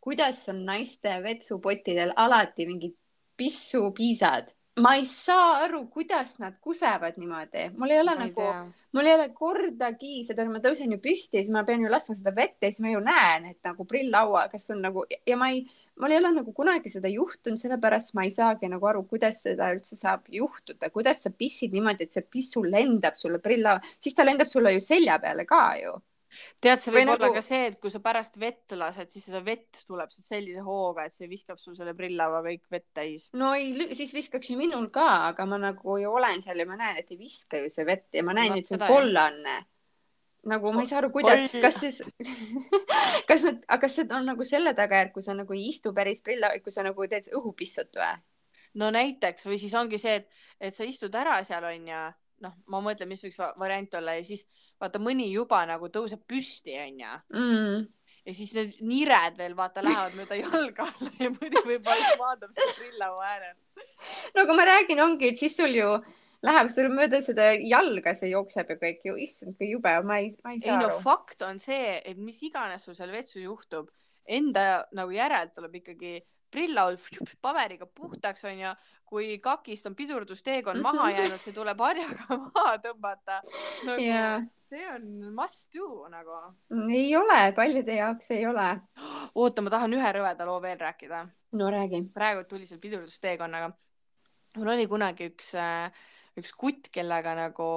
kuidas 0.00 0.42
on 0.52 0.64
naiste 0.68 1.14
vetsupottidel 1.24 2.12
alati 2.16 2.66
mingid 2.68 2.96
pissupiisad 3.36 4.52
ma 4.82 4.96
ei 4.96 5.04
saa 5.06 5.60
aru, 5.64 5.84
kuidas 5.86 6.38
nad 6.42 6.56
kusevad 6.60 7.18
niimoodi, 7.20 7.68
mul 7.78 7.92
ei 7.94 8.00
ole 8.02 8.14
ma 8.14 8.24
nagu 8.24 8.46
mul 8.94 9.06
ei 9.06 9.14
ole 9.14 9.28
kordagi 9.34 10.24
seda, 10.26 10.46
ma 10.50 10.58
tõusen 10.62 10.90
ju 10.94 10.98
püsti 11.02 11.38
siis 11.38 11.50
ma 11.54 11.62
pean 11.66 11.82
ju 11.82 11.90
laskma 11.90 12.16
seda 12.18 12.32
vette 12.34 12.66
ja 12.66 12.74
siis 12.74 12.82
ma 12.82 12.90
ju 12.90 13.02
näen, 13.04 13.46
et 13.52 13.58
nagu 13.66 13.86
prill 13.90 14.10
laua, 14.10 14.48
kas 14.50 14.66
on 14.74 14.82
nagu 14.82 15.04
ja 15.10 15.36
ma 15.38 15.52
ei, 15.54 15.62
mul 16.02 16.14
ei 16.14 16.18
ole 16.18 16.32
nagu 16.40 16.54
kunagi 16.56 16.90
seda 16.90 17.10
juhtunud, 17.12 17.60
sellepärast 17.60 18.16
ma 18.18 18.26
ei 18.26 18.34
saagi 18.34 18.70
nagu 18.72 18.90
aru, 18.90 19.04
kuidas 19.10 19.44
seda 19.46 19.70
üldse 19.76 19.98
saab 20.00 20.26
juhtuda, 20.40 20.90
kuidas 20.94 21.22
sa 21.22 21.30
pissid 21.30 21.74
niimoodi, 21.74 22.08
et 22.08 22.18
see 22.18 22.26
pissu 22.26 22.64
lendab 22.66 23.14
sulle 23.20 23.38
prill 23.42 23.62
laua, 23.66 23.94
siis 24.02 24.18
ta 24.18 24.26
lendab 24.26 24.50
sulle 24.50 24.74
ju 24.74 24.82
selja 24.82 25.20
peale 25.22 25.46
ka 25.46 25.62
ju. 25.82 25.94
tead, 26.62 26.80
see 26.82 26.92
Või 26.92 27.00
võib 27.02 27.12
olla 27.14 27.28
nagu- 27.28 27.34
ka 27.38 27.42
see, 27.44 27.66
et 27.70 27.76
kui 27.80 27.90
sa 27.90 28.00
pärast 28.04 28.38
vett 28.40 28.74
lased, 28.78 29.10
siis 29.10 29.26
seda 29.28 29.42
vett 29.44 29.82
tuleb 29.86 30.10
sealt 30.10 30.26
sellise 30.26 30.64
hooga, 30.66 31.04
et 31.06 31.12
see 31.16 31.28
viskab 31.30 31.58
sul 31.62 31.76
selle 31.78 31.94
prilllaua 31.94 32.42
kõik 32.46 32.64
vett 32.70 32.86
täis. 32.94 33.28
no 33.32 33.52
ei, 33.54 33.94
siis 33.94 34.14
viskaks 34.14 34.50
ju 34.50 34.56
minul 34.58 34.88
ka, 34.94 35.06
aga 35.30 35.46
ma 35.46 35.58
nagu 35.58 35.98
ju 36.00 36.10
olen 36.10 36.42
seal 36.42 36.58
ja 36.58 36.66
ma 36.66 36.76
näen, 36.80 36.98
et 37.02 37.10
ei 37.10 37.20
viska 37.20 37.60
ju 37.62 37.70
see 37.70 37.86
vett 37.88 38.08
ja 38.12 38.22
ma 38.26 38.34
näen, 38.36 38.52
Vot 38.54 38.58
et 38.58 38.66
see 38.66 38.80
on 38.80 38.86
kollane. 38.88 39.56
nagu 40.44 40.72
ma 40.72 40.82
ei 40.84 40.86
saa 40.90 40.98
aru, 41.00 41.10
kuidas 41.14 41.46
kas 41.62 41.80
siis, 41.80 42.02
kas 43.28 43.42
nad, 43.46 43.62
aga 43.68 43.80
kas 43.86 43.94
see 43.96 44.08
on 44.10 44.26
nagu 44.28 44.44
selle 44.44 44.74
tagajärg, 44.76 45.12
kui 45.14 45.22
sa 45.24 45.34
nagu 45.36 45.56
ei 45.56 45.68
istu 45.70 45.94
päris 45.96 46.20
prilla, 46.22 46.52
kui 46.62 46.72
sa 46.72 46.84
nagu 46.84 47.06
teed 47.08 47.30
õhupissut 47.32 47.94
või? 47.96 48.18
no 48.80 48.90
näiteks 48.90 49.46
või 49.46 49.58
siis 49.62 49.74
ongi 49.78 49.98
see, 50.02 50.18
et, 50.20 50.28
et 50.60 50.74
sa 50.74 50.84
istud 50.84 51.14
ära 51.14 51.38
seal 51.46 51.64
onju, 51.64 52.02
noh, 52.40 52.52
ma 52.66 52.80
mõtlen, 52.80 53.08
mis 53.08 53.22
võiks 53.24 53.38
va- 53.38 53.54
variant 53.58 53.94
olla 53.94 54.14
ja 54.18 54.24
siis 54.24 54.46
vaata 54.80 54.98
mõni 54.98 55.30
juba 55.32 55.62
nagu 55.66 55.88
tõuseb 55.88 56.24
püsti 56.28 56.74
onju 56.82 57.12
Mm. 57.32 57.86
ja 58.26 58.34
siis 58.34 58.54
need 58.54 58.74
nired 58.80 59.36
veel 59.38 59.54
vaata 59.54 59.82
lähevad 59.84 60.14
mööda 60.18 60.36
jalga 60.40 60.88
alla 60.90 61.10
ja 61.20 61.30
mõni 61.30 61.62
võib-olla 61.70 62.12
maandub 62.18 62.52
seal 62.56 62.74
prillaua 62.78 63.24
äärel. 63.34 63.56
no 64.34 64.42
aga 64.42 64.54
ma 64.54 64.64
räägin, 64.64 65.00
ongi, 65.00 65.28
et 65.32 65.38
siis 65.38 65.56
sul 65.56 65.74
ju 65.74 65.88
läheb 66.44 66.68
sul 66.70 66.90
mööda 66.92 67.22
seda 67.24 67.52
jalga, 67.56 68.12
see 68.14 68.28
jookseb 68.34 68.68
ja 68.74 68.76
kõik 68.76 69.00
ju, 69.08 69.14
issand, 69.16 69.56
kui 69.56 69.70
jube, 69.70 69.92
ma 70.04 70.18
ei, 70.20 70.34
ma 70.44 70.52
ei 70.52 70.58
ei 70.60 70.66
saa 70.66 70.76
no 70.82 70.90
aru. 70.90 71.00
fakt 71.00 71.42
on 71.42 71.58
see, 71.58 72.00
et 72.04 72.18
mis 72.20 72.42
iganes 72.44 72.84
sul 72.84 72.94
seal 72.94 73.10
vetsus 73.14 73.40
juhtub, 73.42 73.88
enda 74.28 74.84
nagu 74.92 75.10
järelt 75.12 75.54
tuleb 75.56 75.74
ikkagi 75.80 76.18
prillaud 76.54 77.00
paberiga 77.42 77.86
puhtaks 77.86 78.44
onju, 78.44 78.74
kui 79.14 79.38
kakist 79.42 79.86
on 79.86 79.94
pidurdusteekond 79.94 80.82
maha 80.82 81.06
Mhm. 81.08 81.16
jäänud, 81.20 81.40
see 81.42 81.54
tuleb 81.54 81.78
harjaga 81.86 82.26
maha 82.56 82.74
tõmmata 82.82 83.36
nagu,. 83.86 84.00
Jaa. 84.02 84.40
see 84.58 84.82
on 84.90 85.06
must 85.38 85.70
do 85.74 86.08
nagu. 86.10 86.40
ei 86.90 87.14
ole, 87.16 87.38
paljude 87.56 87.94
jaoks 88.00 88.30
ei 88.34 88.46
ole. 88.50 88.68
oota, 89.34 89.62
ma 89.62 89.70
tahan 89.70 89.94
ühe 89.94 90.12
rõveda 90.18 90.46
loo 90.48 90.58
veel 90.62 90.78
rääkida. 90.82 91.22
no 91.60 91.70
räägi. 91.70 92.02
praegu 92.14 92.44
tuli 92.50 92.66
seal 92.66 92.80
pidurdusteekonnaga. 92.82 93.70
mul 94.56 94.68
oli 94.74 94.86
kunagi 94.90 95.30
üks, 95.30 95.52
üks 96.38 96.52
kutt, 96.58 96.88
kellega 96.94 97.34
nagu 97.38 97.68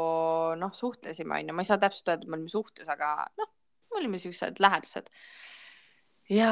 noh, 0.57 0.73
suhtlesime 0.73 1.37
onju, 1.39 1.53
ma 1.53 1.61
ei 1.61 1.69
saa 1.69 1.77
täpselt 1.81 2.09
öelda, 2.09 2.25
et 2.25 2.29
me 2.29 2.37
olime 2.39 2.49
suhtes, 2.49 2.89
aga 2.89 3.11
noh, 3.37 3.49
me 3.91 3.99
olime 4.01 4.19
siuksed 4.21 4.57
lähedased. 4.61 5.09
ja, 6.29 6.51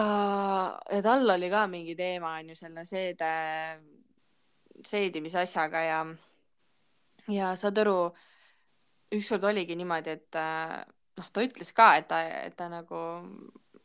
ja 0.92 1.02
tal 1.06 1.30
oli 1.36 1.50
ka 1.52 1.66
mingi 1.68 1.96
teema 2.00 2.36
onju 2.40 2.56
selle 2.56 2.86
seede, 2.90 3.32
seedimise 4.86 5.40
asjaga 5.44 5.82
ja, 5.86 6.00
ja 7.32 7.54
saad 7.60 7.78
aru, 7.84 8.00
ükskord 9.16 9.46
oligi 9.52 9.78
niimoodi, 9.78 10.18
et 10.18 10.40
äh, 10.40 10.82
noh, 11.20 11.30
ta 11.32 11.46
ütles 11.46 11.72
ka, 11.76 11.94
et 12.00 12.10
ta, 12.10 12.22
et 12.48 12.56
ta 12.58 12.68
nagu 12.72 13.00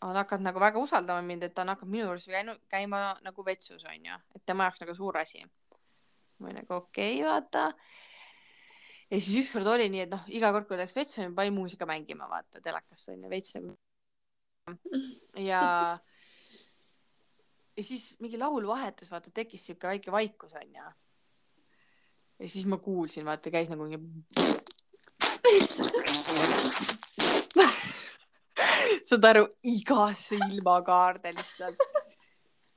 on 0.01 0.17
hakanud 0.17 0.47
nagu 0.47 0.61
väga 0.61 0.81
usaldama 0.81 1.23
mind, 1.23 1.45
et 1.45 1.55
ta 1.55 1.63
on 1.63 1.75
hakanud 1.75 1.93
minu 1.93 2.07
juures 2.07 2.29
käinud, 2.33 2.61
käima 2.73 3.03
nagu 3.25 3.45
vetsus 3.47 3.85
onju, 3.85 4.21
et 4.35 4.45
tema 4.47 4.69
jaoks 4.69 4.85
nagu 4.85 4.95
suur 4.97 5.19
asi. 5.21 5.45
ma 6.41 6.49
olin 6.49 6.63
nagu 6.63 6.75
okei 6.75 7.19
okay,, 7.21 7.27
vaata. 7.29 7.67
ja 9.11 9.21
siis 9.21 9.45
ükskord 9.45 9.67
oli 9.75 9.91
nii, 9.93 10.07
et 10.07 10.15
noh, 10.15 10.25
iga 10.33 10.53
kord, 10.55 10.69
kui 10.69 10.79
läks 10.81 10.97
vetsu, 10.97 11.29
pani 11.37 11.53
muusika 11.53 11.87
mängima, 11.87 12.29
vaata 12.31 12.63
telekast 12.65 13.13
onju, 13.13 13.31
veits 13.31 13.59
nagu. 13.59 13.77
ja, 15.37 15.63
ja 17.81 17.85
siis 17.85 18.17
mingi 18.21 18.39
laulvahetus, 18.39 19.11
vaata, 19.11 19.31
tekkis 19.33 19.67
siuke 19.71 19.89
väike 19.89 20.13
vaikus 20.13 20.53
onju. 20.61 20.83
ja 22.39 22.49
siis 22.49 22.67
ma 22.69 22.77
kuulsin, 22.77 23.25
vaata, 23.25 23.51
käis 23.51 23.69
nagu 23.73 23.85
mingi. 23.89 24.01
saad 29.09 29.25
aru, 29.25 29.47
igasse 29.65 30.37
ilmakaarde 30.37 31.33
lihtsalt. 31.39 31.77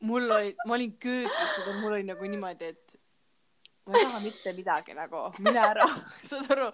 mul 0.07 0.31
oli, 0.31 0.55
ma 0.67 0.73
olin 0.77 0.97
köögis, 0.97 1.51
mul 1.81 1.93
oli 1.97 2.03
nagu 2.07 2.23
niimoodi, 2.27 2.65
et 2.71 2.95
ma 3.85 3.99
ei 3.99 4.05
taha 4.05 4.19
mitte 4.23 4.53
midagi 4.55 4.93
nagu, 4.95 5.33
mine 5.43 5.59
ära, 5.67 5.87
saad 6.29 6.47
aru, 6.55 6.67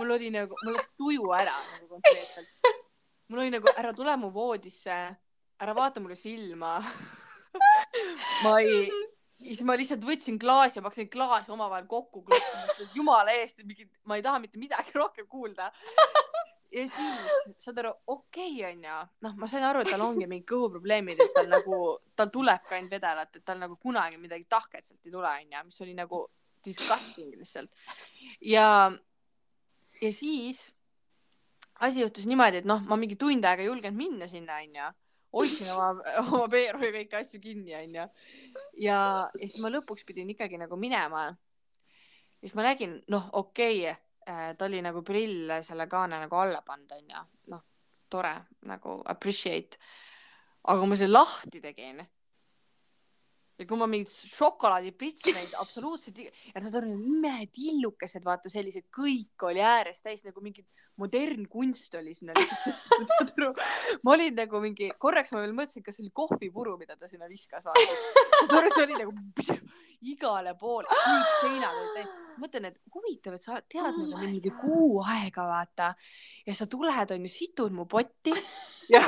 mul 0.00 0.10
oli 0.18 0.28
nagu, 0.34 0.54
mul 0.64 0.74
läks 0.80 0.90
tuju 0.98 1.30
ära 1.38 1.56
nagu 1.76 1.86
konkreetselt. 1.94 2.50
mul 3.28 3.38
oli 3.46 3.54
nagu, 3.54 3.66
ära 3.76 3.90
tule 3.94 4.16
mu 4.18 4.28
voodisse, 4.34 4.98
ära 5.62 5.72
vaata 5.78 6.02
mulle 6.02 6.18
silma. 6.18 6.82
ma 8.44 8.58
ei, 8.60 8.88
siis 9.38 9.62
ma 9.66 9.76
lihtsalt 9.78 10.04
võtsin 10.06 10.38
klaasi 10.40 10.78
ja 10.78 10.84
ma 10.84 10.90
hakkasin 10.90 11.10
klaasi 11.12 11.52
omavahel 11.54 11.86
kokku 11.90 12.22
kloppima, 12.26 12.76
et 12.82 12.96
jumala 12.96 13.34
eest, 13.38 13.62
ma 14.08 14.18
ei 14.18 14.24
taha 14.24 14.42
mitte 14.42 14.60
midagi 14.60 14.94
rohkem 14.98 15.28
kuulda. 15.30 15.70
ja 16.74 16.84
siis 16.90 17.36
saad 17.56 17.78
aru, 17.82 17.92
okei 18.06 18.58
okay, 18.58 18.72
onju, 18.72 18.96
noh, 19.24 19.36
ma 19.40 19.50
sain 19.50 19.64
aru, 19.64 19.84
et 19.84 19.92
tal 19.92 20.04
ongi 20.04 20.26
mingid 20.28 20.48
kõhuprobleemid, 20.50 21.22
et 21.24 21.36
tal 21.36 21.50
nagu, 21.52 21.82
tal 22.18 22.32
tulebki 22.34 22.76
ainult 22.76 22.96
vedelat, 22.98 23.36
et 23.36 23.44
tal 23.46 23.62
nagu 23.62 23.78
kunagi 23.80 24.20
midagi 24.20 24.48
tahket 24.50 24.84
sealt 24.84 25.06
ei 25.06 25.14
tule 25.14 25.30
onju, 25.30 25.64
mis 25.70 25.84
oli 25.86 25.94
nagu 25.96 26.24
disgusting 26.64 27.38
lihtsalt. 27.38 27.70
ja, 28.44 28.90
ja 30.02 30.12
siis 30.12 30.68
asi 31.80 32.02
juhtus 32.02 32.26
niimoodi, 32.26 32.64
et 32.64 32.68
noh, 32.68 32.82
ma 32.90 32.98
mingi 32.98 33.16
tund 33.16 33.46
aega 33.46 33.62
ei 33.62 33.70
julgenud 33.70 33.96
minna 33.96 34.26
sinna 34.26 34.58
onju 34.58 34.90
hoidsin 35.32 35.70
oma, 35.74 35.90
oma 36.24 36.48
peeru 36.52 36.82
ja 36.86 36.92
kõiki 36.94 37.18
asju 37.20 37.40
kinni, 37.42 37.74
onju. 37.78 38.04
ja, 38.04 38.08
ja 38.88 38.98
siis 39.44 39.58
ma 39.64 39.72
lõpuks 39.72 40.06
pidin 40.08 40.30
ikkagi 40.34 40.60
nagu 40.60 40.78
minema. 40.80 41.28
ja 41.28 42.44
siis 42.44 42.56
ma 42.58 42.66
nägin, 42.68 42.98
noh, 43.12 43.30
okei 43.40 43.82
okay,, 43.88 44.52
ta 44.58 44.68
oli 44.68 44.82
nagu 44.84 45.02
prill 45.06 45.54
selle 45.64 45.88
kaane 45.88 46.20
nagu 46.26 46.36
alla 46.36 46.62
pannud, 46.66 46.92
onju. 46.98 47.24
noh, 47.54 47.64
tore 48.10 48.34
nagu 48.68 49.00
appreciate. 49.06 49.80
aga 50.64 50.80
kui 50.80 50.90
ma 50.90 51.00
selle 51.00 51.18
lahti 51.20 51.60
tegin 51.64 52.04
ja 53.58 53.66
kui 53.66 53.78
ma 53.78 53.88
mingid 53.90 54.10
šokolaadipritsmeid 54.10 55.56
absoluutselt 55.58 56.20
ja 56.22 56.62
saad 56.62 56.76
aru, 56.80 56.92
imetillukesed, 57.10 58.22
vaata 58.26 58.50
sellised, 58.52 58.86
kõik 58.94 59.46
oli 59.48 59.62
ääres 59.64 59.98
täis 60.04 60.22
nagu 60.26 60.42
mingi 60.44 60.62
modernkunst 60.98 61.94
oli 61.98 62.14
sinna 62.14 62.36
lihtsalt. 62.38 62.78
saad 63.12 63.32
aru, 63.34 63.50
ma 64.06 64.14
olin 64.14 64.38
nagu 64.38 64.62
mingi, 64.62 64.92
korraks 65.02 65.34
ma 65.34 65.42
veel 65.42 65.56
mõtlesin, 65.56 65.84
kas 65.86 65.98
see 65.98 66.06
oli 66.06 66.14
kohvipuru, 66.22 66.76
mida 66.78 66.96
ta 66.98 67.10
sinna 67.10 67.26
viskas, 67.30 67.66
vaata. 67.66 67.98
saad 68.44 68.56
aru, 68.60 68.72
see 68.76 68.86
oli 68.86 69.02
nagu 69.02 69.58
igale 70.14 70.54
poole, 70.60 70.88
kõik 70.94 71.36
seinad 71.40 71.82
olid 71.82 71.98
täis. 71.98 72.16
mõtlen, 72.38 72.70
et 72.70 72.94
huvitav, 72.94 73.34
et 73.34 73.42
sa 73.42 73.58
tead 73.66 73.98
nagu 73.98 74.22
mingi 74.22 74.54
kuu 74.54 75.02
aega, 75.02 75.46
vaata. 75.50 75.92
ja 76.46 76.54
sa 76.54 76.70
tuled, 76.70 77.14
onju, 77.18 77.30
situd 77.32 77.74
mu 77.74 77.90
potti 77.90 78.34
ja, 78.94 79.02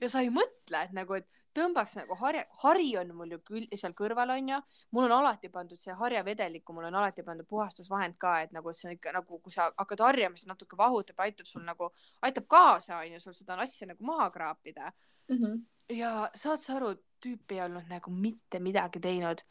ja 0.00 0.10
sa 0.10 0.26
ei 0.26 0.34
mõtle, 0.34 0.82
et 0.82 0.94
nagu, 0.96 1.22
et 1.22 1.37
tõmbaks 1.56 1.96
nagu 1.98 2.16
harja, 2.20 2.44
hari 2.62 2.90
on 3.00 3.10
mul 3.16 3.32
ju 3.34 3.38
küll 3.46 3.66
seal 3.76 3.94
kõrval 3.96 4.32
onju, 4.34 4.58
mul 4.94 5.06
on 5.08 5.14
alati 5.18 5.50
pandud 5.52 5.80
see 5.80 5.94
harjavedelikku, 5.96 6.74
mul 6.76 6.88
on 6.90 6.98
alati 7.00 7.24
pandud 7.26 7.48
puhastusvahend 7.48 8.18
ka, 8.20 8.34
et 8.44 8.54
nagu 8.56 8.72
see 8.76 8.90
on 8.90 8.94
ikka 8.96 9.14
nagu, 9.16 9.40
kui 9.44 9.54
sa 9.54 9.70
hakkad 9.70 10.04
harjama, 10.06 10.38
siis 10.38 10.50
natuke 10.50 10.78
vahutab, 10.78 11.18
aitab 11.24 11.48
sul 11.50 11.64
nagu, 11.66 11.90
aitab 12.26 12.48
kaasa 12.50 13.00
onju, 13.02 13.20
sul 13.22 13.36
seda 13.36 13.58
asja 13.64 13.90
nagu 13.90 14.04
maha 14.06 14.30
kraapida. 14.34 14.92
Mhm. 15.28 15.60
ja 15.92 16.30
saad 16.34 16.60
sa 16.60 16.76
aru, 16.76 16.94
tüüp 17.24 17.52
ei 17.52 17.60
olnud 17.64 17.88
nagu 17.88 18.10
mitte 18.10 18.60
midagi 18.60 19.00
teinud. 19.00 19.42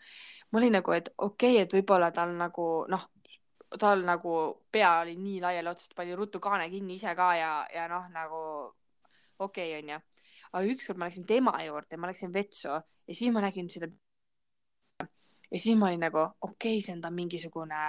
ma 0.52 0.60
olin 0.60 0.78
nagu, 0.80 0.92
et 0.92 1.10
okei 1.18 1.56
okay,, 1.56 1.64
et 1.64 1.74
võib-olla 1.74 2.12
tal 2.12 2.32
nagu 2.38 2.86
noh, 2.88 3.10
tal 3.80 4.04
nagu 4.06 4.64
pea 4.72 5.00
oli 5.02 5.18
nii 5.18 5.42
laiali 5.42 5.70
otsast, 5.70 5.96
pani 5.96 6.16
ruttu 6.16 6.40
kaane 6.40 6.70
kinni 6.70 6.96
ise 6.96 7.16
ka 7.16 7.36
ja, 7.36 7.68
ja 7.74 7.88
noh, 7.88 8.08
nagu 8.10 8.40
okei 9.40 9.74
okay, 9.74 9.82
onju 9.82 10.00
aga 10.58 10.74
ükskord 10.74 11.00
ma 11.00 11.08
läksin 11.10 11.28
tema 11.30 11.54
juurde, 11.64 11.98
ma 11.98 12.10
läksin 12.10 12.34
vetsu 12.34 12.74
ja 12.74 13.14
siis 13.14 13.32
ma 13.34 13.42
nägin 13.46 13.70
seda. 13.70 13.88
ja 15.52 15.60
siis 15.60 15.78
ma 15.78 15.88
olin 15.88 16.04
nagu 16.04 16.20
okei 16.20 16.78
okay,, 16.78 16.82
see 16.82 16.96
on 16.98 17.02
ta 17.02 17.12
mingisugune 17.14 17.84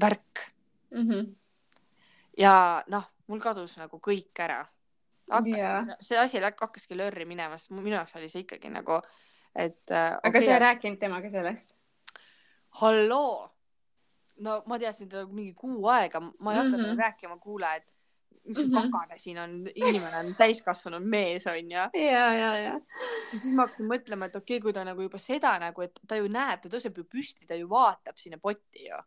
värk 0.00 0.52
Mhm. 0.92 1.34
ja 2.38 2.84
noh, 2.92 3.04
mul 3.28 3.40
kadus 3.40 3.76
nagu 3.80 4.00
kõik 4.02 4.36
ära. 4.44 4.62
Hakkas, 5.32 5.88
see 6.04 6.18
asi 6.20 6.42
hakkaski 6.42 6.96
lörri 6.98 7.24
minema, 7.24 7.56
sest 7.56 7.72
minu 7.72 7.94
jaoks 7.94 8.16
oli 8.18 8.28
see 8.28 8.44
ikkagi 8.44 8.68
nagu, 8.72 8.98
et 9.56 9.92
äh, 9.94 10.18
aga 10.20 10.42
sa 10.42 10.56
ei 10.56 10.60
rääkinud 10.66 11.00
temaga 11.00 11.30
sellest? 11.32 11.78
halloo. 12.80 13.48
no 14.44 14.62
ma 14.66 14.78
teadsin 14.80 15.08
teda 15.08 15.26
mingi 15.28 15.54
kuu 15.56 15.86
aega, 15.92 16.20
ma 16.20 16.52
ei 16.52 16.58
hakanud 16.58 16.80
mm 16.80 16.84
-hmm. 16.90 17.00
rääkima, 17.00 17.38
kuule, 17.38 17.76
et 17.76 17.94
mis 18.44 18.58
mm. 18.58 18.64
-hmm. 18.64 18.90
kakane 18.90 19.18
siin 19.18 19.38
on, 19.38 19.52
inimene 19.74 20.16
on 20.18 20.34
täiskasvanud 20.38 21.02
mees 21.02 21.46
onju. 21.46 21.84
ja, 21.94 22.26
ja, 22.34 22.56
ja. 22.58 22.80
ja 23.32 23.38
siis 23.38 23.54
ma 23.54 23.66
hakkasin 23.66 23.86
mõtlema, 23.86 24.26
et 24.26 24.36
okei 24.36 24.56
okay,, 24.56 24.62
kui 24.64 24.72
ta 24.72 24.84
nagu 24.84 25.02
juba 25.02 25.18
seda 25.18 25.54
nagu, 25.62 25.82
et 25.82 26.00
ta 26.08 26.18
ju 26.18 26.28
näeb, 26.28 26.60
ta 26.62 26.72
tõuseb 26.72 26.98
ju 26.98 27.04
püsti, 27.04 27.46
ta 27.46 27.54
ju 27.54 27.70
vaatab 27.70 28.18
sinna 28.18 28.38
potti 28.38 28.88
ju. 28.88 29.00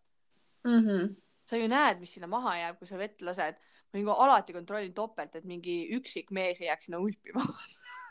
Mhm. 0.65 1.15
sa 1.45 1.57
ju 1.57 1.67
näed, 1.69 1.99
mis 1.99 2.13
sinna 2.13 2.27
maha 2.27 2.55
jääb, 2.57 2.77
kui 2.79 2.87
sa 2.87 2.97
vett 2.97 3.21
lased. 3.21 3.55
ma 3.93 3.99
nagu 3.99 4.11
alati 4.11 4.53
kontrollin 4.53 4.93
topelt, 4.93 5.35
et 5.35 5.45
mingi 5.45 5.75
üksik 5.95 6.31
mees 6.31 6.61
ei 6.61 6.67
jääks 6.67 6.85
sinna 6.85 6.99
ulpima. 6.99 7.43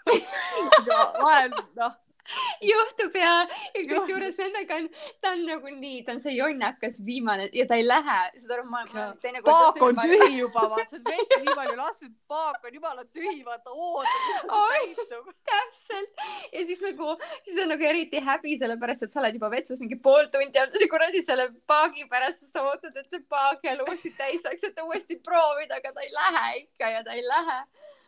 vahel 1.24 1.50
noh, 1.76 1.96
juhtub 2.70 3.16
ja, 3.18 3.32
ja 3.74 3.82
kusjuures 3.90 4.38
nendega 4.40 4.78
on, 4.80 4.88
ta 5.22 5.32
on 5.34 5.44
nagu 5.48 5.72
nii, 5.72 6.02
ta 6.06 6.14
on 6.16 6.22
see 6.24 6.36
jonnakas 6.38 7.00
viimane 7.06 7.48
ja 7.52 7.66
ta 7.70 7.78
ei 7.80 7.86
lähe, 7.86 8.18
saad 8.40 8.54
aru, 8.56 8.66
ma, 8.70 8.84
ma 8.92 9.06
teinekord. 9.22 9.50
paak 9.50 9.82
on 9.88 10.00
tühi 10.00 10.38
juba, 10.42 10.66
vaata, 10.72 10.86
sa 10.90 10.98
oled 11.00 11.10
vett 11.12 11.36
nii 11.44 11.56
palju 11.60 11.76
lastud, 11.80 12.14
paak 12.30 12.68
on 12.68 12.78
jumala 12.78 13.06
tühi, 13.16 13.40
vaata, 13.46 13.74
oota, 13.74 14.14
kuidas 14.26 14.84
see 14.84 15.04
täitub. 15.04 15.32
täpselt 15.52 16.24
ja 16.56 16.66
siis 16.70 16.84
nagu, 16.84 17.14
siis 17.42 17.62
on 17.64 17.72
nagu 17.74 17.88
eriti 17.90 18.22
häbi, 18.24 18.56
sellepärast 18.62 19.08
et 19.08 19.14
sa 19.14 19.22
oled 19.22 19.38
juba 19.40 19.52
vetsus 19.54 19.82
mingi 19.82 20.00
pool 20.08 20.30
tundi 20.32 20.62
olnud 20.62 20.80
see 20.80 20.90
kuradi 20.90 21.22
selle 21.24 21.50
paagi 21.70 22.08
pärast, 22.10 22.46
sa 22.50 22.64
ootad, 22.70 22.96
et 22.96 23.10
see 23.10 23.24
paak 23.28 23.64
jälle 23.66 23.86
uuesti 23.88 24.14
täis 24.16 24.44
saaks, 24.44 24.68
et 24.70 24.84
uuesti 24.84 25.20
proovida, 25.24 25.80
aga 25.80 25.92
ta 25.94 26.04
ei 26.04 26.12
lähe 26.14 26.46
ikka 26.64 26.94
ja 26.96 27.04
ta 27.04 27.16
ei 27.16 27.24
lähe. 27.26 27.58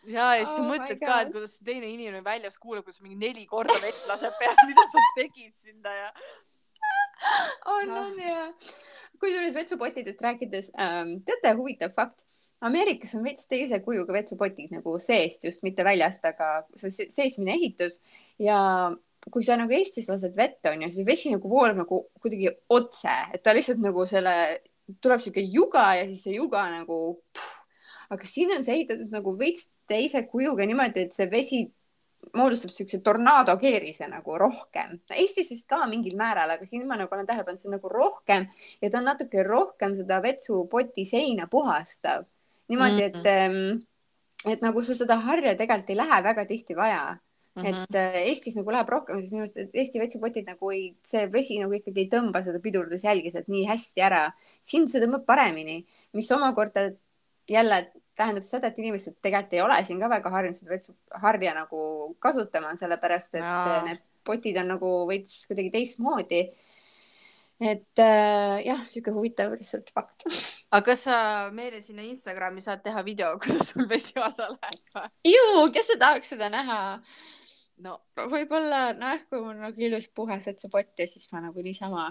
ja, 0.06 0.28
ja 0.38 0.44
siis 0.44 0.60
Oh 0.60 0.68
mõtled 0.70 1.00
ka, 1.00 1.20
et 1.24 1.32
kuidas 1.34 1.56
teine 1.66 1.88
inimene 1.90 2.22
väljas 2.24 2.58
kuuleb, 2.60 2.84
kuidas 2.86 3.02
mingi 3.04 3.18
neli 3.20 3.46
korda 3.50 3.76
vett 3.82 4.06
laseb 4.10 4.36
peale, 4.40 4.68
mida 4.68 4.86
sa 4.92 5.02
tegid 5.18 5.54
sinna 5.58 5.94
ja. 5.96 6.12
on, 7.74 7.90
on 7.90 8.20
ja. 8.20 8.46
kusjuures 9.20 9.56
vetsupottidest 9.56 10.22
rääkides 10.22 10.72
ähm,, 10.78 11.18
teate, 11.26 11.56
huvitav 11.58 11.94
fakt. 11.96 12.24
Ameerikas 12.64 13.12
on 13.18 13.24
veits 13.26 13.50
teise 13.50 13.82
kujuga 13.84 14.14
vetsupotid 14.16 14.70
nagu 14.72 14.94
seest 15.02 15.44
just, 15.44 15.60
mitte 15.66 15.84
väljast, 15.84 16.24
aga 16.24 16.62
see 16.80 16.94
se- 16.94 17.10
seesmine 17.12 17.52
ehitus 17.52 17.98
ja 18.40 18.56
kui 19.32 19.44
sa 19.44 19.56
nagu 19.58 19.74
Eestis 19.74 20.08
lased 20.08 20.36
vett, 20.38 20.60
onju, 20.70 20.88
siis 20.94 21.06
vesi 21.06 21.32
nagu 21.34 21.50
voolab 21.50 21.80
nagu 21.82 22.04
kuidagi 22.22 22.50
otse, 22.72 23.14
et 23.34 23.42
ta 23.44 23.54
lihtsalt 23.56 23.82
nagu 23.82 24.06
selle, 24.08 24.34
tuleb 25.02 25.22
siuke 25.22 25.42
juga 25.50 25.88
ja 25.98 26.06
siis 26.08 26.22
see 26.28 26.36
juga 26.38 26.64
nagu. 26.72 27.20
aga 28.06 28.28
siin 28.30 28.52
on 28.54 28.62
see 28.62 28.76
ehitatud 28.78 29.10
nagu 29.10 29.32
veits 29.34 29.66
teise 29.88 30.22
kujuga 30.30 30.66
niimoodi, 30.66 31.06
et 31.06 31.16
see 31.16 31.26
vesi 31.30 31.64
moodustab 32.36 32.72
siukse 32.74 32.98
tornaadokeerise 33.06 34.08
nagu 34.10 34.38
rohkem. 34.40 34.96
Eestis 35.14 35.52
vist 35.52 35.68
ka 35.70 35.84
mingil 35.90 36.16
määral, 36.18 36.50
aga 36.56 36.66
siin 36.66 36.86
ma 36.88 36.98
nagu 36.98 37.14
olen 37.14 37.26
tähele 37.28 37.46
pannud, 37.46 37.62
see 37.62 37.70
on 37.70 37.76
nagu 37.78 37.90
rohkem 37.92 38.48
ja 38.82 38.90
ta 38.90 38.98
on 38.98 39.06
natuke 39.12 39.44
rohkem 39.46 39.94
seda 39.98 40.22
vetsupoti 40.24 41.06
seina 41.06 41.46
puhastav. 41.50 42.26
niimoodi, 42.68 43.02
et 43.02 43.22
mm, 43.22 43.84
et 44.50 44.62
nagu 44.62 44.82
sul 44.82 44.98
seda 44.98 45.20
harja 45.22 45.54
tegelikult 45.54 45.92
ei 45.94 46.00
lähe 46.00 46.22
väga 46.24 46.44
tihti 46.48 46.74
vaja 46.74 47.14
Mhm. 47.56 47.66
et 47.66 47.94
äh, 47.96 48.16
Eestis 48.28 48.56
nagu 48.58 48.72
läheb 48.72 48.90
rohkem, 48.92 49.20
siis 49.22 49.32
minu 49.32 49.44
arust, 49.46 49.56
et 49.56 49.76
Eesti 49.80 50.00
vetsupotid 50.02 50.48
nagu 50.50 50.70
ei, 50.74 50.90
see 51.04 51.24
vesi 51.32 51.56
nagu 51.60 51.72
ikkagi 51.72 52.02
ei 52.02 52.10
tõmba 52.12 52.42
seda 52.44 52.60
pidurdusjälgi 52.60 53.32
sealt 53.32 53.48
nii 53.48 53.64
hästi 53.70 54.04
ära. 54.04 54.24
siin 54.60 54.84
see 54.92 55.00
tõmbab 55.00 55.24
paremini, 55.24 55.78
mis 56.12 56.28
omakorda 56.36 56.90
jälle 57.48 57.78
tähendab 58.16 58.46
seda, 58.48 58.70
et 58.70 58.78
inimesed 58.80 59.18
tegelikult 59.22 59.56
ei 59.56 59.62
ole 59.64 59.78
siin 59.84 60.00
ka 60.00 60.10
väga 60.10 60.32
harjunud 60.32 60.58
seda 60.58 60.74
vetsuharja 60.74 61.56
nagu 61.56 61.80
kasutama, 62.22 62.72
sellepärast 62.80 63.36
et 63.36 63.44
Jaa. 63.44 63.66
Jaa. 63.74 63.82
need 63.90 64.04
potid 64.26 64.58
on 64.62 64.72
nagu 64.74 64.92
veits 65.08 65.44
kuidagi 65.50 65.72
teistmoodi. 65.74 66.42
et 67.56 68.02
äh, 68.04 68.58
jah, 68.66 68.82
sihuke 68.90 69.14
huvitav 69.16 69.54
lihtsalt 69.56 69.92
fakt. 69.94 70.26
aga 70.74 70.84
kas 70.90 71.06
sa 71.06 71.16
meile 71.56 71.80
sinna 71.80 72.04
Instagrami 72.04 72.64
saad 72.64 72.82
teha 72.84 73.04
video, 73.04 73.36
kuidas 73.40 73.72
sul 73.72 73.88
vesi 73.88 74.16
alla 74.20 74.50
läheb? 74.56 75.10
ju, 75.24 75.66
kes 75.72 75.92
sa 75.92 75.98
tahaks 76.04 76.34
seda 76.34 76.50
näha? 76.52 76.78
no 77.84 77.98
võib-olla 78.16 78.90
noh, 78.96 79.24
kui 79.30 79.40
mul 79.40 79.58
nagu 79.60 79.88
ilus 79.88 80.08
puhas 80.08 80.44
vetsupott 80.48 80.96
ja 81.00 81.08
siis 81.08 81.28
ma 81.32 81.44
nagu 81.44 81.64
niisama 81.64 82.10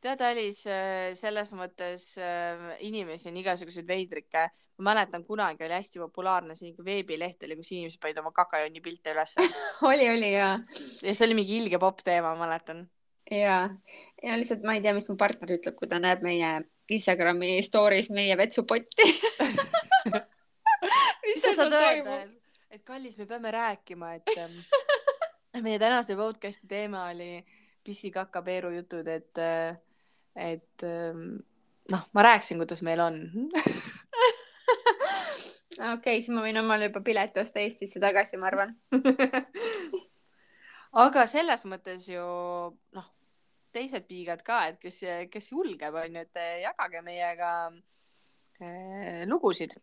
tead, 0.00 0.22
Alice, 0.24 0.78
selles 1.18 1.52
mõttes 1.56 2.14
äh, 2.20 2.72
inimesi 2.86 3.28
on 3.30 3.38
igasuguseid 3.40 3.88
veidrikke. 3.88 4.48
ma 4.80 4.94
mäletan, 4.94 5.26
kunagi 5.28 5.66
oli 5.66 5.76
hästi 5.76 6.00
populaarne 6.00 6.54
selline 6.56 6.84
veebileht 6.84 7.42
oli, 7.44 7.58
kus 7.58 7.72
inimesed 7.74 8.00
panid 8.00 8.18
oma 8.22 8.32
kakajonni 8.32 8.80
pilte 8.80 9.12
ülesse 9.12 9.44
oli, 9.90 10.08
oli 10.08 10.32
ja, 10.32 10.54
ja 11.02 11.14
see 11.14 11.26
oli 11.26 11.36
mingi 11.42 11.58
ilge 11.60 11.78
popp 11.78 12.00
teema, 12.04 12.32
ma 12.34 12.46
mäletan. 12.46 12.86
ja, 13.30 13.62
ja 14.22 14.40
lihtsalt 14.40 14.64
ma 14.64 14.78
ei 14.78 14.84
tea, 14.84 14.96
mis 14.96 15.10
mu 15.12 15.18
partner 15.20 15.56
ütleb, 15.58 15.76
kui 15.76 15.90
ta 15.90 16.00
näeb 16.00 16.24
meie 16.24 16.60
Instagrami 16.90 17.60
story's 17.62 18.08
meie 18.10 18.34
vetsupotti. 18.40 19.06
mis 21.28 21.44
sa 21.44 21.52
saad 21.54 21.76
öelda, 21.76 22.16
et, 22.70 22.82
kallis, 22.86 23.18
me 23.20 23.28
peame 23.30 23.52
rääkima, 23.54 24.16
et 24.18 24.32
ähm, 24.40 24.56
meie 25.66 25.78
tänase 25.78 26.16
podcast'i 26.18 26.66
teema 26.70 27.04
oli 27.12 27.44
pissi-kaka-peeru 27.84 28.72
jutud, 28.74 29.08
et, 29.08 29.38
et 30.36 30.84
ähm, 30.86 31.40
noh, 31.90 32.06
ma 32.12 32.22
rääkisin, 32.22 32.60
kuidas 32.60 32.82
meil 32.86 33.00
on. 33.00 33.20
okei, 35.94 36.20
siis 36.20 36.32
ma 36.34 36.44
võin 36.44 36.60
omale 36.60 36.90
juba 36.90 37.02
pileti 37.04 37.42
osta 37.42 37.62
Eestisse 37.62 38.02
tagasi, 38.02 38.38
ma 38.40 38.50
arvan. 38.50 38.74
aga 41.04 41.26
selles 41.30 41.64
mõttes 41.70 42.06
ju 42.10 42.24
noh, 42.96 43.08
teised 43.74 44.06
piigad 44.08 44.42
ka, 44.46 44.64
et 44.70 44.80
kes, 44.82 45.02
kes 45.30 45.52
julgeb, 45.52 45.94
onju, 45.94 46.26
et 46.26 46.42
jagage 46.64 47.04
meiega 47.06 47.52
äh, 48.60 49.22
lugusid. 49.30 49.76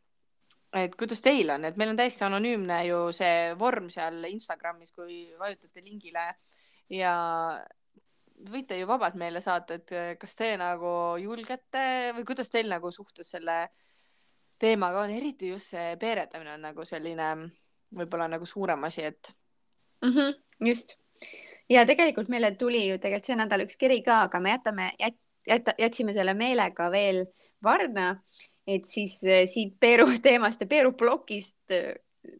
et 0.77 0.93
kuidas 0.99 1.23
teil 1.23 1.49
on, 1.49 1.63
et 1.65 1.77
meil 1.79 1.93
on 1.93 1.97
täiesti 1.97 2.25
anonüümne 2.27 2.81
ju 2.85 2.97
see 3.15 3.53
vorm 3.57 3.87
seal 3.89 4.27
Instagramis, 4.29 4.91
kui 4.91 5.23
vajutate 5.39 5.81
lingile 5.81 6.25
ja 6.91 7.13
võite 8.51 8.77
ju 8.77 8.87
vabalt 8.87 9.15
meile 9.17 9.41
saata, 9.41 9.79
et 9.79 10.19
kas 10.19 10.35
te 10.35 10.51
nagu 10.59 11.17
julgete 11.21 12.13
või 12.15 12.25
kuidas 12.27 12.49
teil 12.53 12.69
nagu 12.69 12.91
suhtes 12.91 13.31
selle 13.33 13.67
teemaga 14.59 15.05
on, 15.05 15.13
eriti 15.13 15.51
just 15.51 15.73
see 15.73 15.95
peeretamine 16.01 16.55
on 16.55 16.65
nagu 16.69 16.85
selline 16.85 17.29
võib-olla 17.97 18.27
nagu 18.31 18.45
suurem 18.45 18.83
asi, 18.87 19.03
et 19.03 19.33
mm. 20.03 20.11
-hmm, 20.11 20.35
just. 20.69 20.97
ja 21.69 21.85
tegelikult 21.85 22.29
meile 22.29 22.51
tuli 22.55 22.87
ju 22.87 22.97
tegelikult 22.97 23.25
see 23.25 23.39
nädal 23.39 23.65
üks 23.65 23.77
kiri 23.77 24.01
ka, 24.03 24.21
aga 24.27 24.39
me 24.39 24.55
jätame 24.55 24.91
jät,, 24.99 25.17
jät, 25.47 25.73
jätsime 25.77 26.13
selle 26.13 26.33
meelega 26.33 26.91
veel 26.91 27.25
varna, 27.63 28.09
et 28.67 28.85
siis 28.85 29.21
äh, 29.23 29.45
siit 29.47 29.79
Peeru 29.79 30.07
teemast 30.27 30.61
ja 30.61 30.67
Peeru 30.67 30.93
plokist 30.93 31.71
äh, 31.71 31.95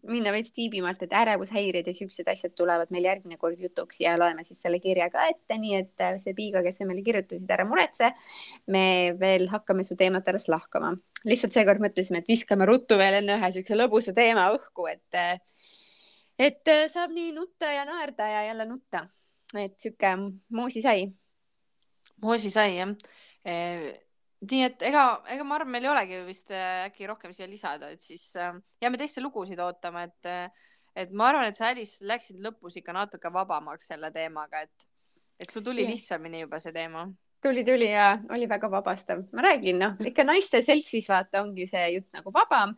minna 0.07 0.31
veits 0.35 0.51
tiibimalt, 0.55 1.01
et 1.03 1.13
ärevushäired 1.15 1.88
ja 1.88 1.93
siuksed 1.95 2.27
asjad 2.31 2.53
tulevad 2.57 2.91
meil 2.93 3.07
järgmine 3.07 3.38
kord 3.41 3.59
jutuks 3.61 4.01
ja 4.03 4.15
loeme 4.19 4.43
siis 4.47 4.61
selle 4.63 4.79
kirja 4.83 5.09
ka 5.13 5.25
ette, 5.31 5.57
nii 5.59 5.75
et 5.79 6.03
äh, 6.03 6.15
see 6.21 6.35
Piiga, 6.38 6.63
kes 6.65 6.81
sa 6.81 6.88
meile 6.89 7.03
kirjutasid, 7.05 7.49
ära 7.53 7.65
muretse. 7.67 8.11
me 8.67 9.15
veel 9.19 9.47
hakkame 9.51 9.85
su 9.88 9.95
teemat 9.99 10.27
alles 10.27 10.47
lahkama. 10.51 10.95
lihtsalt 11.25 11.55
seekord 11.55 11.83
mõtlesime, 11.83 12.23
et 12.23 12.31
viskame 12.31 12.67
ruttu 12.69 12.97
veel 12.99 13.21
enne 13.21 13.38
ühe 13.39 13.51
siukse 13.55 13.77
lõbusa 13.77 14.15
teema 14.15 14.49
õhku, 14.55 14.88
et 14.91 15.19
äh, 15.19 15.38
et 16.39 16.67
äh, 16.71 16.88
saab 16.91 17.13
nii 17.15 17.31
nutta 17.35 17.71
ja 17.73 17.85
naerda 17.85 18.27
ja 18.29 18.43
jälle 18.51 18.65
nutta. 18.65 19.07
et 19.55 19.79
sihuke 19.79 20.15
moosisai. 20.49 21.07
moosi 22.21 22.51
sai 22.51 22.77
jah 22.77 22.91
e,. 23.45 24.07
Nii 24.45 24.63
et 24.67 24.83
ega, 24.85 25.03
ega 25.33 25.45
ma 25.47 25.57
arvan, 25.57 25.71
meil 25.73 25.88
ei 25.88 25.91
olegi 25.91 26.19
vist 26.27 26.51
äh, 26.53 26.88
äkki 26.88 27.07
rohkem 27.09 27.33
siia 27.33 27.47
lisada, 27.49 27.89
et 27.93 28.03
siis 28.05 28.29
äh, 28.38 28.53
jääme 28.83 28.99
teiste 29.01 29.23
lugusid 29.23 29.59
ootama, 29.63 30.05
et 30.05 30.29
äh, 30.29 30.67
et 30.97 31.13
ma 31.13 31.29
arvan, 31.31 31.47
et 31.49 31.57
sa 31.57 31.71
Alice 31.71 32.05
läksid 32.05 32.41
lõpus 32.41 32.77
ikka 32.79 32.93
natuke 32.95 33.31
vabamaks 33.33 33.89
selle 33.93 34.11
teemaga, 34.13 34.65
et 34.65 34.88
et 35.38 35.49
sul 35.51 35.61
tuli 35.61 35.83
Jah. 35.85 35.91
lihtsamini 35.93 36.41
juba 36.41 36.59
see 36.59 36.73
teema. 36.73 37.07
tuli, 37.41 37.63
tuli 37.63 37.91
ja 37.91 38.17
oli 38.33 38.49
väga 38.49 38.69
vabastav. 38.71 39.23
ma 39.33 39.41
räägin, 39.41 39.79
noh, 39.79 39.97
ikka 40.05 40.23
naiste 40.23 40.61
seltsis 40.61 41.09
vaata 41.09 41.41
ongi 41.41 41.67
see 41.67 41.89
jutt 41.95 42.13
nagu 42.13 42.33
vabam. 42.33 42.75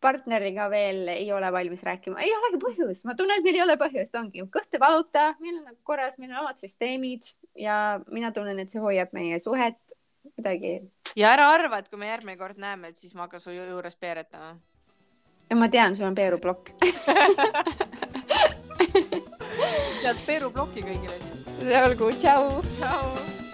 partneriga 0.00 0.68
veel 0.70 1.08
ei 1.08 1.32
ole 1.32 1.48
valmis 1.52 1.82
rääkima, 1.82 2.20
ei 2.22 2.30
olegi 2.30 2.60
põhjust, 2.62 3.04
ma 3.04 3.16
tunnen, 3.18 3.40
et 3.40 3.44
meil 3.44 3.56
ei 3.56 3.62
ole 3.64 3.74
põhjust, 3.76 4.14
ongi 4.14 4.44
kõht 4.46 4.76
ei 4.76 4.80
valuta, 4.80 5.32
meil 5.40 5.56
on 5.58 5.64
nagu 5.72 5.78
korras, 5.82 6.18
meil 6.18 6.30
on 6.30 6.44
omad 6.44 6.60
süsteemid 6.60 7.26
ja 7.58 7.98
mina 8.06 8.30
tunnen, 8.32 8.60
et 8.62 8.70
see 8.70 8.80
hoiab 8.80 9.10
meie 9.12 9.40
suhet 9.42 9.97
kuidagi. 10.36 10.72
ja 11.16 11.32
ära 11.32 11.48
arva, 11.54 11.78
et 11.78 11.88
kui 11.88 11.98
me 11.98 12.08
järgmine 12.10 12.36
kord 12.40 12.58
näeme, 12.58 12.88
et 12.92 12.96
siis 13.00 13.14
ma 13.14 13.26
hakkan 13.26 13.40
su 13.40 13.50
ju- 13.50 13.68
juures 13.70 13.96
peeretama. 13.96 14.56
ma 15.56 15.68
tean, 15.68 15.96
sul 15.96 16.04
on 16.04 16.14
peeruplokk. 16.14 16.72
head 20.02 20.16
Peeru 20.26 20.50
ploki 20.54 20.82
kõigile 20.88 21.18
siis. 21.24 21.44
olgu, 21.82 22.12
tšau. 22.20 22.62
tšau. 22.78 23.47